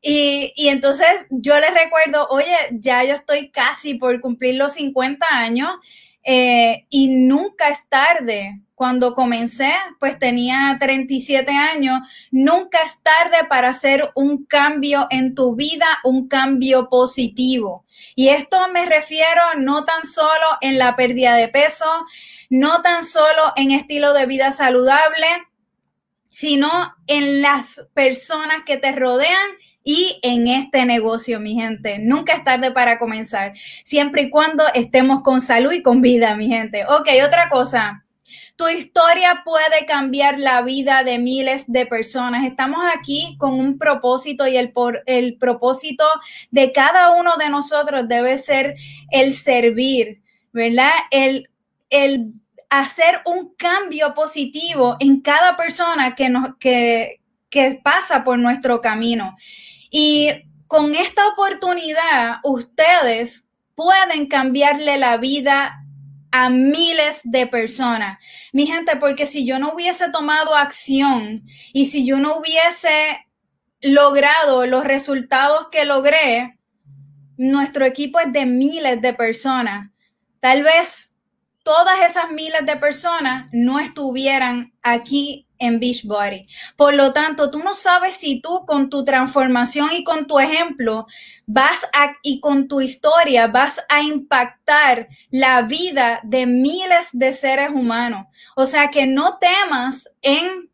Y, 0.00 0.52
y 0.56 0.68
entonces 0.68 1.06
yo 1.30 1.58
les 1.60 1.74
recuerdo, 1.74 2.26
oye, 2.30 2.56
ya 2.72 3.04
yo 3.04 3.14
estoy 3.14 3.50
casi 3.50 3.94
por 3.94 4.20
cumplir 4.20 4.56
los 4.56 4.74
50 4.74 5.26
años 5.30 5.68
eh, 6.26 6.86
y 6.90 7.08
nunca 7.08 7.68
es 7.68 7.88
tarde. 7.88 8.60
Cuando 8.74 9.14
comencé, 9.14 9.72
pues 9.98 10.18
tenía 10.18 10.76
37 10.78 11.50
años, 11.50 12.00
nunca 12.30 12.78
es 12.82 13.00
tarde 13.02 13.46
para 13.48 13.70
hacer 13.70 14.10
un 14.14 14.44
cambio 14.44 15.06
en 15.10 15.34
tu 15.34 15.54
vida, 15.54 15.86
un 16.04 16.28
cambio 16.28 16.90
positivo. 16.90 17.86
Y 18.14 18.28
esto 18.28 18.58
me 18.74 18.84
refiero 18.84 19.40
no 19.56 19.86
tan 19.86 20.04
solo 20.04 20.58
en 20.60 20.76
la 20.76 20.94
pérdida 20.94 21.36
de 21.36 21.48
peso, 21.48 21.86
no 22.50 22.82
tan 22.82 23.02
solo 23.02 23.52
en 23.56 23.70
estilo 23.70 24.12
de 24.12 24.26
vida 24.26 24.52
saludable, 24.52 25.26
sino 26.28 26.94
en 27.06 27.40
las 27.40 27.86
personas 27.94 28.64
que 28.66 28.76
te 28.76 28.92
rodean 28.92 29.50
y 29.86 30.18
en 30.22 30.48
este 30.48 30.84
negocio, 30.84 31.38
mi 31.38 31.54
gente. 31.54 32.00
Nunca 32.00 32.34
es 32.34 32.42
tarde 32.42 32.72
para 32.72 32.98
comenzar, 32.98 33.54
siempre 33.84 34.22
y 34.22 34.30
cuando 34.30 34.64
estemos 34.74 35.22
con 35.22 35.40
salud 35.40 35.72
y 35.72 35.80
con 35.80 36.00
vida, 36.00 36.36
mi 36.36 36.48
gente. 36.48 36.84
Ok, 36.86 37.08
otra 37.24 37.48
cosa. 37.48 38.04
Tu 38.56 38.68
historia 38.68 39.42
puede 39.44 39.86
cambiar 39.86 40.40
la 40.40 40.62
vida 40.62 41.04
de 41.04 41.20
miles 41.20 41.64
de 41.68 41.86
personas. 41.86 42.44
Estamos 42.44 42.80
aquí 42.98 43.36
con 43.38 43.54
un 43.54 43.78
propósito 43.78 44.48
y 44.48 44.56
el, 44.56 44.72
por, 44.72 45.04
el 45.06 45.38
propósito 45.38 46.04
de 46.50 46.72
cada 46.72 47.10
uno 47.10 47.36
de 47.36 47.48
nosotros 47.48 48.08
debe 48.08 48.38
ser 48.38 48.74
el 49.12 49.34
servir, 49.34 50.20
¿verdad? 50.52 50.90
El, 51.12 51.48
el 51.90 52.32
hacer 52.70 53.20
un 53.24 53.54
cambio 53.54 54.14
positivo 54.14 54.96
en 54.98 55.20
cada 55.20 55.56
persona 55.56 56.16
que, 56.16 56.28
nos, 56.28 56.56
que, 56.58 57.20
que 57.48 57.80
pasa 57.84 58.24
por 58.24 58.36
nuestro 58.36 58.80
camino. 58.80 59.36
Y 59.90 60.30
con 60.66 60.94
esta 60.94 61.26
oportunidad, 61.28 62.38
ustedes 62.42 63.46
pueden 63.74 64.26
cambiarle 64.26 64.96
la 64.96 65.16
vida 65.18 65.82
a 66.32 66.50
miles 66.50 67.20
de 67.24 67.46
personas. 67.46 68.18
Mi 68.52 68.66
gente, 68.66 68.96
porque 68.96 69.26
si 69.26 69.46
yo 69.46 69.58
no 69.58 69.72
hubiese 69.74 70.10
tomado 70.10 70.54
acción 70.54 71.44
y 71.72 71.86
si 71.86 72.06
yo 72.06 72.18
no 72.18 72.36
hubiese 72.36 73.26
logrado 73.80 74.66
los 74.66 74.84
resultados 74.84 75.68
que 75.70 75.84
logré, 75.84 76.58
nuestro 77.36 77.84
equipo 77.84 78.18
es 78.18 78.32
de 78.32 78.46
miles 78.46 79.00
de 79.00 79.14
personas. 79.14 79.90
Tal 80.40 80.62
vez 80.62 81.14
todas 81.62 82.00
esas 82.00 82.30
miles 82.30 82.64
de 82.64 82.76
personas 82.76 83.48
no 83.52 83.78
estuvieran 83.78 84.72
aquí 84.82 85.45
en 85.58 85.80
Beachbody. 85.80 86.46
Por 86.76 86.94
lo 86.94 87.12
tanto, 87.12 87.50
tú 87.50 87.58
no 87.60 87.74
sabes 87.74 88.16
si 88.16 88.40
tú 88.40 88.64
con 88.66 88.90
tu 88.90 89.04
transformación 89.04 89.90
y 89.92 90.04
con 90.04 90.26
tu 90.26 90.38
ejemplo 90.38 91.06
vas 91.46 91.84
a, 91.94 92.14
y 92.22 92.40
con 92.40 92.68
tu 92.68 92.80
historia 92.80 93.46
vas 93.46 93.84
a 93.88 94.02
impactar 94.02 95.08
la 95.30 95.62
vida 95.62 96.20
de 96.24 96.46
miles 96.46 97.08
de 97.12 97.32
seres 97.32 97.70
humanos. 97.70 98.26
O 98.54 98.66
sea 98.66 98.88
que 98.88 99.06
no 99.06 99.38
temas 99.38 100.10
en 100.22 100.70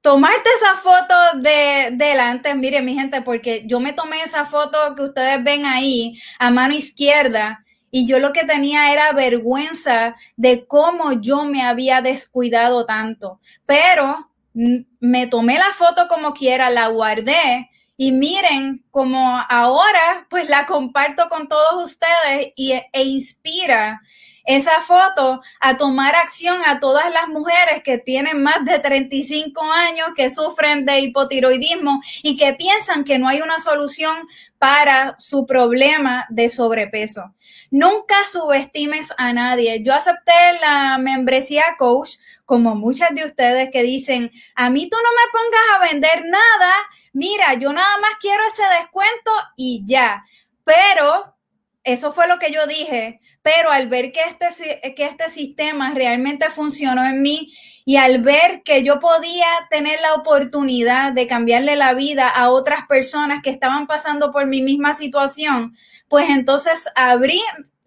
tomarte 0.00 0.48
esa 0.56 0.76
foto 0.76 1.14
de 1.38 1.90
delante. 1.92 2.54
Mire, 2.54 2.82
mi 2.82 2.94
gente, 2.94 3.22
porque 3.22 3.64
yo 3.66 3.80
me 3.80 3.92
tomé 3.92 4.22
esa 4.22 4.46
foto 4.46 4.78
que 4.96 5.02
ustedes 5.02 5.42
ven 5.42 5.66
ahí 5.66 6.18
a 6.38 6.50
mano 6.50 6.74
izquierda 6.74 7.64
y 7.90 8.06
yo 8.06 8.18
lo 8.18 8.32
que 8.32 8.44
tenía 8.44 8.92
era 8.92 9.12
vergüenza 9.12 10.16
de 10.36 10.66
cómo 10.66 11.12
yo 11.12 11.44
me 11.44 11.62
había 11.62 12.02
descuidado 12.02 12.86
tanto. 12.86 13.40
Pero 13.66 14.30
me 14.52 15.26
tomé 15.26 15.54
la 15.58 15.72
foto 15.74 16.08
como 16.08 16.32
quiera, 16.32 16.70
la 16.70 16.88
guardé 16.88 17.70
y 17.96 18.12
miren 18.12 18.84
como 18.90 19.40
ahora 19.48 20.26
pues 20.30 20.48
la 20.48 20.66
comparto 20.66 21.28
con 21.28 21.48
todos 21.48 21.84
ustedes 21.84 22.52
y, 22.56 22.72
e 22.72 23.02
inspira 23.02 24.00
esa 24.48 24.80
foto 24.80 25.42
a 25.60 25.76
tomar 25.76 26.16
acción 26.16 26.62
a 26.64 26.80
todas 26.80 27.12
las 27.12 27.28
mujeres 27.28 27.82
que 27.84 27.98
tienen 27.98 28.42
más 28.42 28.64
de 28.64 28.78
35 28.78 29.62
años, 29.62 30.08
que 30.16 30.30
sufren 30.30 30.86
de 30.86 31.00
hipotiroidismo 31.00 32.00
y 32.22 32.38
que 32.38 32.54
piensan 32.54 33.04
que 33.04 33.18
no 33.18 33.28
hay 33.28 33.42
una 33.42 33.58
solución 33.58 34.26
para 34.58 35.16
su 35.18 35.44
problema 35.44 36.26
de 36.30 36.48
sobrepeso. 36.48 37.34
Nunca 37.70 38.16
subestimes 38.26 39.12
a 39.18 39.34
nadie. 39.34 39.82
Yo 39.82 39.92
acepté 39.92 40.32
la 40.62 40.96
membresía 40.96 41.64
coach, 41.76 42.12
como 42.46 42.74
muchas 42.74 43.10
de 43.14 43.26
ustedes 43.26 43.68
que 43.70 43.82
dicen, 43.82 44.32
a 44.54 44.70
mí 44.70 44.88
tú 44.88 44.96
no 44.96 45.10
me 45.10 45.30
pongas 45.30 45.60
a 45.76 45.92
vender 45.92 46.24
nada, 46.24 46.72
mira, 47.12 47.52
yo 47.52 47.70
nada 47.74 47.98
más 47.98 48.12
quiero 48.18 48.42
ese 48.50 48.62
descuento 48.80 49.30
y 49.58 49.82
ya. 49.84 50.24
Pero 50.64 51.36
eso 51.84 52.12
fue 52.12 52.28
lo 52.28 52.38
que 52.38 52.50
yo 52.50 52.66
dije, 52.66 53.20
pero 53.42 53.70
al 53.70 53.88
ver 53.88 54.12
que 54.12 54.20
este, 54.20 54.94
que 54.94 55.04
este 55.04 55.28
sistema 55.30 55.92
realmente 55.94 56.50
funcionó 56.50 57.04
en 57.04 57.22
mí 57.22 57.52
y 57.84 57.96
al 57.96 58.20
ver 58.20 58.62
que 58.62 58.82
yo 58.82 58.98
podía 58.98 59.46
tener 59.70 60.00
la 60.00 60.14
oportunidad 60.14 61.12
de 61.12 61.26
cambiarle 61.26 61.76
la 61.76 61.94
vida 61.94 62.28
a 62.28 62.50
otras 62.50 62.86
personas 62.86 63.40
que 63.42 63.50
estaban 63.50 63.86
pasando 63.86 64.30
por 64.32 64.46
mi 64.46 64.60
misma 64.60 64.94
situación, 64.94 65.74
pues 66.08 66.28
entonces 66.28 66.86
abrí 66.94 67.40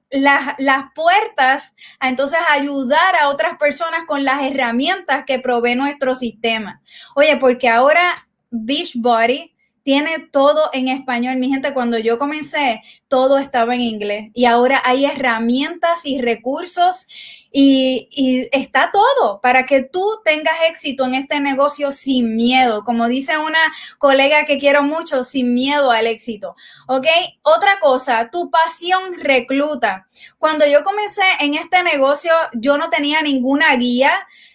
las, 0.09 0.55
las, 0.57 0.85
puertas 0.95 1.73
a 1.99 2.09
entonces 2.09 2.39
ayudar 2.49 3.15
a 3.21 3.29
otras 3.29 3.57
personas 3.57 4.01
con 4.07 4.25
las 4.25 4.41
herramientas 4.41 5.23
que 5.25 5.39
provee 5.39 5.75
nuestro 5.75 6.15
sistema. 6.15 6.81
Oye, 7.15 7.37
porque 7.37 7.69
ahora 7.69 8.03
Beachbody 8.49 9.50
tiene 9.83 10.19
todo 10.31 10.69
en 10.73 10.87
español. 10.87 11.37
Mi 11.37 11.49
gente, 11.49 11.73
cuando 11.73 11.97
yo 11.97 12.17
comencé, 12.17 12.81
todo 13.07 13.37
estaba 13.37 13.75
en 13.75 13.81
inglés 13.81 14.29
y 14.33 14.45
ahora 14.45 14.81
hay 14.85 15.05
herramientas 15.05 16.05
y 16.05 16.21
recursos 16.21 17.07
y, 17.51 18.47
está 18.53 18.91
todo 18.91 19.41
para 19.41 19.65
que 19.65 19.83
tú 19.83 20.19
tengas 20.23 20.55
éxito 20.69 21.05
en 21.05 21.15
este 21.15 21.39
negocio 21.39 21.91
sin 21.91 22.35
miedo. 22.35 22.83
Como 22.83 23.07
dice 23.07 23.37
una 23.37 23.59
colega 23.97 24.45
que 24.45 24.57
quiero 24.57 24.83
mucho, 24.83 25.23
sin 25.23 25.53
miedo 25.53 25.91
al 25.91 26.07
éxito. 26.07 26.55
¿Ok? 26.87 27.07
Otra 27.41 27.79
cosa, 27.79 28.29
tu 28.31 28.49
pasión 28.49 29.15
recluta. 29.19 30.07
Cuando 30.37 30.65
yo 30.65 30.83
comencé 30.83 31.23
en 31.41 31.55
este 31.55 31.83
negocio, 31.83 32.31
yo 32.53 32.77
no 32.77 32.89
tenía 32.89 33.21
ninguna 33.21 33.75
guía, 33.75 34.11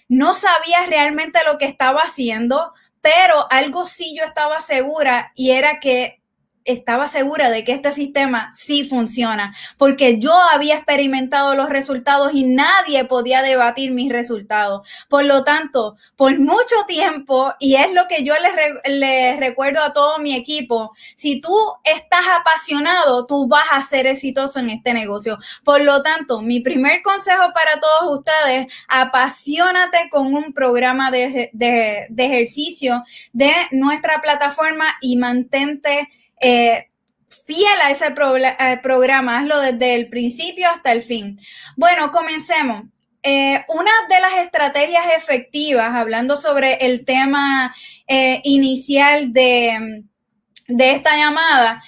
no 0.09 0.35
sabía 0.35 0.87
realmente 0.87 1.41
lo 1.45 1.59
que 1.59 1.67
estaba 1.67 2.01
haciendo 2.03 2.73
pero 3.07 3.47
algo 3.51 3.87
sí 3.87 4.17
yo 4.19 4.25
estaba 4.25 4.61
segura 4.61 5.31
y 5.37 5.53
era 5.53 5.79
que 5.79 6.25
estaba 6.67 7.09
segura 7.09 7.51
de 7.51 7.65
que 7.65 7.73
este 7.73 7.93
sistema 7.93 8.51
sí 8.53 8.85
funciona, 8.85 9.55
porque 9.79 10.19
yo 10.19 10.35
había 10.35 10.77
experimentado 10.77 11.55
los 11.55 11.69
resultados 11.69 12.33
y 12.35 12.45
nadie 12.45 13.05
podía 13.05 13.43
debatir 13.43 13.93
mis 13.93 14.13
resultados. 14.13 14.87
Por 15.09 15.25
lo 15.25 15.45
tanto, 15.45 15.97
por 16.17 16.39
mucho 16.39 16.77
tiempo, 16.87 17.53
y 17.59 17.77
es 17.77 17.93
lo 17.93 18.07
que 18.09 18.23
yo 18.23 18.35
les, 18.85 19.39
recuerdo 19.39 19.83
a 19.83 19.93
todo 19.93 20.19
mi 20.19 20.35
equipo, 20.35 20.93
si 21.15 21.41
tú 21.41 21.55
estás 21.85 22.27
apasionado, 22.41 23.27
tú 23.27 23.47
vas 23.47 23.67
a 23.73 23.83
ser 23.85 24.07
exitoso 24.07 24.59
en 24.59 24.71
este 24.71 24.93
negocio. 24.93 25.39
Por 25.65 25.83
lo 25.83 26.03
tanto, 26.03 26.43
mi 26.43 26.61
primer 26.61 27.03
consejo 27.03 27.53
para 27.55 27.81
todos 27.81 28.19
ustedes, 28.19 28.67
apasionate 28.89 30.09
con 30.11 30.35
un 30.35 30.53
programa 30.53 31.11
de, 31.11 31.51
de 31.53 32.25
ejercicio 32.25 33.05
de 33.33 33.53
nuestra 33.71 34.21
plataforma 34.21 34.87
y 35.01 35.17
mantente 35.17 36.09
eh, 36.41 36.91
fiel 37.47 37.81
a 37.85 37.91
ese 37.91 38.07
eh, 38.07 38.81
programa, 38.83 39.39
hazlo 39.39 39.61
desde 39.61 39.95
el 39.95 40.09
principio 40.09 40.69
hasta 40.69 40.93
el 40.93 41.03
fin. 41.03 41.39
Bueno, 41.77 42.11
comencemos. 42.11 42.85
Eh, 43.23 43.65
una 43.69 43.91
de 44.09 44.21
las 44.21 44.35
estrategias 44.45 45.05
efectivas, 45.17 45.95
hablando 45.95 46.37
sobre 46.37 46.75
el 46.87 47.05
tema 47.05 47.75
inicial 48.45 49.33
de, 49.33 50.05
de 50.69 50.91
esta 50.93 51.17
llamada, 51.17 51.83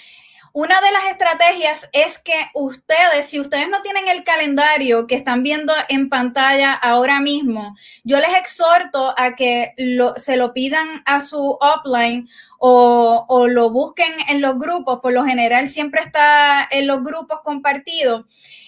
una 0.59 0.81
de 0.81 0.91
las 0.91 1.05
estrategias 1.05 1.89
es 1.93 2.19
que 2.19 2.35
ustedes, 2.53 3.27
si 3.27 3.39
ustedes 3.39 3.69
no 3.69 3.81
tienen 3.83 4.09
el 4.09 4.25
calendario 4.25 5.07
que 5.07 5.15
están 5.15 5.45
viendo 5.45 5.73
en 5.89 6.09
pantalla 6.09 6.73
ahora 6.73 7.21
mismo, 7.21 7.77
yo 8.03 8.19
les 8.19 8.35
exhorto 8.35 9.15
a 9.17 9.37
que 9.37 9.73
se 10.17 10.37
lo 10.37 10.53
pidan 10.53 11.05
a 11.07 11.21
su 11.21 11.57
upline 11.63 12.29
o, 12.59 13.25
o, 13.29 13.47
lo 13.47 13.71
busquen 13.71 14.13
en 14.29 14.41
los 14.41 14.59
grupos. 14.59 14.99
Por 14.99 15.13
lo 15.13 15.25
general 15.25 15.69
siempre 15.69 16.01
está 16.01 16.67
en 16.69 16.89
los 16.89 17.05
grupos 17.05 17.43
compartidos. 17.45 18.25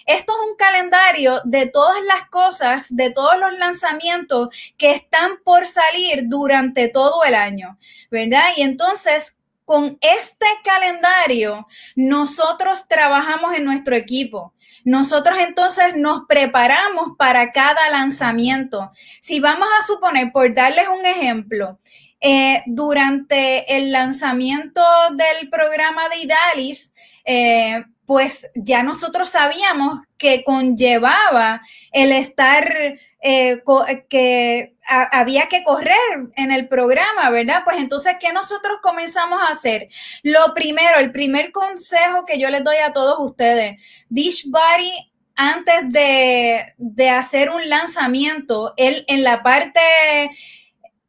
Esto 0.06 0.32
es 0.32 0.48
un 0.48 0.56
calendario 0.56 1.40
de 1.42 1.66
todas 1.66 2.00
las 2.04 2.28
cosas, 2.30 2.86
de 2.94 3.10
todos 3.10 3.36
los 3.36 3.58
lanzamientos 3.58 4.50
que 4.76 4.92
están 4.92 5.42
por 5.42 5.66
salir 5.66 6.28
durante 6.28 6.86
todo 6.86 7.24
el 7.24 7.34
año, 7.34 7.78
¿verdad? 8.12 8.44
Y 8.56 8.62
entonces, 8.62 9.39
con 9.70 9.96
este 10.00 10.46
calendario, 10.64 11.64
nosotros 11.94 12.88
trabajamos 12.88 13.54
en 13.54 13.64
nuestro 13.64 13.94
equipo. 13.94 14.52
Nosotros 14.82 15.38
entonces 15.38 15.94
nos 15.94 16.22
preparamos 16.28 17.10
para 17.16 17.52
cada 17.52 17.88
lanzamiento. 17.88 18.90
Si 19.20 19.38
vamos 19.38 19.68
a 19.78 19.86
suponer, 19.86 20.32
por 20.32 20.52
darles 20.52 20.88
un 20.88 21.06
ejemplo, 21.06 21.78
eh, 22.20 22.64
durante 22.66 23.76
el 23.76 23.92
lanzamiento 23.92 24.82
del 25.12 25.48
programa 25.48 26.08
de 26.08 26.18
Idalis, 26.18 26.92
eh, 27.24 27.84
pues 28.10 28.50
ya 28.56 28.82
nosotros 28.82 29.30
sabíamos 29.30 30.00
que 30.18 30.42
conllevaba 30.42 31.62
el 31.92 32.10
estar, 32.10 32.98
eh, 33.22 33.62
que 34.08 34.74
había 35.12 35.46
que 35.46 35.62
correr 35.62 35.94
en 36.34 36.50
el 36.50 36.66
programa, 36.66 37.30
¿verdad? 37.30 37.62
Pues 37.64 37.76
entonces, 37.76 38.16
¿qué 38.18 38.32
nosotros 38.32 38.78
comenzamos 38.82 39.40
a 39.40 39.52
hacer? 39.52 39.90
Lo 40.24 40.54
primero, 40.54 40.98
el 40.98 41.12
primer 41.12 41.52
consejo 41.52 42.24
que 42.26 42.40
yo 42.40 42.50
les 42.50 42.64
doy 42.64 42.78
a 42.78 42.92
todos 42.92 43.16
ustedes, 43.20 43.80
Beachbody 44.08 44.90
antes 45.36 45.88
de, 45.90 46.64
de 46.78 47.10
hacer 47.10 47.50
un 47.50 47.68
lanzamiento, 47.68 48.74
él 48.76 49.04
en 49.06 49.22
la 49.22 49.44
parte, 49.44 49.80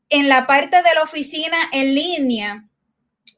en 0.09 0.29
la 0.29 0.45
parte 0.45 0.83
de 0.83 0.93
la 0.93 1.01
oficina 1.01 1.57
en 1.73 1.95
línea, 1.95 2.67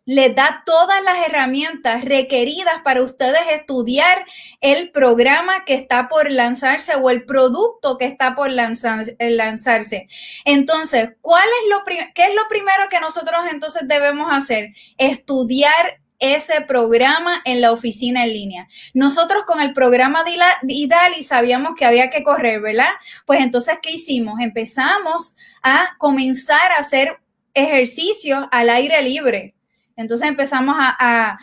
les 0.06 0.36
da 0.36 0.64
todas 0.66 1.02
las 1.04 1.26
herramientas 1.26 2.04
requeridas 2.04 2.82
para 2.84 3.02
ustedes 3.02 3.42
estudiar 3.52 4.26
el 4.62 4.92
programa 4.92 5.66
que 5.66 5.76
está 5.76 6.10
por 6.10 6.32
lanzarse 6.32 6.96
o 6.96 7.10
el 7.10 7.26
producto 7.26 7.98
que 7.98 8.06
está 8.06 8.36
por 8.36 8.52
lanzarse. 8.52 10.08
Entonces, 10.46 11.12
¿cuál 11.22 11.48
es 11.64 11.70
lo 11.70 11.84
¿qué 11.86 12.24
es 12.24 12.36
lo 12.36 12.48
primero 12.50 12.90
que 12.90 13.00
nosotros 13.00 13.44
entonces 13.50 13.84
debemos 13.88 14.32
hacer? 14.32 14.74
Estudiar 14.98 16.02
ese 16.20 16.62
programa 16.62 17.42
en 17.44 17.60
la 17.60 17.72
oficina 17.74 18.24
en 18.24 18.34
línea. 18.34 18.68
Nosotros 18.94 19.44
con 19.46 19.60
el 19.60 19.74
programa 19.74 20.24
de 20.24 20.38
IDALI 20.68 21.22
sabíamos 21.24 21.74
que 21.78 21.86
había 21.86 22.10
que 22.10 22.24
correr, 22.24 22.62
¿verdad? 22.62 22.92
Pues 23.26 23.42
entonces, 23.42 23.78
¿qué 23.82 23.92
hicimos? 23.92 24.40
Empezamos 24.40 25.36
a 25.62 25.96
comenzar 25.98 26.72
a 26.72 26.80
hacer 26.80 27.20
ejercicios 27.54 28.46
al 28.52 28.70
aire 28.70 29.02
libre 29.02 29.54
entonces 29.96 30.28
empezamos 30.28 30.76
a, 30.80 31.38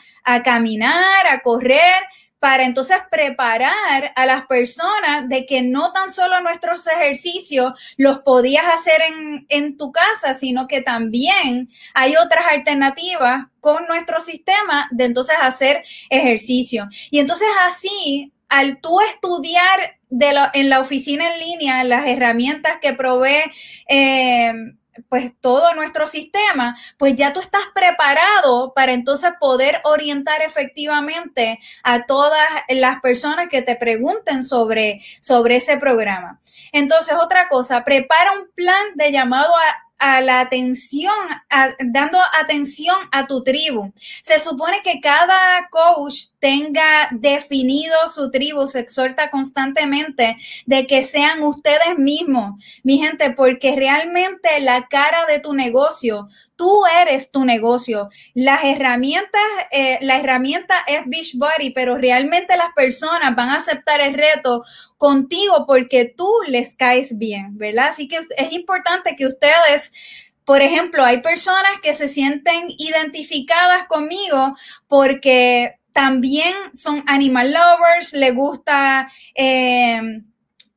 caminar, 0.44 1.26
a 1.28 1.40
correr, 1.40 2.02
para 2.38 2.64
entonces 2.64 2.96
preparar 3.10 4.14
a 4.16 4.24
las 4.24 4.46
personas 4.46 5.28
de 5.28 5.44
que 5.44 5.60
no 5.60 5.92
tan 5.92 6.10
solo 6.10 6.40
nuestros 6.40 6.86
ejercicios 6.86 7.74
los 7.98 8.20
podías 8.20 8.64
hacer 8.64 9.02
en, 9.02 9.46
en, 9.50 9.76
tu 9.76 9.92
casa, 9.92 10.32
sino 10.32 10.66
que 10.66 10.80
también 10.80 11.68
hay 11.92 12.16
otras 12.16 12.46
alternativas 12.50 13.44
con 13.60 13.86
nuestro 13.88 14.20
sistema 14.20 14.88
de 14.90 15.04
entonces 15.04 15.36
hacer 15.38 15.84
ejercicio. 16.08 16.88
Y 17.10 17.18
entonces 17.18 17.48
así, 17.68 18.32
al 18.48 18.80
tú 18.80 19.00
estudiar 19.02 20.00
de 20.10 20.34
en 20.54 20.68
la 20.68 20.80
oficina 20.80 21.32
en 21.32 21.40
línea 21.40 21.84
las 21.84 22.06
herramientas 22.06 22.78
que 22.80 22.92
provee 22.92 23.44
eh, 23.88 24.52
pues 25.08 25.32
todo 25.40 25.74
nuestro 25.74 26.06
sistema, 26.06 26.76
pues 26.98 27.14
ya 27.16 27.32
tú 27.32 27.40
estás 27.40 27.62
preparado 27.74 28.72
para 28.74 28.92
entonces 28.92 29.30
poder 29.40 29.80
orientar 29.84 30.42
efectivamente 30.42 31.60
a 31.82 32.06
todas 32.06 32.46
las 32.68 33.00
personas 33.00 33.48
que 33.48 33.62
te 33.62 33.76
pregunten 33.76 34.42
sobre, 34.42 35.00
sobre 35.20 35.56
ese 35.56 35.76
programa. 35.76 36.40
Entonces, 36.72 37.14
otra 37.20 37.48
cosa, 37.48 37.84
prepara 37.84 38.32
un 38.32 38.50
plan 38.54 38.84
de 38.94 39.12
llamado 39.12 39.54
a 39.54 39.90
a 40.00 40.22
la 40.22 40.40
atención, 40.40 41.12
dando 41.86 42.18
atención 42.40 42.96
a 43.12 43.26
tu 43.26 43.44
tribu. 43.44 43.92
Se 44.22 44.40
supone 44.40 44.80
que 44.82 44.98
cada 45.00 45.68
coach 45.70 46.29
tenga 46.40 47.08
definido 47.12 47.94
su 48.12 48.30
tribu, 48.30 48.66
se 48.66 48.80
exhorta 48.80 49.30
constantemente 49.30 50.36
de 50.66 50.86
que 50.86 51.04
sean 51.04 51.42
ustedes 51.42 51.98
mismos, 51.98 52.54
mi 52.82 52.98
gente, 52.98 53.30
porque 53.30 53.76
realmente 53.76 54.58
la 54.60 54.88
cara 54.88 55.26
de 55.26 55.38
tu 55.38 55.52
negocio, 55.52 56.28
tú 56.56 56.82
eres 57.02 57.30
tu 57.30 57.44
negocio. 57.44 58.08
Las 58.34 58.64
herramientas, 58.64 59.42
eh, 59.70 59.98
la 60.00 60.18
herramienta 60.18 60.74
es 60.86 61.02
Beachbody, 61.06 61.70
pero 61.70 61.96
realmente 61.96 62.56
las 62.56 62.70
personas 62.74 63.36
van 63.36 63.50
a 63.50 63.56
aceptar 63.56 64.00
el 64.00 64.14
reto 64.14 64.64
contigo 64.96 65.64
porque 65.66 66.06
tú 66.06 66.30
les 66.48 66.74
caes 66.74 67.16
bien, 67.16 67.56
¿verdad? 67.56 67.88
Así 67.88 68.08
que 68.08 68.20
es 68.36 68.52
importante 68.52 69.14
que 69.16 69.26
ustedes 69.26 69.92
por 70.44 70.62
ejemplo, 70.62 71.04
hay 71.04 71.18
personas 71.18 71.70
que 71.80 71.94
se 71.94 72.08
sienten 72.08 72.64
identificadas 72.76 73.86
conmigo 73.86 74.56
porque 74.88 75.78
también 76.00 76.54
son 76.72 77.04
animal 77.06 77.52
lovers, 77.52 78.14
le 78.14 78.30
gusta 78.30 79.12
eh, 79.34 80.00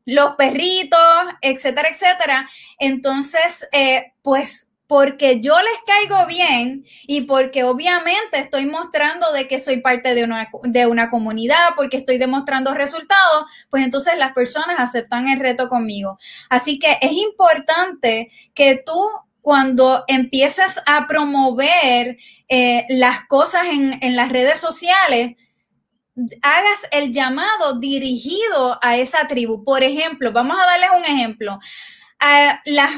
los 0.03 0.35
perritos, 0.35 0.99
etcétera, 1.39 1.87
etcétera. 1.87 2.49
Entonces, 2.77 3.65
eh, 3.71 4.11
pues 4.21 4.67
porque 4.85 5.39
yo 5.39 5.55
les 5.55 5.79
caigo 5.87 6.25
bien 6.25 6.83
y 7.07 7.21
porque 7.21 7.63
obviamente 7.63 8.37
estoy 8.37 8.65
mostrando 8.65 9.31
de 9.31 9.47
que 9.47 9.61
soy 9.61 9.79
parte 9.79 10.13
de 10.13 10.25
una, 10.25 10.49
de 10.63 10.87
una 10.87 11.09
comunidad, 11.09 11.69
porque 11.77 11.95
estoy 11.95 12.17
demostrando 12.17 12.73
resultados, 12.73 13.45
pues 13.69 13.81
entonces 13.81 14.17
las 14.17 14.33
personas 14.33 14.77
aceptan 14.77 15.29
el 15.29 15.39
reto 15.39 15.69
conmigo. 15.69 16.19
Así 16.49 16.79
que 16.79 16.97
es 16.99 17.13
importante 17.13 18.29
que 18.53 18.83
tú 18.85 19.01
cuando 19.43 20.05
empiezas 20.07 20.81
a 20.87 21.05
promover 21.05 22.17
eh, 22.47 22.85
las 22.89 23.27
cosas 23.27 23.67
en, 23.67 23.99
en 24.01 24.15
las 24.15 24.31
redes 24.31 24.59
sociales, 24.59 25.35
hagas 26.41 26.89
el 26.91 27.11
llamado 27.11 27.77
dirigido 27.77 28.79
a 28.81 28.97
esa 28.97 29.27
tribu. 29.27 29.63
Por 29.63 29.83
ejemplo, 29.83 30.31
vamos 30.31 30.57
a 30.57 30.65
darles 30.65 30.89
un 30.97 31.05
ejemplo. 31.05 31.59
A 32.19 32.61
las 32.65 32.89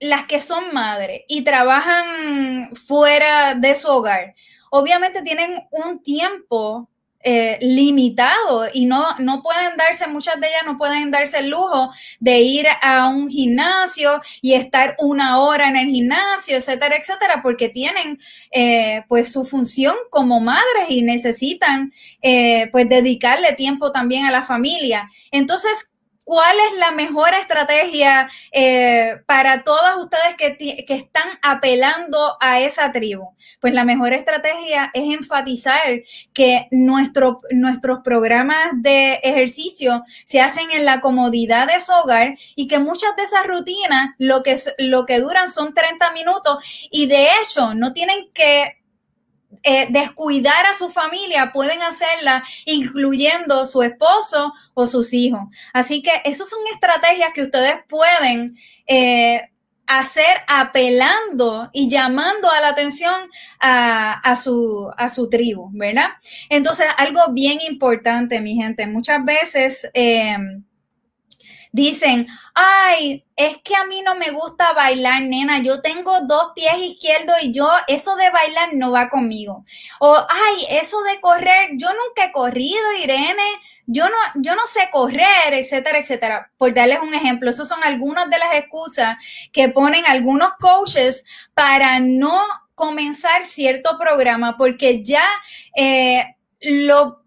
las 0.00 0.26
que 0.26 0.40
son 0.40 0.72
madres 0.72 1.22
y 1.28 1.42
trabajan 1.42 2.74
fuera 2.76 3.54
de 3.54 3.74
su 3.74 3.88
hogar, 3.88 4.34
obviamente 4.70 5.22
tienen 5.22 5.66
un 5.70 6.02
tiempo 6.02 6.88
eh, 7.30 7.58
limitado 7.60 8.68
y 8.72 8.86
no, 8.86 9.04
no 9.18 9.42
pueden 9.42 9.76
darse, 9.76 10.06
muchas 10.06 10.40
de 10.40 10.46
ellas 10.46 10.62
no 10.64 10.78
pueden 10.78 11.10
darse 11.10 11.40
el 11.40 11.50
lujo 11.50 11.90
de 12.20 12.40
ir 12.40 12.66
a 12.80 13.06
un 13.08 13.28
gimnasio 13.28 14.22
y 14.40 14.54
estar 14.54 14.96
una 14.98 15.38
hora 15.38 15.68
en 15.68 15.76
el 15.76 15.88
gimnasio, 15.88 16.56
etcétera, 16.56 16.96
etcétera, 16.96 17.42
porque 17.42 17.68
tienen 17.68 18.18
eh, 18.50 19.02
pues 19.08 19.30
su 19.30 19.44
función 19.44 19.94
como 20.08 20.40
madres 20.40 20.88
y 20.88 21.02
necesitan 21.02 21.92
eh, 22.22 22.70
pues 22.72 22.88
dedicarle 22.88 23.52
tiempo 23.52 23.92
también 23.92 24.24
a 24.24 24.30
la 24.30 24.42
familia. 24.42 25.10
Entonces, 25.30 25.90
¿Cuál 26.28 26.56
es 26.70 26.78
la 26.78 26.90
mejor 26.90 27.32
estrategia 27.32 28.28
eh, 28.52 29.16
para 29.24 29.64
todas 29.64 29.96
ustedes 29.96 30.34
que, 30.36 30.84
están 30.86 31.26
apelando 31.40 32.36
a 32.38 32.60
esa 32.60 32.92
tribu? 32.92 33.34
Pues 33.62 33.72
la 33.72 33.86
mejor 33.86 34.12
estrategia 34.12 34.90
es 34.92 35.04
enfatizar 35.04 36.02
que 36.34 36.68
nuestro, 36.70 37.40
nuestros 37.50 38.00
programas 38.04 38.74
de 38.74 39.14
ejercicio 39.22 40.04
se 40.26 40.42
hacen 40.42 40.70
en 40.70 40.84
la 40.84 41.00
comodidad 41.00 41.66
de 41.66 41.80
su 41.80 41.92
hogar 41.92 42.36
y 42.54 42.66
que 42.66 42.78
muchas 42.78 43.16
de 43.16 43.22
esas 43.22 43.46
rutinas 43.46 44.10
lo 44.18 44.42
que, 44.42 44.60
lo 44.76 45.06
que 45.06 45.20
duran 45.20 45.50
son 45.50 45.72
30 45.72 46.12
minutos 46.12 46.62
y 46.90 47.06
de 47.06 47.28
hecho 47.40 47.72
no 47.72 47.94
tienen 47.94 48.30
que 48.34 48.78
eh, 49.62 49.86
descuidar 49.90 50.66
a 50.66 50.76
su 50.76 50.90
familia, 50.90 51.50
pueden 51.52 51.82
hacerla 51.82 52.44
incluyendo 52.66 53.66
su 53.66 53.82
esposo 53.82 54.52
o 54.74 54.86
sus 54.86 55.12
hijos. 55.12 55.40
Así 55.72 56.02
que 56.02 56.12
esas 56.24 56.48
son 56.48 56.60
estrategias 56.72 57.32
que 57.34 57.42
ustedes 57.42 57.76
pueden 57.88 58.56
eh, 58.86 59.50
hacer 59.86 60.36
apelando 60.48 61.70
y 61.72 61.88
llamando 61.88 62.50
a 62.50 62.60
la 62.60 62.68
atención 62.68 63.30
a, 63.60 64.36
su, 64.36 64.90
a 64.96 65.10
su 65.10 65.28
tribu, 65.28 65.70
¿verdad? 65.72 66.10
Entonces, 66.50 66.86
algo 66.98 67.20
bien 67.30 67.58
importante, 67.66 68.40
mi 68.40 68.54
gente, 68.54 68.86
muchas 68.86 69.24
veces... 69.24 69.90
Eh, 69.94 70.36
dicen, 71.72 72.26
ay, 72.54 73.24
es 73.36 73.58
que 73.58 73.74
a 73.76 73.84
mí 73.84 74.02
no 74.02 74.14
me 74.14 74.30
gusta 74.30 74.72
bailar, 74.72 75.22
nena, 75.22 75.60
yo 75.60 75.80
tengo 75.80 76.20
dos 76.22 76.52
pies 76.54 76.76
izquierdos 76.78 77.36
y 77.42 77.52
yo, 77.52 77.68
eso 77.86 78.16
de 78.16 78.30
bailar 78.30 78.74
no 78.74 78.90
va 78.90 79.10
conmigo. 79.10 79.64
O, 80.00 80.16
ay, 80.16 80.78
eso 80.80 81.02
de 81.02 81.20
correr, 81.20 81.70
yo 81.76 81.88
nunca 81.88 82.26
he 82.26 82.32
corrido, 82.32 82.92
Irene, 83.02 83.44
yo 83.86 84.04
no, 84.08 84.16
yo 84.36 84.54
no 84.54 84.66
sé 84.66 84.88
correr, 84.92 85.52
etcétera, 85.52 85.98
etcétera. 85.98 86.50
Por 86.58 86.74
darles 86.74 87.00
un 87.00 87.14
ejemplo, 87.14 87.48
esas 87.48 87.68
son 87.68 87.82
algunas 87.82 88.28
de 88.28 88.38
las 88.38 88.54
excusas 88.54 89.16
que 89.52 89.70
ponen 89.70 90.04
algunos 90.06 90.52
coaches 90.60 91.24
para 91.54 91.98
no 92.00 92.42
comenzar 92.74 93.44
cierto 93.44 93.98
programa 93.98 94.56
porque 94.56 95.02
ya 95.02 95.24
eh, 95.76 96.22
lo 96.60 97.24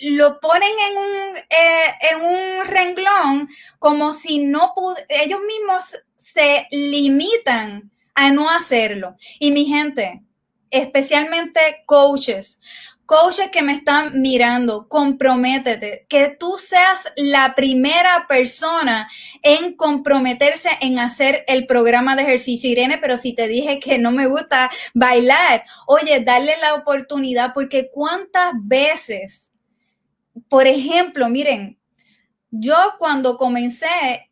lo 0.00 0.40
ponen 0.40 0.72
en 0.90 0.98
un, 0.98 1.36
eh, 1.36 1.84
en 2.12 2.22
un 2.22 2.66
renglón 2.66 3.48
como 3.78 4.12
si 4.12 4.38
no 4.38 4.74
ellos 5.08 5.40
mismos 5.46 6.02
se 6.16 6.66
limitan 6.70 7.90
a 8.14 8.30
no 8.30 8.50
hacerlo. 8.50 9.16
Y 9.38 9.52
mi 9.52 9.66
gente, 9.66 10.22
especialmente 10.70 11.60
coaches, 11.86 12.58
coaches 13.06 13.50
que 13.50 13.62
me 13.62 13.72
están 13.72 14.20
mirando, 14.20 14.88
comprométete, 14.88 16.06
que 16.08 16.36
tú 16.38 16.56
seas 16.58 17.12
la 17.16 17.54
primera 17.56 18.26
persona 18.28 19.10
en 19.42 19.74
comprometerse 19.74 20.68
en 20.80 21.00
hacer 21.00 21.44
el 21.48 21.66
programa 21.66 22.14
de 22.14 22.22
ejercicio. 22.22 22.70
Irene, 22.70 22.98
pero 22.98 23.18
si 23.18 23.34
te 23.34 23.48
dije 23.48 23.80
que 23.80 23.98
no 23.98 24.12
me 24.12 24.28
gusta 24.28 24.70
bailar, 24.94 25.64
oye, 25.86 26.20
darle 26.20 26.56
la 26.60 26.74
oportunidad 26.74 27.52
porque 27.52 27.90
cuántas 27.92 28.52
veces 28.54 29.49
por 30.48 30.66
ejemplo, 30.66 31.28
miren, 31.28 31.78
yo 32.50 32.76
cuando 32.98 33.36
comencé 33.36 34.30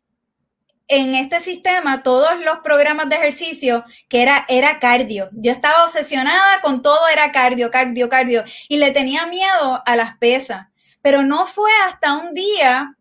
en 0.89 1.13
este 1.13 1.39
sistema, 1.39 2.01
todos 2.01 2.43
los 2.43 2.59
programas 2.59 3.07
de 3.09 3.15
ejercicio, 3.15 3.85
que 4.09 4.23
era, 4.23 4.45
era 4.49 4.79
cardio. 4.79 5.29
Yo 5.33 5.51
estaba 5.51 5.83
obsesionada 5.83 6.61
con 6.61 6.81
todo, 6.81 7.07
era 7.13 7.31
cardio, 7.31 7.69
cardio, 7.69 8.09
cardio, 8.09 8.43
y 8.67 8.77
le 8.77 8.89
tenía 8.89 9.27
miedo 9.27 9.83
a 9.85 9.95
las 9.95 10.17
pesas. 10.17 10.67
Pero 11.03 11.21
no 11.21 11.45
fue 11.45 11.69
hasta 11.87 12.13
un 12.13 12.33
día 12.33 12.95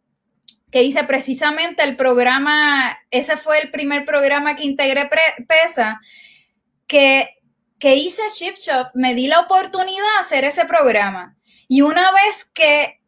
que 0.70 0.82
hice 0.82 1.02
precisamente 1.04 1.82
el 1.82 1.96
programa, 1.96 2.98
ese 3.10 3.38
fue 3.38 3.58
el 3.58 3.70
primer 3.70 4.04
programa 4.04 4.54
que 4.54 4.64
integré 4.64 5.08
pesa, 5.48 5.98
que, 6.86 7.38
que 7.78 7.94
hice 7.94 8.20
Chip 8.34 8.56
Shop, 8.56 8.88
me 8.92 9.14
di 9.14 9.28
la 9.28 9.40
oportunidad 9.40 10.04
de 10.14 10.20
hacer 10.20 10.44
ese 10.44 10.66
programa. 10.66 11.37
Y 11.68 11.82
una 11.82 12.10
vez 12.12 12.44
que 12.52 12.98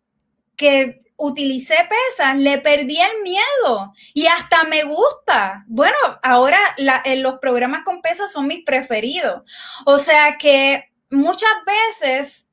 que 0.61 1.01
utilicé 1.17 1.75
pesas, 1.89 2.37
le 2.37 2.59
perdí 2.59 3.01
el 3.01 3.23
miedo 3.23 3.95
y 4.13 4.27
hasta 4.27 4.65
me 4.65 4.83
gusta. 4.83 5.65
Bueno, 5.69 5.97
ahora 6.23 6.59
en 7.07 7.23
los 7.23 7.39
programas 7.39 7.81
con 7.83 8.03
pesas 8.03 8.31
son 8.31 8.47
mis 8.47 8.63
preferidos. 8.63 9.43
O 9.87 9.99
sea 9.99 10.37
que 10.37 10.93
muchas 11.11 11.51
veces 11.67 12.47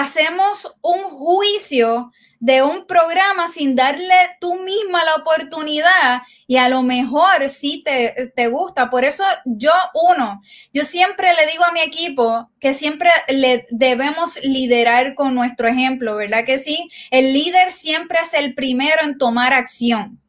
hacemos 0.00 0.72
un 0.82 1.04
juicio 1.04 2.12
de 2.38 2.62
un 2.62 2.86
programa 2.86 3.48
sin 3.48 3.74
darle 3.74 4.14
tú 4.40 4.56
misma 4.56 5.04
la 5.04 5.14
oportunidad 5.14 6.20
y 6.46 6.58
a 6.58 6.68
lo 6.68 6.82
mejor 6.82 7.48
sí 7.48 7.82
te, 7.82 8.30
te, 8.36 8.48
gusta. 8.48 8.90
Por 8.90 9.04
eso 9.04 9.24
yo, 9.46 9.72
uno, 9.94 10.42
yo 10.70 10.84
siempre 10.84 11.32
le 11.34 11.50
digo 11.50 11.64
a 11.64 11.72
mi 11.72 11.80
equipo 11.80 12.50
que 12.60 12.74
siempre 12.74 13.10
le 13.28 13.66
debemos 13.70 14.38
liderar 14.44 15.14
con 15.14 15.34
nuestro 15.34 15.66
ejemplo, 15.66 16.16
¿verdad 16.16 16.44
que 16.44 16.58
sí? 16.58 16.90
El 17.10 17.32
líder 17.32 17.72
siempre 17.72 18.18
es 18.22 18.34
el 18.34 18.54
primero 18.54 19.02
en 19.02 19.16
tomar 19.16 19.54
acción. 19.54 20.20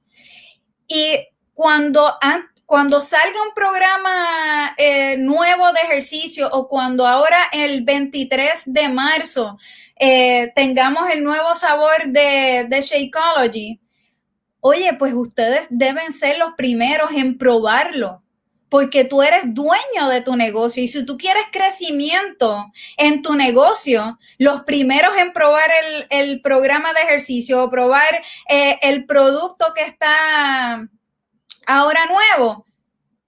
Y 0.87 1.17
cuando, 1.53 2.15
cuando 2.67 2.99
salga 2.99 3.41
un 3.43 3.53
programa 3.55 4.75
eh, 4.77 5.15
nuevo 5.17 5.71
de 5.71 5.79
ejercicio 5.79 6.49
o 6.51 6.67
cuando 6.67 7.07
ahora 7.07 7.37
el 7.53 7.83
23 7.83 8.63
de 8.65 8.89
marzo 8.89 9.57
eh, 9.97 10.51
tengamos 10.53 11.09
el 11.09 11.23
nuevo 11.23 11.55
sabor 11.55 12.07
de, 12.07 12.65
de 12.69 12.81
Shakeology, 12.81 13.79
oye, 14.59 14.93
pues 14.99 15.13
ustedes 15.13 15.67
deben 15.69 16.11
ser 16.11 16.37
los 16.39 16.55
primeros 16.57 17.13
en 17.13 17.37
probarlo, 17.37 18.21
porque 18.67 19.05
tú 19.05 19.23
eres 19.23 19.43
dueño 19.45 20.09
de 20.09 20.19
tu 20.19 20.35
negocio 20.35 20.83
y 20.83 20.89
si 20.89 21.05
tú 21.05 21.17
quieres 21.17 21.45
crecimiento 21.53 22.65
en 22.97 23.21
tu 23.21 23.35
negocio, 23.35 24.19
los 24.39 24.63
primeros 24.63 25.15
en 25.15 25.31
probar 25.31 25.71
el, 26.09 26.41
programa 26.41 26.91
de 26.91 27.03
ejercicio 27.03 27.63
o 27.63 27.69
probar 27.69 28.21
eh, 28.49 28.77
el 28.81 29.05
producto 29.05 29.67
que 29.73 29.83
está 29.83 30.89
ahora 31.65 32.05
nuevo, 32.05 32.65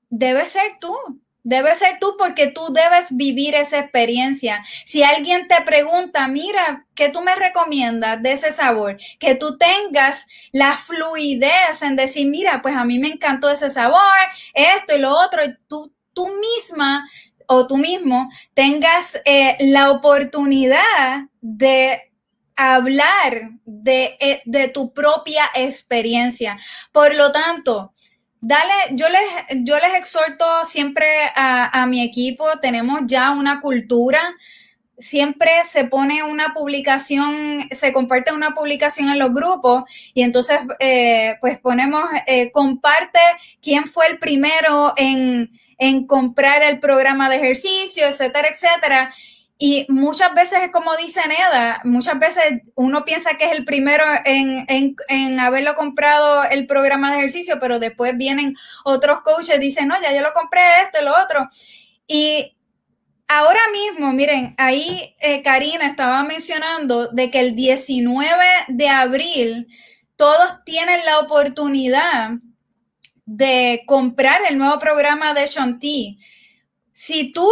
debe 0.09 0.45
ser 0.47 0.77
tú. 0.79 0.95
Debe 1.41 1.73
ser 1.75 1.99
tú 2.01 2.15
porque 2.17 2.47
tú 2.47 2.71
debes 2.73 3.07
vivir 3.15 3.55
esa 3.55 3.79
experiencia. 3.79 4.63
Si 4.85 5.03
alguien 5.03 5.47
te 5.47 5.61
pregunta, 5.61 6.27
mira, 6.27 6.85
¿qué 6.95 7.07
tú 7.09 7.21
me 7.21 7.33
recomiendas 7.33 8.21
de 8.21 8.33
ese 8.33 8.51
sabor? 8.51 8.97
Que 9.19 9.35
tú 9.35 9.57
tengas 9.57 10.27
la 10.51 10.75
fluidez 10.77 11.81
en 11.81 11.95
decir, 11.95 12.27
mira, 12.27 12.61
pues 12.61 12.75
a 12.75 12.83
mí 12.83 12.99
me 12.99 13.07
encantó 13.07 13.49
ese 13.49 13.69
sabor, 13.69 14.01
esto 14.53 14.95
y 14.95 14.99
lo 14.99 15.17
otro, 15.17 15.43
y 15.45 15.55
tú, 15.67 15.91
tú 16.13 16.27
misma 16.27 17.09
o 17.47 17.65
tú 17.65 17.77
mismo 17.77 18.29
tengas 18.53 19.19
eh, 19.25 19.55
la 19.61 19.91
oportunidad 19.91 21.29
de 21.41 22.11
hablar 22.55 23.51
de, 23.65 24.17
eh, 24.19 24.41
de 24.45 24.67
tu 24.67 24.93
propia 24.93 25.45
experiencia. 25.55 26.59
Por 26.91 27.15
lo 27.15 27.31
tanto, 27.31 27.93
Dale, 28.41 28.73
yo 28.91 29.07
les, 29.09 29.63
yo 29.65 29.77
les 29.79 29.95
exhorto 29.95 30.45
siempre 30.63 31.05
a, 31.35 31.85
mi 31.87 32.01
equipo, 32.01 32.45
tenemos 32.61 33.01
ya 33.05 33.31
una 33.31 33.59
cultura, 33.59 34.21
siempre 34.97 35.51
se 35.67 35.83
pone 35.83 36.23
una 36.23 36.53
publicación, 36.53 37.59
se 37.71 37.91
comparte 37.91 38.31
una 38.31 38.51
publicación 38.55 39.09
en 39.09 39.19
los 39.19 39.33
grupos 39.33 39.83
y 40.13 40.21
entonces 40.21 40.59
eh, 40.79 41.35
pues 41.41 41.59
ponemos, 41.59 42.05
eh, 42.27 42.49
comparte 42.51 43.19
quién 43.61 43.87
fue 43.87 44.07
el 44.07 44.19
primero 44.19 44.93
en, 44.95 45.51
en 45.77 46.07
comprar 46.07 46.63
el 46.63 46.79
programa 46.79 47.29
de 47.29 47.37
ejercicio, 47.37 48.05
etcétera, 48.07 48.47
etcétera. 48.49 49.13
Y 49.61 49.85
muchas 49.89 50.33
veces 50.33 50.59
es 50.63 50.71
como 50.71 50.95
dice 50.95 51.19
Neda, 51.27 51.81
muchas 51.83 52.17
veces 52.17 52.61
uno 52.75 53.03
piensa 53.03 53.37
que 53.37 53.43
es 53.43 53.51
el 53.51 53.65
primero 53.65 54.05
en, 54.23 55.37
haberlo 55.37 55.75
comprado 55.75 56.45
el 56.45 56.65
programa 56.65 57.11
de 57.11 57.17
ejercicio, 57.17 57.59
pero 57.59 57.77
después 57.77 58.15
vienen 58.15 58.55
otros 58.85 59.19
coaches 59.19 59.59
dicen, 59.59 59.89
no, 59.89 60.01
ya 60.01 60.15
yo 60.15 60.21
lo 60.21 60.31
compré 60.31 60.61
esto 60.83 61.01
lo 61.01 61.11
otro. 61.11 61.49
Y 62.07 62.55
ahora 63.27 63.59
mismo, 63.73 64.13
miren, 64.13 64.55
ahí 64.57 65.13
eh, 65.19 65.41
Karina 65.41 65.87
estaba 65.87 66.23
mencionando 66.23 67.09
de 67.09 67.29
que 67.29 67.41
el 67.41 67.53
19 67.53 68.41
de 68.69 68.87
abril 68.87 69.67
todos 70.15 70.63
tienen 70.63 71.03
la 71.05 71.19
oportunidad 71.19 72.31
de 73.25 73.83
comprar 73.85 74.39
el 74.49 74.57
nuevo 74.57 74.79
programa 74.79 75.33
de 75.33 75.47
Shanti. 75.47 76.17
Si 76.93 77.33
tú 77.33 77.49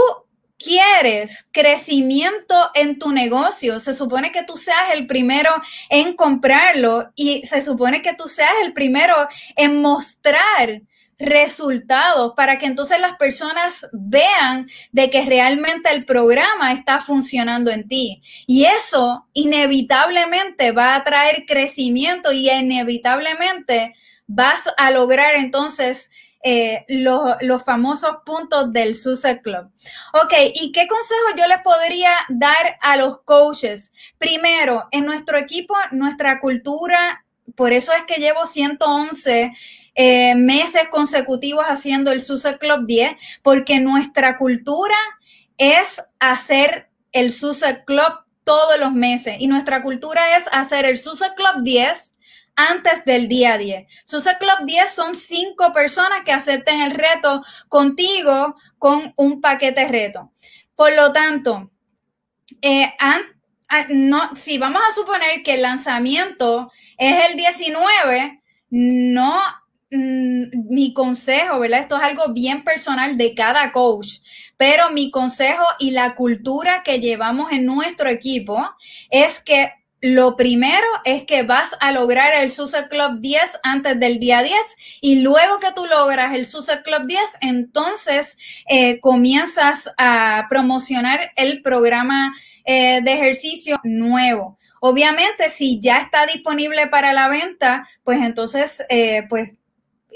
quieres 0.58 1.48
crecimiento 1.52 2.70
en 2.74 3.00
tu 3.00 3.12
negocio, 3.12 3.80
se 3.80 3.94
supone 3.94 4.32
que 4.32 4.44
tú 4.44 4.58
seas 4.58 4.94
el 4.94 5.08
primero 5.08 5.52
en 5.90 6.16
comprarlo 6.16 7.12
y 7.16 7.46
se 7.46 7.62
supone 7.62 8.02
que 8.02 8.14
tú 8.14 8.28
seas 8.28 8.54
el 8.64 8.74
primero 8.74 9.16
en 9.56 9.82
mostrar 9.82 10.82
resultados 11.20 12.34
para 12.36 12.58
que 12.58 12.68
entonces 12.68 13.00
las 13.00 13.18
personas 13.18 13.88
vean 13.92 14.70
de 14.92 15.10
que 15.10 15.26
realmente 15.26 15.90
el 15.92 16.06
programa 16.06 16.74
está 16.74 17.00
funcionando 17.00 17.72
en 17.72 17.88
ti. 17.88 18.22
Y 18.46 18.66
eso 18.66 19.28
inevitablemente 19.34 20.72
va 20.72 20.96
a 20.96 21.04
traer 21.04 21.46
crecimiento 21.48 22.32
y 22.32 22.50
inevitablemente 22.50 23.96
vas 24.28 24.62
a 24.78 24.92
lograr 24.92 25.36
entonces 25.36 26.10
eh, 26.50 26.86
los, 26.88 27.62
famosos 27.66 28.20
puntos 28.26 28.72
del 28.72 28.96
Success 28.96 29.42
Club. 29.44 29.70
Ok, 30.14 30.34
¿y 30.54 30.72
qué 30.72 30.88
consejo 30.88 31.36
yo 31.38 31.46
les 31.46 31.62
podría 31.62 32.14
dar 32.30 32.78
a 32.80 32.96
los 32.96 33.20
coaches? 33.24 33.92
Primero, 34.18 34.88
en 34.92 35.06
nuestro 35.06 35.38
equipo, 35.38 35.76
nuestra 35.92 36.40
cultura, 36.40 37.26
por 37.56 37.74
eso 37.74 37.92
es 37.92 38.04
que 38.06 38.22
llevo 38.22 38.48
111 38.48 39.52
eh, 39.96 40.36
meses 40.36 40.88
consecutivos 40.90 41.66
haciendo 41.66 42.14
el 42.14 42.22
Success 42.22 42.56
Club 42.56 42.86
10, 42.88 43.12
porque 43.42 43.82
nuestra 43.82 44.38
cultura 44.38 44.96
es 45.58 46.02
hacer 46.22 46.88
el 47.12 47.34
Success 47.34 47.80
Club 47.86 48.22
todos 48.46 48.80
los 48.80 48.94
meses 48.94 49.36
y 49.40 49.48
nuestra 49.48 49.84
cultura 49.84 50.38
es 50.38 50.46
hacer 50.54 50.86
el 50.86 50.98
Success 50.98 51.34
Club 51.36 51.64
10 51.64 52.16
antes 52.58 53.06
del 53.06 53.28
día 53.30 53.58
10. 53.58 53.86
Success 54.04 54.38
Club 54.40 54.66
10 54.66 54.92
son 54.92 55.16
cinco 55.16 55.72
personas 55.72 56.22
que 56.26 56.34
acepten 56.34 56.82
el 56.82 56.92
reto 56.92 57.44
contigo 57.70 58.56
con 58.78 59.14
un 59.16 59.40
paquete 59.40 59.88
reto. 59.88 60.32
Por 60.76 60.94
lo 60.94 61.14
tanto, 61.14 61.72
eh, 62.62 62.94
no, 63.90 64.36
si 64.36 64.58
vamos 64.58 64.82
a 64.88 64.94
suponer 64.94 65.44
que 65.44 65.54
el 65.54 65.62
lanzamiento 65.62 66.72
es 66.98 67.30
el 67.30 67.38
19, 67.38 68.42
no 68.72 69.40
mm, 69.92 70.44
mi 70.70 70.94
consejo, 70.94 71.60
¿verdad? 71.60 71.82
Esto 71.82 71.98
es 71.98 72.04
algo 72.04 72.34
bien 72.34 72.64
personal 72.64 73.18
de 73.18 73.36
cada 73.36 73.72
coach, 73.72 74.20
pero 74.58 74.90
mi 74.92 75.12
consejo 75.12 75.64
y 75.80 75.92
la 75.92 76.16
cultura 76.16 76.82
que 76.84 77.00
llevamos 77.00 77.52
en 77.52 77.66
nuestro 77.66 78.10
equipo 78.10 78.64
es 79.10 79.40
que 79.42 79.72
lo 80.02 80.36
primero 80.36 80.86
es 81.06 81.24
que 81.24 81.44
vas 81.44 81.72
a 81.80 81.92
lograr 81.92 82.34
el 82.36 82.52
SUSE 82.52 82.88
Club 82.88 83.20
10 83.20 83.60
antes 83.64 84.00
del 84.00 84.20
día 84.20 84.44
10 84.44 84.56
y 85.02 85.22
luego 85.22 85.60
que 85.60 85.72
tú 85.74 85.86
logras 85.86 86.34
el 86.34 86.46
SUSE 86.46 86.84
Club 86.84 87.08
10, 87.08 87.22
entonces 87.42 88.38
eh, 88.70 89.00
comienzas 89.00 89.90
a 89.98 90.46
promocionar 90.50 91.32
el 91.36 91.62
programa 91.62 92.34
eh, 92.66 93.02
de 93.04 93.14
ejercicio 93.14 93.80
nuevo. 93.84 94.58
Obviamente, 94.80 95.50
si 95.50 95.80
ya 95.80 96.00
está 96.00 96.28
disponible 96.28 96.88
para 96.88 97.12
la 97.14 97.28
venta, 97.28 97.88
pues 98.04 98.22
entonces, 98.22 98.86
eh, 98.90 99.24
pues 99.28 99.57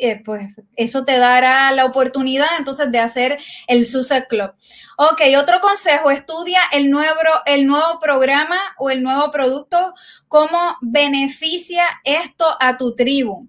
eh, 0.02 0.22
pues 0.26 0.54
eso 0.76 1.06
te 1.06 1.18
dará 1.18 1.72
la 1.72 1.86
oportunidad 1.86 2.48
entonces 2.58 2.92
de 2.92 3.00
hacer 3.00 3.38
el 3.68 3.86
Success 3.86 4.26
Club. 4.28 4.52
Ok, 4.98 5.22
otro 5.38 5.60
consejo, 5.62 6.10
estudia 6.10 6.60
el 6.74 6.90
nuevo, 6.90 7.20
el 7.46 7.68
nuevo 7.68 8.00
programa 8.00 8.60
o 8.80 8.90
el 8.90 9.04
nuevo 9.04 9.32
producto, 9.32 9.94
cómo 10.28 10.76
beneficia 10.82 11.84
esto 12.04 12.46
a 12.60 12.78
tu 12.78 12.96
tribu. 12.96 13.48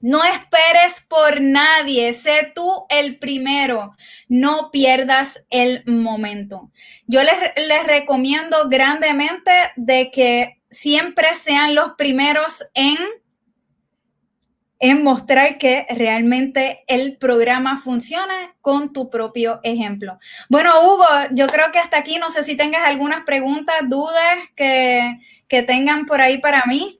No 0.00 0.22
esperes 0.22 1.00
por 1.08 1.40
nadie, 1.40 2.12
sé 2.12 2.52
tú 2.54 2.84
el 2.90 3.18
primero, 3.18 3.96
no 4.28 4.70
pierdas 4.70 5.46
el 5.48 5.82
momento. 5.86 6.70
Yo 7.06 7.22
les, 7.22 7.36
les 7.56 7.84
recomiendo 7.84 8.68
grandemente 8.68 9.50
de 9.76 10.10
que 10.10 10.60
siempre 10.68 11.34
sean 11.36 11.74
los 11.74 11.92
primeros 11.96 12.66
en 12.74 12.98
en 14.80 15.02
mostrar 15.02 15.58
que 15.58 15.86
realmente 15.96 16.84
el 16.88 17.16
programa 17.16 17.80
funciona 17.80 18.54
con 18.60 18.92
tu 18.92 19.08
propio 19.08 19.60
ejemplo. 19.62 20.18
Bueno, 20.48 20.70
Hugo, 20.82 21.06
yo 21.32 21.46
creo 21.46 21.66
que 21.72 21.78
hasta 21.78 21.98
aquí, 21.98 22.18
no 22.18 22.30
sé 22.30 22.42
si 22.42 22.56
tengas 22.56 22.84
algunas 22.86 23.24
preguntas, 23.24 23.76
dudas 23.88 24.38
que, 24.56 25.18
que 25.48 25.62
tengan 25.62 26.06
por 26.06 26.20
ahí 26.20 26.38
para 26.38 26.64
mí. 26.66 26.98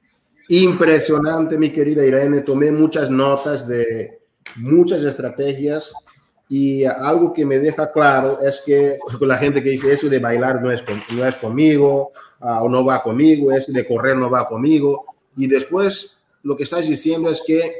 Impresionante, 0.48 1.58
mi 1.58 1.70
querida 1.70 2.04
Irene. 2.04 2.42
Tomé 2.42 2.70
muchas 2.70 3.10
notas 3.10 3.66
de 3.66 4.18
muchas 4.56 5.02
estrategias 5.02 5.92
y 6.48 6.84
algo 6.84 7.32
que 7.32 7.46
me 7.46 7.58
deja 7.58 7.90
claro 7.90 8.38
es 8.40 8.62
que 8.64 8.98
con 9.18 9.28
la 9.28 9.38
gente 9.38 9.62
que 9.62 9.70
dice 9.70 9.92
eso 9.92 10.08
de 10.08 10.18
bailar 10.18 10.60
no 10.62 10.70
es, 10.70 10.84
no 11.10 11.26
es 11.26 11.34
conmigo 11.36 12.12
ah, 12.40 12.62
o 12.62 12.68
no 12.68 12.84
va 12.84 13.02
conmigo, 13.02 13.50
eso 13.52 13.72
de 13.72 13.86
correr 13.86 14.16
no 14.16 14.30
va 14.30 14.46
conmigo. 14.46 15.06
Y 15.36 15.46
después 15.46 16.22
lo 16.44 16.56
que 16.56 16.62
estás 16.62 16.86
diciendo 16.86 17.30
es 17.30 17.42
que 17.44 17.76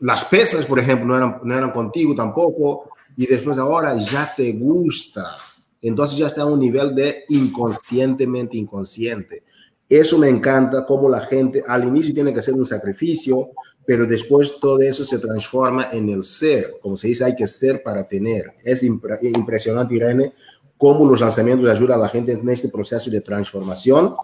las 0.00 0.24
pesas, 0.24 0.66
por 0.66 0.78
ejemplo, 0.78 1.06
no 1.06 1.16
eran, 1.16 1.40
no 1.44 1.56
eran 1.56 1.70
contigo 1.70 2.14
tampoco, 2.14 2.90
y 3.16 3.26
después 3.26 3.58
ahora 3.58 3.96
ya 3.96 4.32
te 4.36 4.52
gusta. 4.52 5.36
Entonces 5.80 6.18
ya 6.18 6.26
está 6.26 6.42
a 6.42 6.46
un 6.46 6.58
nivel 6.58 6.94
de 6.94 7.24
inconscientemente 7.28 8.56
inconsciente. 8.56 9.44
Eso 9.88 10.18
me 10.18 10.28
encanta, 10.28 10.84
como 10.86 11.08
la 11.08 11.20
gente 11.20 11.62
al 11.66 11.84
inicio 11.84 12.14
tiene 12.14 12.32
que 12.32 12.40
hacer 12.40 12.54
un 12.54 12.64
sacrificio, 12.64 13.50
pero 13.86 14.06
después 14.06 14.58
todo 14.58 14.80
eso 14.80 15.04
se 15.04 15.18
transforma 15.18 15.90
en 15.92 16.08
el 16.08 16.24
ser. 16.24 16.76
Como 16.80 16.96
se 16.96 17.08
dice, 17.08 17.24
hay 17.24 17.36
que 17.36 17.46
ser 17.46 17.82
para 17.82 18.08
tener. 18.08 18.54
Es 18.64 18.82
impresionante, 18.82 19.94
Irene, 19.94 20.32
cómo 20.78 21.08
los 21.08 21.20
lanzamientos 21.20 21.68
ayudan 21.68 21.98
a 21.98 22.02
la 22.02 22.08
gente 22.08 22.32
en 22.32 22.48
este 22.48 22.68
proceso 22.68 23.10
de 23.10 23.20
transformación 23.20 24.16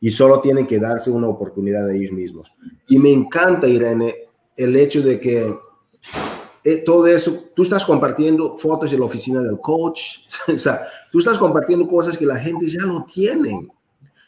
y 0.00 0.10
solo 0.10 0.40
tienen 0.40 0.66
que 0.66 0.78
darse 0.78 1.10
una 1.10 1.28
oportunidad 1.28 1.86
de 1.86 1.96
ellos 1.96 2.12
mismos. 2.12 2.52
Y 2.88 2.98
me 2.98 3.12
encanta, 3.12 3.68
Irene, 3.68 4.14
el 4.56 4.74
hecho 4.76 5.02
de 5.02 5.20
que 5.20 5.54
eh, 6.64 6.76
todo 6.78 7.06
eso, 7.06 7.50
tú 7.54 7.62
estás 7.62 7.84
compartiendo 7.84 8.56
fotos 8.56 8.90
de 8.90 8.98
la 8.98 9.04
oficina 9.04 9.40
del 9.40 9.60
coach, 9.60 10.18
o 10.52 10.56
sea, 10.56 10.80
tú 11.10 11.18
estás 11.18 11.38
compartiendo 11.38 11.86
cosas 11.86 12.16
que 12.16 12.26
la 12.26 12.36
gente 12.36 12.66
ya 12.68 12.84
lo 12.86 13.04
tiene. 13.04 13.68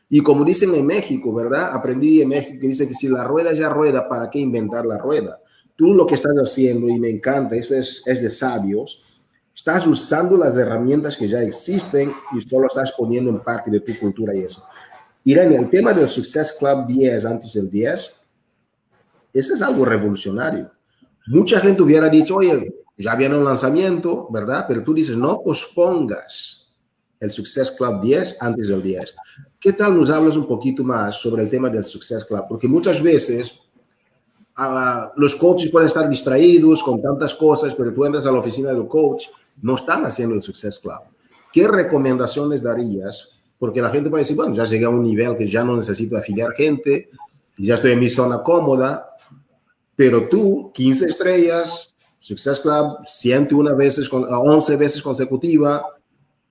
Y 0.08 0.20
como 0.20 0.44
dicen 0.44 0.74
en 0.74 0.84
México, 0.84 1.32
¿verdad? 1.32 1.74
Aprendí 1.74 2.20
en 2.20 2.28
México 2.28 2.58
que 2.60 2.66
dice 2.66 2.86
que 2.86 2.94
si 2.94 3.08
la 3.08 3.24
rueda 3.24 3.52
ya 3.54 3.70
rueda, 3.70 4.06
¿para 4.06 4.28
qué 4.28 4.40
inventar 4.40 4.84
la 4.84 4.98
rueda? 4.98 5.40
Tú 5.74 5.94
lo 5.94 6.06
que 6.06 6.16
estás 6.16 6.34
haciendo, 6.34 6.86
y 6.88 7.00
me 7.00 7.08
encanta, 7.08 7.56
eso 7.56 7.74
es, 7.74 8.02
es 8.06 8.20
de 8.20 8.28
sabios, 8.28 9.02
estás 9.54 9.86
usando 9.86 10.36
las 10.36 10.54
herramientas 10.56 11.16
que 11.16 11.26
ya 11.26 11.40
existen 11.40 12.12
y 12.36 12.42
solo 12.42 12.66
estás 12.66 12.92
poniendo 12.92 13.30
en 13.30 13.40
parte 13.40 13.70
de 13.70 13.80
tu 13.80 13.98
cultura 13.98 14.34
y 14.34 14.40
eso. 14.40 14.62
Irene, 15.24 15.56
el 15.56 15.70
tema 15.70 15.92
del 15.92 16.08
Success 16.08 16.56
Club 16.58 16.86
10 16.86 17.24
antes 17.24 17.52
del 17.52 17.70
10, 17.70 18.16
eso 19.32 19.54
es 19.54 19.62
algo 19.62 19.84
revolucionario. 19.84 20.70
Mucha 21.28 21.60
gente 21.60 21.82
hubiera 21.82 22.08
dicho, 22.08 22.36
oye, 22.36 22.74
ya 22.96 23.14
viene 23.14 23.36
un 23.36 23.44
lanzamiento, 23.44 24.28
¿verdad? 24.30 24.64
Pero 24.66 24.82
tú 24.82 24.92
dices, 24.92 25.16
no 25.16 25.40
pospongas 25.42 26.72
el 27.20 27.30
Success 27.30 27.70
Club 27.70 28.00
10 28.00 28.42
antes 28.42 28.68
del 28.68 28.82
10. 28.82 29.14
¿Qué 29.60 29.72
tal 29.72 29.96
nos 29.96 30.10
hablas 30.10 30.36
un 30.36 30.46
poquito 30.46 30.82
más 30.82 31.16
sobre 31.16 31.42
el 31.42 31.48
tema 31.48 31.70
del 31.70 31.84
Success 31.84 32.24
Club? 32.24 32.46
Porque 32.48 32.66
muchas 32.66 33.00
veces 33.00 33.60
uh, 34.58 35.08
los 35.16 35.36
coaches 35.36 35.70
pueden 35.70 35.86
estar 35.86 36.08
distraídos 36.08 36.82
con 36.82 37.00
tantas 37.00 37.32
cosas, 37.34 37.74
pero 37.76 37.94
tú 37.94 38.04
entras 38.04 38.26
a 38.26 38.32
la 38.32 38.40
oficina 38.40 38.72
del 38.72 38.88
coach, 38.88 39.26
no 39.62 39.76
están 39.76 40.04
haciendo 40.04 40.34
el 40.34 40.42
Success 40.42 40.80
Club. 40.80 41.00
¿Qué 41.52 41.68
recomendaciones 41.68 42.62
darías 42.62 43.30
porque 43.62 43.80
la 43.80 43.90
gente 43.90 44.10
puede 44.10 44.22
decir, 44.24 44.36
bueno, 44.36 44.56
ya 44.56 44.64
llegué 44.64 44.86
a 44.86 44.88
un 44.88 45.04
nivel 45.04 45.36
que 45.36 45.46
ya 45.46 45.62
no 45.62 45.76
necesito 45.76 46.16
afiliar 46.16 46.52
gente, 46.52 47.10
ya 47.56 47.74
estoy 47.74 47.92
en 47.92 48.00
mi 48.00 48.08
zona 48.08 48.42
cómoda, 48.42 49.14
pero 49.94 50.28
tú, 50.28 50.72
15 50.74 51.06
estrellas, 51.06 51.94
Success 52.18 52.58
Club, 52.58 53.06
101 53.06 53.76
veces, 53.76 54.10
11 54.12 54.76
veces 54.76 55.00
consecutiva, 55.00 55.86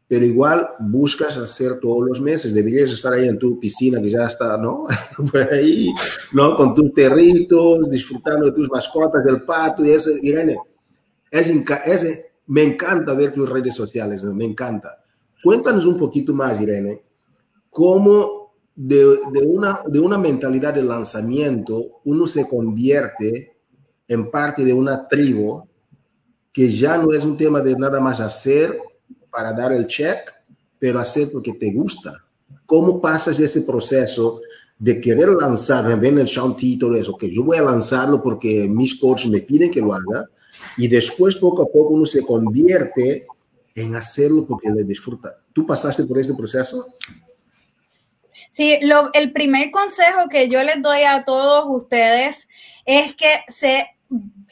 pero 0.07 0.25
igual 0.25 0.69
buscas 0.79 1.35
hacer 1.35 1.81
todos 1.81 2.07
los 2.07 2.21
meses, 2.21 2.53
deberías 2.53 2.93
estar 2.93 3.11
ahí 3.11 3.27
en 3.27 3.37
tu 3.37 3.59
piscina 3.59 4.01
que 4.01 4.09
ya 4.09 4.27
está, 4.27 4.55
¿no? 4.55 4.85
Ahí, 5.51 5.89
¿no? 6.31 6.55
Con 6.55 6.73
tus 6.73 6.91
perritos, 6.91 7.89
disfrutando 7.89 8.45
de 8.45 8.53
tus 8.53 8.69
mascotas, 8.69 9.25
del 9.25 9.41
pato 9.41 9.83
y 9.83 9.91
ese, 9.91 10.11
Irene, 10.21 10.57
es, 11.29 11.49
es, 11.49 12.25
me 12.47 12.63
encanta 12.63 13.13
ver 13.13 13.33
tus 13.33 13.49
redes 13.49 13.75
sociales, 13.75 14.23
me 14.23 14.45
encanta 14.45 15.00
Cuéntanos 15.43 15.85
un 15.85 15.97
poquito 15.97 16.33
más, 16.33 16.61
Irene, 16.61 17.01
cómo 17.69 18.53
de, 18.75 19.17
una, 19.45 19.81
de 19.87 19.99
una 19.99 20.17
mentalidad 20.17 20.73
de 20.73 20.83
lanzamiento 20.83 22.01
uno 22.05 22.25
se 22.25 22.47
convierte 22.47 23.55
en 24.07 24.29
parte 24.29 24.63
de 24.63 24.73
una 24.73 25.07
tribu 25.07 25.63
que 26.51 26.69
ya 26.69 26.97
no 26.97 27.11
es 27.13 27.23
un 27.23 27.37
tema 27.37 27.61
de 27.61 27.75
nada 27.75 27.99
más 27.99 28.19
hacer 28.19 28.77
para 29.29 29.53
dar 29.53 29.71
el 29.71 29.87
check, 29.87 30.19
pero 30.77 30.99
hacer 30.99 31.29
porque 31.31 31.53
te 31.53 31.71
gusta. 31.71 32.23
¿Cómo 32.65 32.99
pasas 32.99 33.39
ese 33.39 33.61
proceso 33.61 34.41
de 34.77 34.99
querer 34.99 35.29
lanzar, 35.29 35.97
ven 35.99 36.17
el 36.17 36.27
Sean 36.27 36.55
Tito, 36.55 36.93
eso, 36.95 37.15
que 37.15 37.29
yo 37.29 37.43
voy 37.43 37.57
a 37.57 37.61
lanzarlo 37.61 38.21
porque 38.21 38.67
mis 38.67 38.99
coaches 38.99 39.29
me 39.29 39.41
piden 39.41 39.69
que 39.69 39.79
lo 39.79 39.93
haga, 39.93 40.25
y 40.75 40.87
después 40.87 41.37
poco 41.37 41.63
a 41.63 41.67
poco 41.67 41.93
uno 41.93 42.05
se 42.05 42.25
convierte 42.25 43.27
en 43.75 43.95
hacerlo 43.95 44.45
porque 44.47 44.69
le 44.69 44.83
disfruta. 44.83 45.37
¿Tú 45.53 45.65
pasaste 45.65 46.03
por 46.03 46.19
este 46.19 46.33
proceso? 46.33 46.95
Sí, 48.49 48.79
lo, 48.81 49.11
el 49.13 49.31
primer 49.31 49.71
consejo 49.71 50.27
que 50.29 50.49
yo 50.49 50.61
les 50.63 50.81
doy 50.81 51.03
a 51.03 51.23
todos 51.23 51.65
ustedes 51.69 52.47
es 52.85 53.15
que 53.15 53.29
se 53.47 53.87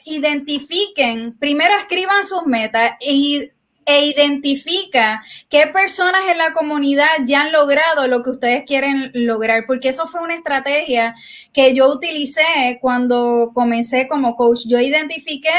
identifiquen, 0.04 1.36
primero 1.38 1.74
escriban 1.76 2.24
sus 2.24 2.46
metas 2.46 2.92
y 3.00 3.50
e 3.86 4.06
identifica 4.06 5.22
qué 5.48 5.66
personas 5.66 6.22
en 6.30 6.38
la 6.38 6.52
comunidad 6.52 7.08
ya 7.24 7.42
han 7.42 7.52
logrado 7.52 8.06
lo 8.06 8.22
que 8.22 8.30
ustedes 8.30 8.64
quieren 8.64 9.10
lograr, 9.14 9.64
porque 9.66 9.88
eso 9.88 10.06
fue 10.06 10.22
una 10.22 10.36
estrategia 10.36 11.14
que 11.52 11.74
yo 11.74 11.90
utilicé 11.90 12.78
cuando 12.80 13.50
comencé 13.52 14.06
como 14.06 14.36
coach. 14.36 14.60
Yo 14.66 14.78
identifiqué 14.78 15.50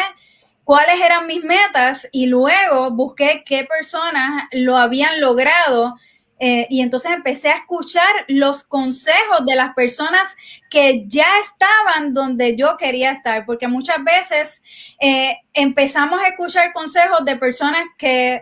cuáles 0.72 1.02
eran 1.02 1.28
mis 1.28 1.44
metas 1.44 2.08
y 2.14 2.28
luego 2.28 2.92
busqué 2.92 3.44
qué 3.46 3.66
personas 3.66 4.46
lo 4.54 4.78
habían 4.78 5.20
logrado 5.20 5.98
eh, 6.40 6.66
y 6.70 6.80
entonces 6.80 7.12
empecé 7.12 7.50
a 7.50 7.58
escuchar 7.58 8.10
los 8.30 8.64
consejos 8.64 9.46
de 9.46 9.56
las 9.56 9.74
personas 9.74 10.38
que 10.70 11.04
ya 11.08 11.28
estaban 11.44 12.14
donde 12.14 12.56
yo 12.56 12.78
quería 12.78 13.12
estar, 13.12 13.46
porque 13.46 13.68
muchas 13.68 13.98
veces 14.02 14.64
eh, 15.02 15.36
empezamos 15.54 16.22
a 16.22 16.30
escuchar 16.30 16.72
consejos 16.72 17.26
de 17.26 17.36
personas 17.36 17.84
que, 17.98 18.42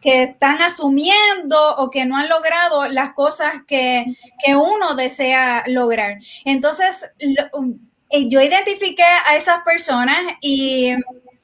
están 0.00 0.60
asumiendo 0.60 1.76
o 1.76 1.90
que 1.90 2.04
no 2.04 2.18
han 2.18 2.28
logrado 2.28 2.86
las 2.88 3.14
cosas 3.14 3.54
que, 3.66 4.04
que 4.44 4.54
uno 4.54 4.94
desea 4.94 5.64
lograr. 5.66 6.18
Entonces, 6.44 7.10
eh, 7.18 8.28
yo 8.28 8.42
identifiqué 8.42 9.02
a 9.02 9.36
esas 9.36 9.62
personas 9.64 10.18
y 10.42 10.94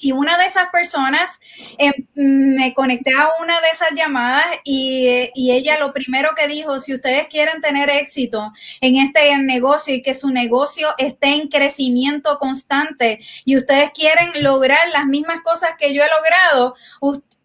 y 0.01 0.13
una 0.13 0.39
de 0.39 0.47
esas 0.47 0.71
personas, 0.71 1.39
em, 1.79 1.93
me 2.15 2.73
conecté 2.75 3.13
a 3.13 3.29
una 3.41 3.61
de 3.61 3.69
esas 3.69 3.91
llamadas 3.95 4.47
y, 4.65 5.29
y, 5.35 5.53
ella 5.53 5.79
lo 5.79 5.93
primero 5.93 6.31
que 6.35 6.49
dijo, 6.49 6.81
si 6.81 6.95
ustedes 6.95 7.29
quieren 7.29 7.61
tener 7.61 7.91
éxito 7.91 8.53
en 8.81 8.97
este 8.97 9.37
negocio 9.39 9.95
y 9.95 10.03
que 10.03 10.15
su 10.15 10.31
negocio 10.31 10.89
esté 10.99 11.35
en 11.35 11.49
crecimiento 11.49 12.39
constante 12.39 13.21
y 13.45 13.57
ustedes 13.57 13.91
quieren 13.91 14.31
lograr 14.43 14.89
las 14.93 15.07
mismas 15.07 15.43
cosas 15.43 15.73
que 15.79 15.93
yo 15.93 16.03
he 16.03 16.09
logrado, 16.09 16.75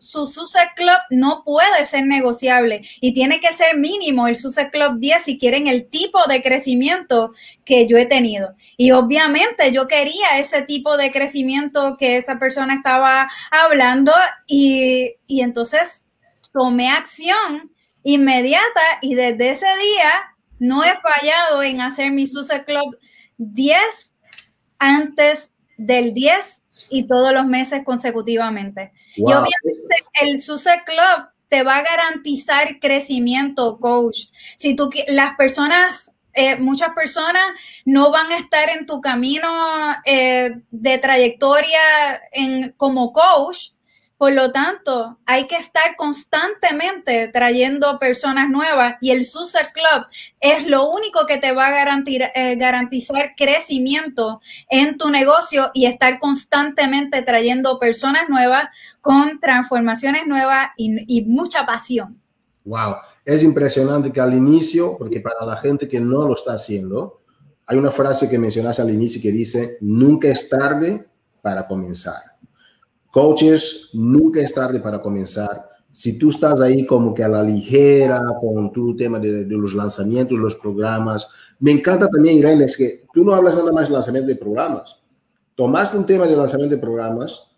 su 0.06 0.28
SUSE 0.28 0.60
Club 0.76 1.00
no 1.10 1.44
puede 1.44 1.86
ser 1.86 2.06
negociable 2.06 2.88
y 3.02 3.14
tiene 3.14 3.40
que 3.40 3.52
ser 3.54 3.78
mínimo 3.78 4.28
el 4.28 4.36
SUSE 4.36 4.70
Club 4.70 5.00
10 5.00 5.24
si 5.24 5.38
quieren 5.40 5.68
el 5.68 5.88
tipo 5.88 6.26
de 6.28 6.44
crecimiento 6.44 7.34
que 7.66 7.88
yo 7.88 7.98
he 7.98 8.06
tenido. 8.06 8.56
Y 8.78 8.92
obviamente 8.92 9.72
yo 9.72 9.88
quería 9.88 10.38
ese 10.38 10.62
tipo 10.62 10.96
de 10.96 11.12
crecimiento 11.12 11.98
que 11.98 12.18
esa 12.18 12.38
persona 12.38 12.76
estaba 12.76 13.30
hablando 13.50 14.14
y, 14.48 15.16
y 15.26 15.42
entonces 15.42 16.06
tomé 16.54 16.90
acción 16.90 17.72
inmediata 18.04 18.82
y 19.02 19.16
desde 19.16 19.50
ese 19.50 19.66
día 19.66 20.36
no 20.60 20.84
he 20.84 20.94
fallado 21.02 21.64
en 21.64 21.82
hacer 21.82 22.12
mi 22.12 22.28
SUSE 22.28 22.64
Club 22.64 22.98
10 23.38 24.14
antes 24.78 25.52
del 25.78 26.14
10 26.14 26.64
y 26.90 27.08
todos 27.08 27.34
los 27.34 27.46
meses 27.46 27.82
consecutivamente. 27.86 28.92
Y 29.16 29.24
obviamente 29.24 29.96
el 30.22 30.42
SUSE 30.42 30.82
Club 30.86 31.30
te 31.48 31.64
va 31.64 31.78
a 31.78 31.84
garantizar 31.84 32.80
crecimiento, 32.80 33.80
coach. 33.80 34.28
Si 34.58 34.76
tú, 34.76 34.90
las 35.08 35.36
personas, 35.36 36.12
eh, 36.34 36.58
muchas 36.58 36.90
personas 36.90 37.44
no 37.86 38.12
van 38.12 38.32
a 38.32 38.38
estar 38.38 38.70
en 38.70 38.86
tu 38.86 39.00
camino 39.00 39.50
eh, 40.06 40.52
de 40.72 40.98
trayectoria 40.98 41.80
en, 42.34 42.74
como 42.78 43.14
coach 43.14 43.70
por 44.26 44.34
lo 44.34 44.52
tanto, 44.52 45.20
hay 45.28 45.46
que 45.46 45.56
estar 45.56 45.96
constantemente 45.96 47.28
trayendo 47.28 48.00
personas 48.00 48.50
nuevas 48.50 48.96
y 49.00 49.12
el 49.12 49.24
SUSE 49.24 49.60
Club 49.72 50.08
es 50.40 50.68
lo 50.68 50.90
único 50.90 51.28
que 51.28 51.38
te 51.38 51.52
va 51.52 51.68
a 51.68 52.04
eh, 52.08 52.56
garantizar 52.56 53.36
crecimiento 53.38 54.42
en 54.68 54.98
tu 54.98 55.12
negocio 55.12 55.70
y 55.76 55.86
estar 55.86 56.18
constantemente 56.18 57.22
trayendo 57.22 57.78
personas 57.78 58.24
nuevas 58.28 58.64
con 59.00 59.40
transformaciones 59.40 60.26
nuevas 60.26 60.70
y, 60.76 61.20
y 61.20 61.24
mucha 61.26 61.64
pasión. 61.68 62.20
Wow, 62.64 62.96
es 63.24 63.44
impresionante 63.44 64.12
que 64.12 64.22
al 64.22 64.34
inicio, 64.34 64.98
porque 64.98 65.20
para 65.20 65.46
la 65.46 65.58
gente 65.58 65.88
que 65.88 66.00
no 66.00 66.28
lo 66.28 66.34
está 66.34 66.54
haciendo, 66.54 67.22
hay 67.68 67.78
una 67.78 67.92
frase 67.92 68.28
que 68.28 68.40
mencionaste 68.40 68.82
al 68.82 68.90
inicio 68.90 69.22
que 69.22 69.32
dice, 69.32 69.78
nunca 69.82 70.30
es 70.30 70.50
tarde 70.50 71.06
para 71.44 71.68
comenzar. 71.68 72.35
Coaches, 73.16 73.92
nunca 73.94 74.42
es 74.42 74.54
tarde 74.54 74.82
para 74.82 75.02
comenzar. 75.02 75.70
Si 75.90 76.20
tú 76.20 76.32
estás 76.32 76.60
ahí 76.60 76.86
como 76.86 77.14
que 77.14 77.24
a 77.24 77.30
la 77.30 77.42
ligera 77.42 78.22
con 78.42 78.74
tu 78.74 78.94
tema 78.94 79.20
de, 79.20 79.46
los 79.46 79.74
lanzamientos, 79.74 80.38
los 80.38 80.56
programas, 80.56 81.26
me 81.62 81.72
encanta 81.72 82.10
también, 82.10 82.40
Irene, 82.40 82.66
es 82.66 82.76
que 82.76 83.06
tú 83.14 83.24
no 83.24 83.34
hablas 83.34 83.56
nada 83.56 83.72
más 83.72 83.88
de 83.88 83.94
lanzamiento 83.94 84.28
de 84.28 84.36
programas. 84.36 85.02
Tomaste 85.56 85.98
un 85.98 86.06
tema 86.06 86.28
de 86.28 86.36
lanzamiento 86.36 86.76
de 86.76 86.82
programas, 86.82 87.52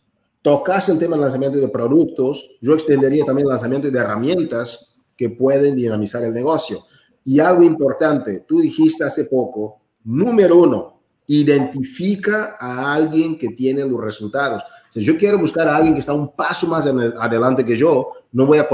tocaste 0.44 0.92
el 0.92 1.00
tema 1.00 1.16
de 1.16 1.24
lanzamiento 1.24 1.58
de 1.58 1.70
productos, 1.70 2.52
yo 2.62 2.76
extendería 2.76 3.26
también 3.26 3.48
el 3.48 3.54
lanzamiento 3.54 3.90
de 3.90 3.98
herramientas 3.98 4.94
que 5.16 5.32
pueden 5.32 5.76
dinamizar 5.76 6.24
el 6.24 6.36
negocio. 6.36 6.82
Y 7.26 7.40
algo 7.40 7.64
importante, 7.64 8.46
tú 8.48 8.62
dijiste 8.62 9.06
hace 9.06 9.26
poco, 9.26 9.82
número 10.04 10.56
uno, 10.56 11.02
identifica 11.26 12.58
a 12.60 12.94
alguien 12.94 13.40
que 13.40 13.50
tiene 13.50 13.84
los 13.86 14.00
resultados. 14.00 14.62
Si 14.98 15.04
yo 15.04 15.16
quiero 15.16 15.38
buscar 15.38 15.68
a 15.68 15.76
alguien 15.76 15.94
que 15.94 16.00
está 16.00 16.12
un 16.12 16.34
paso 16.34 16.66
más 16.66 16.88
adelante 16.88 17.64
que 17.64 17.78
yo, 17.78 18.14
no 18.32 18.48
voy 18.48 18.58
a... 18.58 18.68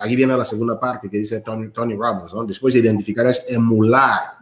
aquí 0.00 0.16
viene 0.16 0.36
la 0.36 0.44
segunda 0.44 0.80
parte 0.80 1.08
que 1.08 1.18
dice 1.18 1.42
Tony, 1.42 1.68
Tony 1.68 1.94
Robbins, 1.94 2.34
¿no? 2.34 2.44
Después 2.44 2.74
de 2.74 2.80
identificar 2.80 3.24
es 3.26 3.46
emular. 3.48 4.36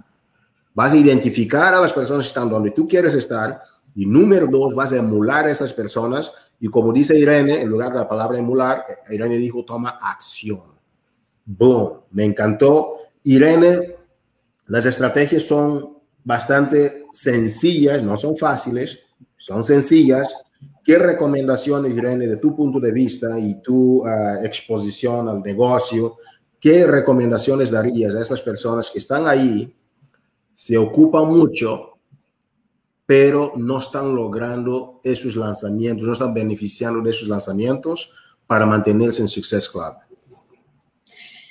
Vas 0.72 0.94
a 0.94 0.96
identificar 0.96 1.74
a 1.74 1.82
las 1.82 1.92
personas 1.92 2.24
que 2.24 2.28
están 2.28 2.48
donde 2.48 2.70
tú 2.70 2.88
quieres 2.88 3.14
estar 3.14 3.60
y 3.94 4.06
número 4.06 4.46
dos, 4.46 4.74
vas 4.74 4.94
a 4.94 4.96
emular 4.96 5.44
a 5.44 5.50
esas 5.50 5.74
personas 5.74 6.32
y 6.58 6.68
como 6.68 6.94
dice 6.94 7.18
Irene, 7.18 7.60
en 7.60 7.68
lugar 7.68 7.92
de 7.92 7.98
la 7.98 8.08
palabra 8.08 8.38
emular, 8.38 8.82
Irene 9.10 9.36
dijo 9.36 9.66
toma 9.66 9.98
acción. 10.00 10.62
Boom, 11.44 12.04
me 12.12 12.24
encantó. 12.24 12.96
Irene, 13.24 13.96
las 14.68 14.86
estrategias 14.86 15.42
son 15.42 15.98
bastante 16.24 17.04
sencillas, 17.12 18.02
no 18.02 18.16
son 18.16 18.34
fáciles, 18.34 19.00
son 19.36 19.62
sencillas, 19.62 20.45
¿Qué 20.86 21.00
recomendaciones, 21.00 21.96
Irene, 21.96 22.28
de 22.28 22.36
tu 22.36 22.54
punto 22.54 22.78
de 22.78 22.92
vista 22.92 23.36
y 23.40 23.60
tu 23.60 24.06
ah, 24.06 24.36
exposición 24.44 25.28
al 25.28 25.42
negocio, 25.42 26.18
qué 26.60 26.86
recomendaciones 26.86 27.72
darías 27.72 28.14
a 28.14 28.22
estas 28.22 28.40
personas 28.40 28.88
que 28.92 29.00
están 29.00 29.26
ahí, 29.26 29.74
se 30.54 30.78
ocupan 30.78 31.26
mucho, 31.26 31.98
pero 33.04 33.54
no 33.56 33.80
están 33.80 34.14
logrando 34.14 35.00
esos 35.02 35.34
lanzamientos, 35.34 36.06
no 36.06 36.12
están 36.12 36.32
beneficiando 36.32 37.02
de 37.02 37.10
esos 37.10 37.26
lanzamientos 37.26 38.12
para 38.46 38.64
mantenerse 38.64 39.22
en 39.22 39.28
Success 39.28 39.68
Club? 39.68 40.05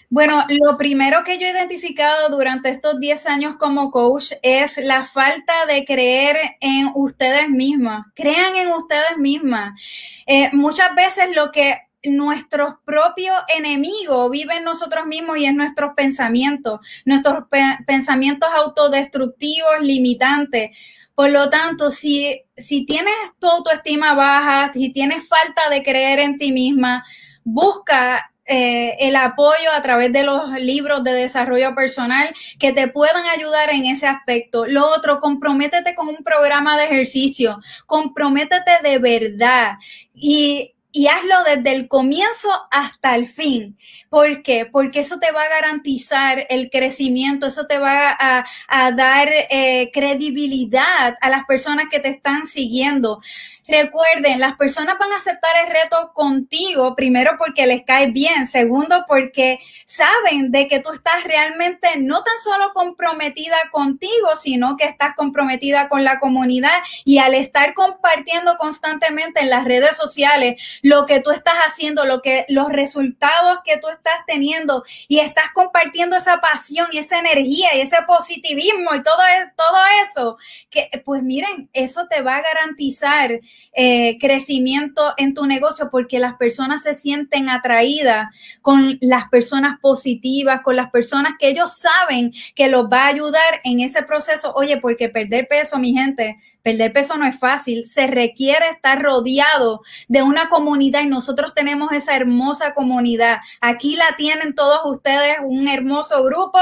Bueno, 0.10 0.46
lo 0.50 0.78
primero 0.78 1.24
que 1.24 1.38
yo 1.38 1.48
he 1.48 1.52
identificado 1.52 2.30
durante 2.30 2.70
estos 2.70 3.00
10 3.00 3.26
años 3.26 3.56
como 3.58 3.92
coach 3.92 4.34
es 4.44 4.78
la 4.78 5.06
falta 5.06 5.66
de 5.68 5.84
creer 5.84 6.38
en 6.62 6.92
ustedes 6.94 7.50
mismas. 7.50 8.06
Crean 8.16 8.56
en 8.56 8.72
ustedes 8.72 9.18
mismas. 9.18 9.80
Eh, 10.28 10.50
muchas 10.54 10.94
veces 10.96 11.36
lo 11.36 11.52
que 11.52 11.76
nuestros 12.04 12.76
propios 12.86 13.36
enemigos 13.58 14.30
viven 14.30 14.64
nosotros 14.64 15.08
mismos 15.08 15.40
y 15.40 15.46
en 15.46 15.58
nuestros 15.58 15.94
pensamientos, 15.96 16.80
nuestros 17.06 17.46
pensamientos 17.88 18.50
autodestructivos, 18.56 19.82
limitantes. 19.82 20.78
Por 21.16 21.32
lo 21.32 21.50
tanto, 21.50 21.92
si, 21.92 22.44
si 22.56 22.86
tienes 22.86 23.14
tu 23.40 23.48
autoestima 23.48 24.14
baja, 24.14 24.72
si 24.72 24.92
tienes 24.92 25.28
falta 25.28 25.70
de 25.70 25.82
creer 25.82 26.20
en 26.20 26.38
ti 26.38 26.52
misma, 26.52 27.04
busca 27.44 28.32
eh, 28.46 28.96
el 29.00 29.16
apoyo 29.16 29.72
a 29.74 29.82
través 29.82 30.14
de 30.14 30.24
los 30.24 30.52
libros 30.60 31.04
de 31.04 31.14
desarrollo 31.14 31.74
personal 31.74 32.34
que 32.60 32.72
te 32.72 32.88
puedan 32.88 33.26
ayudar 33.26 33.70
en 33.72 33.86
ese 33.86 34.08
aspecto. 34.08 34.66
Lo 34.66 34.88
otro, 34.94 35.20
comprométete 35.20 35.96
con 35.96 36.08
un 36.08 36.24
programa 36.24 36.78
de 36.78 36.86
ejercicio, 36.86 37.60
comprométete 37.86 38.72
de 38.84 39.00
verdad 39.00 39.74
y 40.14 40.76
y 40.96 41.08
hazlo 41.08 41.44
desde 41.44 41.76
el 41.76 41.90
comienzo 41.90 42.48
hasta 42.72 43.18
el 43.18 43.28
fin. 43.28 43.78
¿Por 44.10 44.42
qué? 44.44 44.66
Porque 44.66 45.02
eso 45.02 45.20
te 45.20 45.30
va 45.34 45.42
a 45.42 45.50
garantizar 45.50 46.48
el 46.50 46.70
crecimiento, 46.70 47.48
eso 47.48 47.68
te 47.68 47.80
va 47.80 48.16
a, 48.18 48.92
dar 48.94 49.28
eh, 49.50 49.92
credibilidad 49.94 51.18
a 51.20 51.30
las 51.30 51.44
personas 51.44 51.88
que 51.92 52.00
te 52.00 52.08
están 52.08 52.48
siguiendo. 52.48 53.20
Recuerden, 53.68 54.40
las 54.40 54.58
personas 54.58 54.96
van 55.00 55.12
a 55.12 55.18
aceptar 55.18 55.52
el 55.66 55.74
reto 55.74 56.12
contigo, 56.14 56.96
primero 56.96 57.32
porque 57.40 57.66
les 57.66 57.84
cae 57.84 58.12
bien, 58.12 58.46
segundo 58.46 59.06
porque 59.08 59.58
saben 59.86 60.52
de 60.52 60.68
que 60.68 60.80
tú 60.80 60.92
estás 60.92 61.24
realmente 61.24 61.88
no 62.00 62.24
tan 62.24 62.38
solo 62.44 62.74
comprometida 62.76 63.58
contigo, 63.72 64.36
sino 64.36 64.78
que 64.78 64.86
estás 64.86 65.16
comprometida 65.16 65.90
con 65.90 66.04
la 66.04 66.20
comunidad 66.20 66.78
y 67.06 67.18
al 67.18 67.34
estar 67.34 67.74
compartiendo 67.74 68.58
constantemente 68.60 69.40
en 69.40 69.50
las 69.50 69.66
redes 69.66 69.98
sociales 69.98 70.62
lo 70.84 71.08
que 71.08 71.20
tú 71.20 71.32
estás 71.32 71.56
haciendo, 71.68 72.06
lo 72.06 72.22
que 72.22 72.46
los 72.50 72.70
resultados 72.70 73.60
que 73.66 73.78
tú 73.78 73.90
estás 73.90 74.14
teniendo 74.28 74.84
y 75.08 75.22
estás 75.22 75.52
compartiendo 75.56 76.16
esa 76.16 76.40
pasión 76.40 76.88
y 76.92 77.00
esa 77.00 77.18
energía 77.18 77.70
y 77.76 77.82
ese 77.82 77.98
positivismo 78.08 78.94
y 78.94 79.02
todo, 79.02 79.18
e, 79.18 79.52
todo 79.58 79.78
eso, 80.08 80.38
que 80.70 80.88
pues 81.04 81.24
miren, 81.24 81.68
eso 81.74 82.06
te 82.08 82.22
va 82.22 82.36
a 82.36 82.42
garantizar 82.42 83.40
eh, 83.78 84.18
crecimiento 84.20 85.14
en 85.18 85.34
tu 85.34 85.46
negocio 85.46 85.90
porque 85.92 86.18
las 86.18 86.36
personas 86.36 86.84
se 86.84 86.94
sienten 86.94 87.50
atraídas 87.50 88.28
con 88.62 88.98
las 89.02 89.28
personas 89.30 89.80
positivas, 89.82 90.62
con 90.62 90.78
las 90.78 90.92
personas 90.92 91.34
que 91.38 91.50
ellos 91.50 91.78
saben 91.78 92.34
que 92.56 92.70
los 92.70 92.86
va 92.86 93.04
a 93.04 93.08
ayudar 93.08 93.62
en 93.66 93.82
ese 93.82 94.04
proceso. 94.04 94.54
Oye, 94.56 94.78
porque 94.78 95.10
perder 95.10 95.48
peso, 95.50 95.78
mi 95.78 95.94
gente, 95.94 96.38
perder 96.64 96.94
peso 96.94 97.18
no 97.18 97.26
es 97.26 97.38
fácil. 97.38 97.86
Se 97.86 98.08
requiere 98.08 98.66
estar 98.72 99.02
rodeado 99.02 99.82
de 100.08 100.24
una 100.24 100.48
comunidad 100.48 101.02
y 101.02 101.08
nosotros 101.08 101.54
tenemos 101.54 101.92
esa 101.92 102.16
hermosa 102.16 102.74
comunidad. 102.74 103.40
Aquí 103.60 103.98
la 103.98 104.16
tienen 104.18 104.56
todos 104.56 104.80
ustedes, 104.86 105.38
un 105.44 105.68
hermoso 105.68 106.24
grupo 106.24 106.60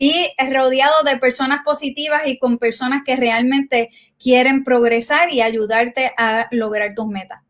y 0.00 0.26
rodeado 0.50 1.04
de 1.04 1.16
personas 1.16 1.60
positivas 1.64 2.22
y 2.26 2.38
con 2.38 2.58
personas 2.58 3.02
que 3.04 3.14
realmente 3.14 3.90
quieren 4.18 4.64
progresar 4.64 5.32
y 5.32 5.40
ayudarte 5.40 6.12
a 6.16 6.48
lograr 6.50 6.94
tus 6.94 7.06
metas. 7.06 7.40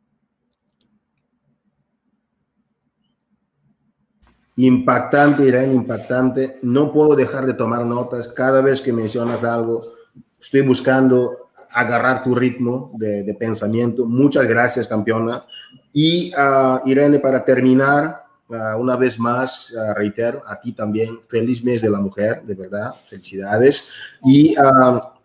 Impactante, 4.57 5.45
Irene, 5.45 5.75
impactante. 5.75 6.59
No 6.63 6.91
puedo 6.93 7.15
dejar 7.15 7.45
de 7.45 7.55
tomar 7.55 7.85
notas. 7.85 8.29
Cada 8.29 8.63
vez 8.63 8.81
que 8.81 8.93
mencionas 8.93 9.45
algo, 9.45 9.83
estoy 10.41 10.63
buscando 10.63 11.51
agarrar 11.73 12.25
tu 12.25 12.35
ritmo 12.35 12.91
de, 12.95 13.37
pensamiento. 13.39 14.07
Muchas 14.07 14.47
gracias, 14.47 14.89
campeona. 14.89 15.45
Y 15.93 16.33
uh, 16.35 16.89
Irene, 16.89 17.19
para 17.19 17.45
terminar, 17.45 18.25
uh, 18.49 18.81
una 18.81 18.97
vez 18.97 19.19
más, 19.19 19.75
uh, 19.75 19.93
reitero, 19.95 20.43
a 20.47 20.59
ti 20.59 20.73
también, 20.73 21.21
feliz 21.29 21.63
mes 21.63 21.83
de 21.83 21.91
la 21.91 22.01
mujer, 22.01 22.43
de 22.43 22.55
verdad, 22.55 22.95
felicidades. 22.95 23.91
Y 24.25 24.55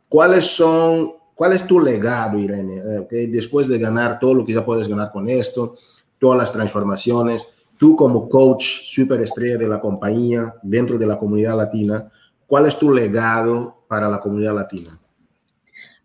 cuáles 0.09 0.45
son 0.45 1.20
¿Cuál 1.41 1.53
es 1.53 1.65
tu 1.65 1.79
legado, 1.79 2.37
Irene? 2.37 2.83
Eh, 3.09 3.25
Después 3.27 3.67
de 3.67 3.79
ganar 3.79 4.19
todo 4.19 4.35
lo 4.35 4.45
que 4.45 4.53
ya 4.53 4.63
puedes 4.63 4.87
ganar 4.87 5.11
con 5.11 5.27
esto, 5.27 5.75
todas 6.19 6.37
las 6.37 6.53
transformaciones, 6.53 7.43
tú 7.79 7.95
como 7.95 8.29
coach 8.29 8.83
superestrella 8.83 9.57
de 9.57 9.67
la 9.67 9.81
compañía 9.81 10.53
dentro 10.61 10.99
de 10.99 11.07
la 11.07 11.17
comunidad 11.17 11.57
latina, 11.57 12.11
¿cuál 12.45 12.67
es 12.67 12.77
tu 12.77 12.93
legado 12.93 13.83
para 13.87 14.07
la 14.07 14.19
comunidad 14.19 14.53
latina? 14.53 14.99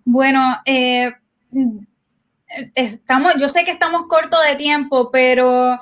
Bueno, 0.07 0.57
eh, 0.65 1.13
estamos, 2.75 3.35
yo 3.39 3.51
sé 3.51 3.63
que 3.67 3.73
estamos 3.73 4.07
cortos 4.09 4.41
de 4.49 4.57
tiempo, 4.57 5.11
pero 5.11 5.79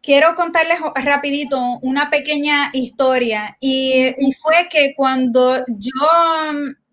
quiero 0.00 0.34
contarles 0.34 0.80
rapidito 0.94 1.60
una 1.82 2.08
pequeña 2.08 2.70
historia. 2.72 3.54
Y, 3.60 4.14
fue 4.40 4.66
que 4.70 4.94
cuando 4.96 5.58
yo 5.66 5.92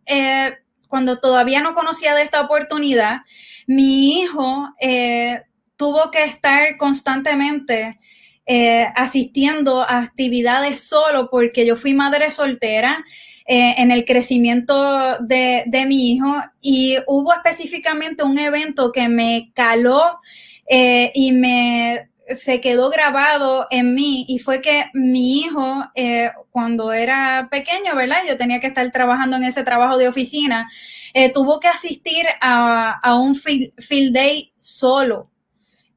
eh, 0.08 0.58
cuando 0.96 1.20
todavía 1.20 1.62
no 1.62 1.74
conocía 1.74 2.16
de 2.16 2.22
esta 2.22 2.40
oportunidad, 2.40 3.24
mi 3.68 4.22
hijo 4.22 4.74
eh, 4.80 5.42
tuvo 5.76 6.10
que 6.10 6.24
estar 6.24 6.78
constantemente 6.78 8.00
eh, 8.46 8.88
asistiendo 8.96 9.82
a 9.82 10.00
actividades 10.00 10.80
solo 10.80 11.30
porque 11.30 11.66
yo 11.66 11.76
fui 11.76 11.94
madre 11.94 12.32
soltera 12.32 13.04
eh, 13.46 13.76
en 13.78 13.92
el 13.92 14.06
crecimiento 14.06 15.18
de, 15.20 15.66
de, 15.68 15.86
mi 15.86 16.14
hijo 16.14 16.34
y 16.62 16.96
hubo 17.08 17.34
específicamente 17.34 18.24
un 18.24 18.40
evento 18.40 18.94
que 18.94 19.10
me 19.10 19.52
caló 19.54 20.22
y 20.70 21.34
me 21.34 22.10
se 22.38 22.62
quedó 22.62 22.90
grabado 22.90 23.68
en 23.70 23.94
mí 23.94 24.26
y 24.28 24.40
fue 24.40 24.62
que 24.62 24.86
mi 24.94 25.40
hijo, 25.40 25.86
eh, 25.96 26.32
cuando 26.52 26.92
era 26.92 27.48
pequeño, 27.52 27.96
¿verdad? 27.96 28.20
Yo 28.28 28.38
tenía 28.38 28.60
que 28.60 28.68
estar 28.68 28.90
trabajando 28.92 29.38
en 29.38 29.44
ese 29.44 29.64
trabajo 29.64 29.98
de 29.98 30.08
oficina, 30.08 30.70
eh, 31.14 31.32
tuvo 31.32 31.60
que 31.60 31.68
asistir 31.68 32.26
a, 32.42 33.16
un 33.16 33.36
field, 33.36 34.14
day 34.14 34.54
solo, 34.60 35.30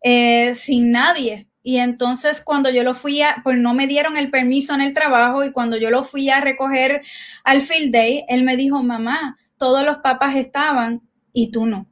eh, 0.02 0.54
sin 0.54 0.92
nadie. 0.92 1.48
Y 1.62 1.78
entonces 1.78 2.40
cuando 2.40 2.70
yo 2.70 2.82
lo 2.82 2.94
fui 2.94 3.22
a, 3.22 3.40
pues 3.42 3.58
no 3.58 3.74
me 3.74 3.86
dieron 3.86 4.16
el 4.16 4.30
permiso 4.30 4.74
en 4.74 4.80
el 4.80 4.94
trabajo 4.94 5.44
y 5.44 5.52
cuando 5.52 5.76
yo 5.76 5.90
lo 5.90 6.04
fui 6.04 6.30
a 6.30 6.40
recoger 6.40 7.02
al 7.44 7.62
field 7.62 7.92
day, 7.92 8.24
él 8.28 8.42
me 8.42 8.56
dijo, 8.56 8.82
mamá, 8.82 9.38
todos 9.56 9.84
los 9.84 9.98
papás 9.98 10.36
estaban 10.36 11.02
y 11.32 11.50
tú 11.50 11.66
no. 11.66 11.86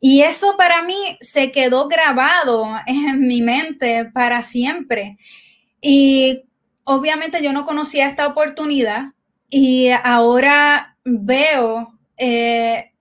Y 0.00 0.22
eso 0.22 0.56
para 0.56 0.82
mí 0.82 0.96
se 1.20 1.50
quedó 1.50 1.88
grabado 1.88 2.66
en 2.86 3.20
mi 3.20 3.42
mente 3.42 4.04
para 4.06 4.42
siempre. 4.42 5.18
Y 5.80 6.44
obviamente 6.84 7.42
yo 7.42 7.52
no 7.52 7.64
conocía 7.64 8.08
esta 8.08 8.26
oportunidad 8.26 9.12
y 9.50 9.90
ahora 10.04 10.96
veo 11.04 11.98
eh, 12.16 12.92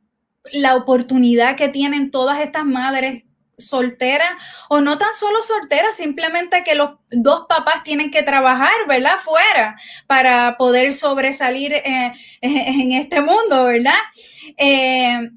la 0.54 0.76
oportunidad 0.76 1.56
que 1.56 1.70
tienen 1.70 2.12
todas 2.12 2.40
estas 2.40 2.66
madres 2.66 3.24
solteras 3.58 4.30
o 4.70 4.82
no 4.82 4.98
tan 4.98 5.14
solo 5.18 5.42
solteras, 5.42 5.96
simplemente 5.96 6.64
que 6.64 6.76
los 6.76 6.92
dos 7.10 7.46
papás 7.50 7.84
tienen 7.84 8.12
que 8.12 8.24
trabajar, 8.24 8.72
¿verdad? 8.88 9.16
Fuera 9.24 9.76
para 10.06 10.58
poder 10.58 10.94
sobresalir 10.94 11.74
eh, 11.74 12.14
en 12.42 12.92
este 12.92 13.22
mundo, 13.22 13.66
¿verdad? 13.66 13.98
Eh, 14.58 15.30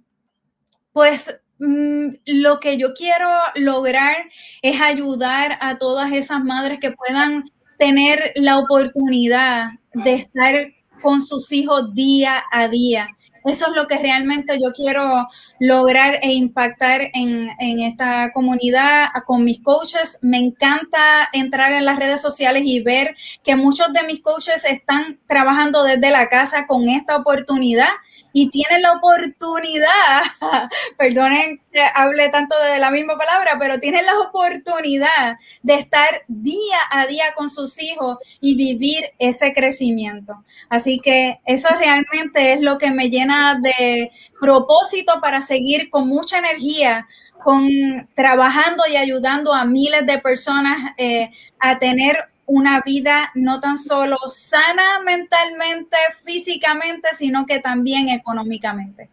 pues 0.93 1.40
Mm, 1.61 2.15
lo 2.25 2.59
que 2.59 2.79
yo 2.79 2.95
quiero 2.95 3.29
lograr 3.55 4.17
es 4.63 4.81
ayudar 4.81 5.59
a 5.61 5.77
todas 5.77 6.11
esas 6.11 6.43
madres 6.43 6.81
que 6.81 6.91
puedan 6.93 7.51
tener 7.79 8.33
la 8.37 8.59
oportunidad 8.59 9.73
de 9.93 10.15
estar 10.15 10.73
con 11.03 11.21
sus 11.21 11.53
hijos 11.53 11.95
día 11.95 12.43
a 12.51 12.69
día. 12.69 13.09
Eso 13.45 13.67
es 13.69 13.73
lo 13.77 13.87
que 13.87 13.99
realmente 13.99 14.59
yo 14.63 14.73
quiero 14.73 15.29
lograr 15.59 16.19
e 16.23 16.33
impactar 16.33 17.11
en, 17.13 17.51
en, 17.59 17.81
esta 17.81 18.33
comunidad 18.33 19.09
con 19.27 19.45
mis 19.45 19.61
coaches. 19.61 20.19
Me 20.23 20.39
encanta 20.39 21.29
entrar 21.33 21.73
en 21.73 21.85
las 21.85 21.99
redes 21.99 22.21
sociales 22.23 22.63
y 22.67 22.83
ver 22.83 23.17
que 23.43 23.57
muchos 23.57 23.93
de 23.93 24.03
mis 24.05 24.21
coaches 24.21 24.65
están 24.65 25.19
trabajando 25.27 25.83
desde 25.83 26.11
la 26.11 26.29
casa 26.29 26.67
con 26.67 26.89
esta 26.89 27.17
oportunidad 27.17 27.89
y 28.33 28.51
tienen 28.51 28.83
la 28.83 28.93
oportunidad, 28.93 30.23
perdonen 30.99 31.61
que 31.73 31.81
hable 31.95 32.29
tanto 32.31 32.57
de 32.73 32.79
la 32.79 32.91
misma 32.91 33.17
palabra, 33.17 33.57
pero 33.59 33.79
tienen 33.79 34.07
la 34.07 34.19
oportunidad 34.19 35.37
de 35.63 35.75
estar 35.75 36.23
día 36.29 36.79
a 36.91 37.07
día 37.07 37.33
con 37.37 37.51
sus 37.51 37.81
hijos 37.83 38.19
y 38.41 38.57
vivir 38.57 39.05
ese 39.19 39.53
crecimiento. 39.53 40.45
Así 40.69 41.01
que 41.01 41.41
eso 41.47 41.69
realmente 41.79 42.53
es 42.53 42.61
lo 42.61 42.79
que 42.79 42.91
me 42.91 43.11
llena 43.11 43.59
de 43.61 44.11
propósito 44.41 45.21
para 45.21 45.41
seguir 45.41 45.91
con 45.91 46.09
mucha 46.09 46.39
energía 46.39 47.07
con 47.43 47.69
trabajando 48.15 48.85
y 48.91 48.97
ayudando 48.97 49.53
a 49.55 49.65
miles 49.65 50.07
de 50.07 50.19
personas 50.19 50.93
eh, 50.99 51.31
a 51.59 51.79
tener 51.79 52.31
una 52.51 52.81
vida 52.81 53.31
no 53.37 53.61
tan 53.61 53.79
solo 53.79 54.17
sana 54.29 55.01
mentalmente, 55.05 55.97
físicamente, 56.25 57.09
sino 57.17 57.47
que 57.47 57.61
también 57.61 58.09
económicamente. 58.09 59.09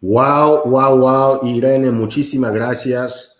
Wow, 0.00 0.62
wow, 0.70 0.98
wow, 0.98 1.46
Irene, 1.46 1.90
muchísimas 1.90 2.54
gracias. 2.54 3.38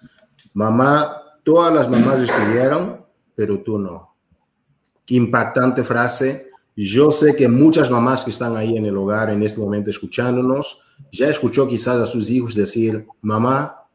Mamá, 0.52 1.16
todas 1.42 1.72
las 1.72 1.88
mamás 1.88 2.20
estudiaron, 2.20 3.06
pero 3.34 3.62
tú 3.62 3.78
no. 3.78 4.14
Qué 5.06 5.14
impactante 5.14 5.82
frase. 5.82 6.50
Yo 6.76 7.10
sé 7.10 7.34
que 7.34 7.48
muchas 7.48 7.90
mamás 7.90 8.22
que 8.22 8.30
están 8.30 8.54
ahí 8.54 8.76
en 8.76 8.84
el 8.84 8.98
hogar 8.98 9.30
en 9.30 9.42
este 9.42 9.60
momento 9.60 9.88
escuchándonos, 9.88 10.82
ya 11.10 11.28
escuchó 11.28 11.66
quizás 11.66 11.96
a 11.96 12.06
sus 12.06 12.28
hijos 12.28 12.54
decir, 12.54 13.06
mamá, 13.22 13.86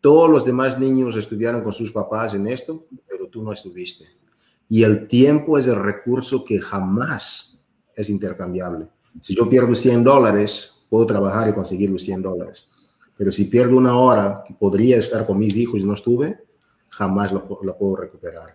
todos 0.00 0.30
los 0.30 0.46
demás 0.46 0.78
niños 0.78 1.16
estudiaron 1.16 1.62
con 1.62 1.72
sus 1.74 1.92
papás 1.92 2.32
en 2.32 2.46
esto, 2.46 2.86
tú 3.30 3.42
no 3.42 3.52
estuviste. 3.52 4.06
Y 4.68 4.82
el 4.82 5.06
tiempo 5.06 5.58
es 5.58 5.66
el 5.66 5.76
recurso 5.76 6.44
que 6.44 6.60
jamás 6.60 7.62
es 7.94 8.10
intercambiable. 8.10 8.86
Si 9.20 9.34
yo 9.34 9.48
pierdo 9.48 9.74
100 9.74 10.04
dólares, 10.04 10.84
puedo 10.88 11.06
trabajar 11.06 11.48
y 11.48 11.52
conseguir 11.52 11.90
los 11.90 12.02
100 12.02 12.22
dólares. 12.22 12.66
Pero 13.16 13.32
si 13.32 13.46
pierdo 13.46 13.76
una 13.76 13.96
hora 13.96 14.44
que 14.46 14.54
podría 14.54 14.98
estar 14.98 15.26
con 15.26 15.38
mis 15.38 15.56
hijos 15.56 15.80
y 15.80 15.84
no 15.84 15.94
estuve, 15.94 16.38
jamás 16.88 17.32
lo 17.32 17.46
puedo 17.46 17.96
recuperar. 17.96 18.54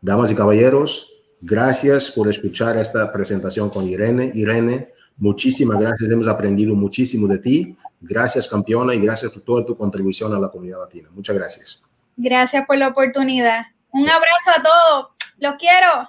Damas 0.00 0.30
y 0.30 0.34
caballeros, 0.34 1.08
gracias 1.40 2.10
por 2.10 2.28
escuchar 2.28 2.76
esta 2.76 3.12
presentación 3.12 3.70
con 3.70 3.86
Irene. 3.86 4.32
Irene, 4.34 4.90
muchísimas 5.16 5.78
gracias. 5.78 6.10
Hemos 6.10 6.26
aprendido 6.26 6.74
muchísimo 6.74 7.28
de 7.28 7.38
ti 7.38 7.76
Gracias, 8.02 8.48
campeona, 8.48 8.94
y 8.94 9.00
gracias 9.00 9.30
por 9.30 9.42
toda 9.42 9.64
tu 9.64 9.76
contribución 9.76 10.34
a 10.34 10.38
la 10.38 10.50
comunidad 10.50 10.80
latina. 10.80 11.08
Muchas 11.12 11.36
gracias. 11.36 11.82
Gracias 12.16 12.66
por 12.66 12.76
la 12.76 12.88
oportunidad. 12.88 13.62
Un 13.92 14.08
abrazo 14.08 14.50
a 14.56 14.62
todos. 14.62 15.06
Los 15.38 15.54
quiero. 15.56 16.08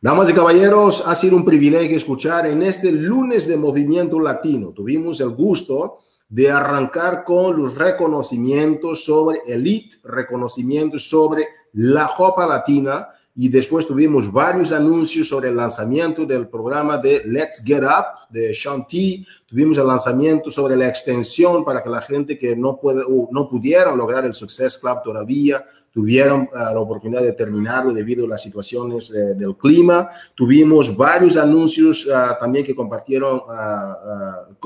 Damas 0.00 0.30
y 0.30 0.32
caballeros, 0.32 1.06
ha 1.06 1.14
sido 1.14 1.36
un 1.36 1.44
privilegio 1.44 1.94
escuchar 1.94 2.46
en 2.46 2.62
este 2.62 2.90
lunes 2.90 3.46
de 3.46 3.58
Movimiento 3.58 4.18
Latino. 4.18 4.70
Tuvimos 4.70 5.20
el 5.20 5.28
gusto 5.28 5.98
de 6.26 6.50
arrancar 6.50 7.22
con 7.22 7.60
los 7.60 7.74
reconocimientos 7.74 9.04
sobre 9.04 9.40
Elite, 9.46 9.98
reconocimientos 10.04 11.06
sobre 11.06 11.48
la 11.74 12.10
Copa 12.16 12.46
Latina 12.46 13.08
y 13.36 13.50
después 13.50 13.86
tuvimos 13.86 14.32
varios 14.32 14.72
anuncios 14.72 15.28
sobre 15.28 15.50
el 15.50 15.56
lanzamiento 15.56 16.24
del 16.24 16.48
programa 16.48 16.96
de 16.96 17.22
Let's 17.26 17.62
Get 17.62 17.82
Up 17.82 18.30
de 18.30 18.54
Shanti. 18.54 19.26
Tuvimos 19.46 19.76
el 19.76 19.86
lanzamiento 19.86 20.50
sobre 20.50 20.76
la 20.76 20.88
extensión 20.88 21.62
para 21.62 21.82
que 21.82 21.90
la 21.90 22.00
gente 22.00 22.38
que 22.38 22.56
no, 22.56 22.78
puede, 22.80 23.04
no 23.30 23.48
pudiera 23.50 23.94
lograr 23.94 24.24
el 24.24 24.32
Success 24.32 24.78
Club 24.78 25.02
todavía 25.04 25.62
tuvieron 25.92 26.42
uh, 26.42 26.74
la 26.74 26.80
oportunidad 26.80 27.22
de 27.22 27.32
terminarlo 27.32 27.92
debido 27.92 28.24
a 28.24 28.28
las 28.28 28.42
situaciones 28.42 29.10
uh, 29.10 29.36
del 29.36 29.56
clima. 29.56 30.08
Tuvimos 30.34 30.96
varios 30.96 31.36
anuncios 31.36 32.06
uh, 32.06 32.38
también 32.38 32.64
que 32.64 32.74
compartieron, 32.74 33.40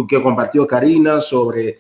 que 0.09 0.23
compartió 0.23 0.67
Karina 0.67 1.21
sobre 1.21 1.79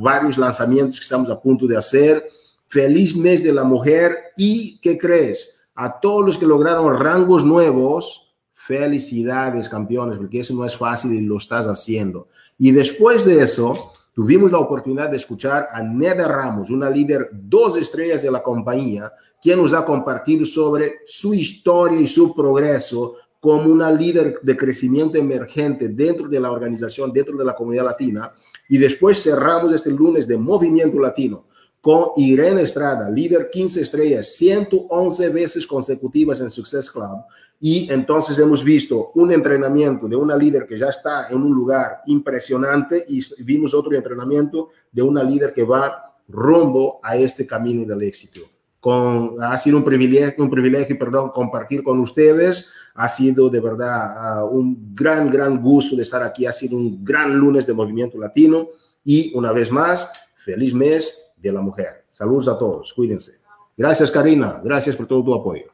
varios 0.00 0.38
lanzamientos 0.38 0.98
que 0.98 1.04
estamos 1.04 1.30
a 1.30 1.40
punto 1.40 1.66
de 1.66 1.76
hacer. 1.76 2.26
Feliz 2.66 3.14
mes 3.14 3.42
de 3.42 3.52
la 3.52 3.64
mujer 3.64 4.16
y, 4.36 4.78
¿qué 4.80 4.96
crees? 4.96 5.54
A 5.74 6.00
todos 6.00 6.24
los 6.24 6.38
que 6.38 6.46
lograron 6.46 6.98
rangos 6.98 7.44
nuevos, 7.44 8.34
felicidades 8.54 9.68
campeones, 9.68 10.16
porque 10.18 10.40
eso 10.40 10.54
no 10.54 10.64
es 10.64 10.76
fácil 10.76 11.12
y 11.12 11.20
lo 11.20 11.36
estás 11.36 11.66
haciendo. 11.66 12.28
Y 12.58 12.70
después 12.70 13.24
de 13.24 13.42
eso, 13.42 13.91
tuvimos 14.14 14.50
la 14.52 14.58
oportunidad 14.58 15.10
de 15.10 15.16
escuchar 15.16 15.66
a 15.70 15.82
Neda 15.82 16.28
Ramos, 16.28 16.70
una 16.70 16.90
líder 16.90 17.30
dos 17.32 17.76
estrellas 17.76 18.22
de 18.22 18.30
la 18.30 18.42
compañía, 18.42 19.12
quien 19.40 19.60
nos 19.60 19.72
ha 19.72 19.84
compartido 19.84 20.44
sobre 20.44 21.00
su 21.04 21.34
historia 21.34 22.00
y 22.00 22.08
su 22.08 22.34
progreso 22.34 23.16
como 23.40 23.72
una 23.72 23.90
líder 23.90 24.38
de 24.40 24.56
crecimiento 24.56 25.18
emergente 25.18 25.88
dentro 25.88 26.28
de 26.28 26.38
la 26.38 26.52
organización, 26.52 27.12
dentro 27.12 27.36
de 27.36 27.44
la 27.44 27.56
comunidad 27.56 27.86
latina. 27.86 28.32
Y 28.68 28.78
después 28.78 29.20
cerramos 29.20 29.72
este 29.72 29.90
lunes 29.90 30.28
de 30.28 30.36
Movimiento 30.36 31.00
Latino 31.00 31.46
con 31.80 32.10
Irene 32.16 32.62
Estrada, 32.62 33.10
líder 33.10 33.50
15 33.50 33.80
estrellas, 33.80 34.28
111 34.36 35.28
veces 35.30 35.66
consecutivas 35.66 36.40
en 36.40 36.48
Success 36.48 36.88
Club, 36.88 37.24
y 37.64 37.88
entonces 37.92 38.36
hemos 38.40 38.64
visto 38.64 39.12
un 39.14 39.30
entrenamiento 39.30 40.08
de 40.08 40.16
una 40.16 40.36
líder 40.36 40.66
que 40.66 40.76
ya 40.76 40.88
está 40.88 41.28
en 41.28 41.40
un 41.40 41.54
lugar 41.54 42.00
impresionante 42.06 43.04
y 43.08 43.20
vimos 43.44 43.72
otro 43.72 43.94
entrenamiento 43.94 44.70
de 44.90 45.00
una 45.00 45.22
líder 45.22 45.54
que 45.54 45.62
va 45.62 46.12
rumbo 46.26 46.98
a 47.04 47.16
este 47.16 47.46
camino 47.46 47.86
del 47.86 48.02
éxito. 48.02 48.40
Con, 48.80 49.40
ha 49.40 49.56
sido 49.56 49.76
un 49.76 49.84
privilegio, 49.84 50.42
un 50.42 50.50
privilegio, 50.50 50.98
perdón, 50.98 51.30
compartir 51.30 51.84
con 51.84 52.00
ustedes. 52.00 52.68
Ha 52.96 53.06
sido 53.06 53.48
de 53.48 53.60
verdad 53.60 54.42
uh, 54.42 54.48
un 54.48 54.92
gran, 54.92 55.30
gran 55.30 55.62
gusto 55.62 55.94
de 55.94 56.02
estar 56.02 56.24
aquí. 56.24 56.46
Ha 56.46 56.52
sido 56.52 56.76
un 56.76 57.04
gran 57.04 57.36
lunes 57.36 57.64
de 57.64 57.74
Movimiento 57.74 58.18
Latino. 58.18 58.70
Y 59.04 59.32
una 59.36 59.52
vez 59.52 59.70
más, 59.70 60.10
feliz 60.34 60.74
mes 60.74 61.16
de 61.36 61.52
la 61.52 61.60
mujer. 61.60 62.06
Saludos 62.10 62.48
a 62.48 62.58
todos. 62.58 62.92
Cuídense. 62.92 63.40
Gracias, 63.76 64.10
Karina. 64.10 64.60
Gracias 64.64 64.96
por 64.96 65.06
todo 65.06 65.22
tu 65.22 65.32
apoyo. 65.32 65.71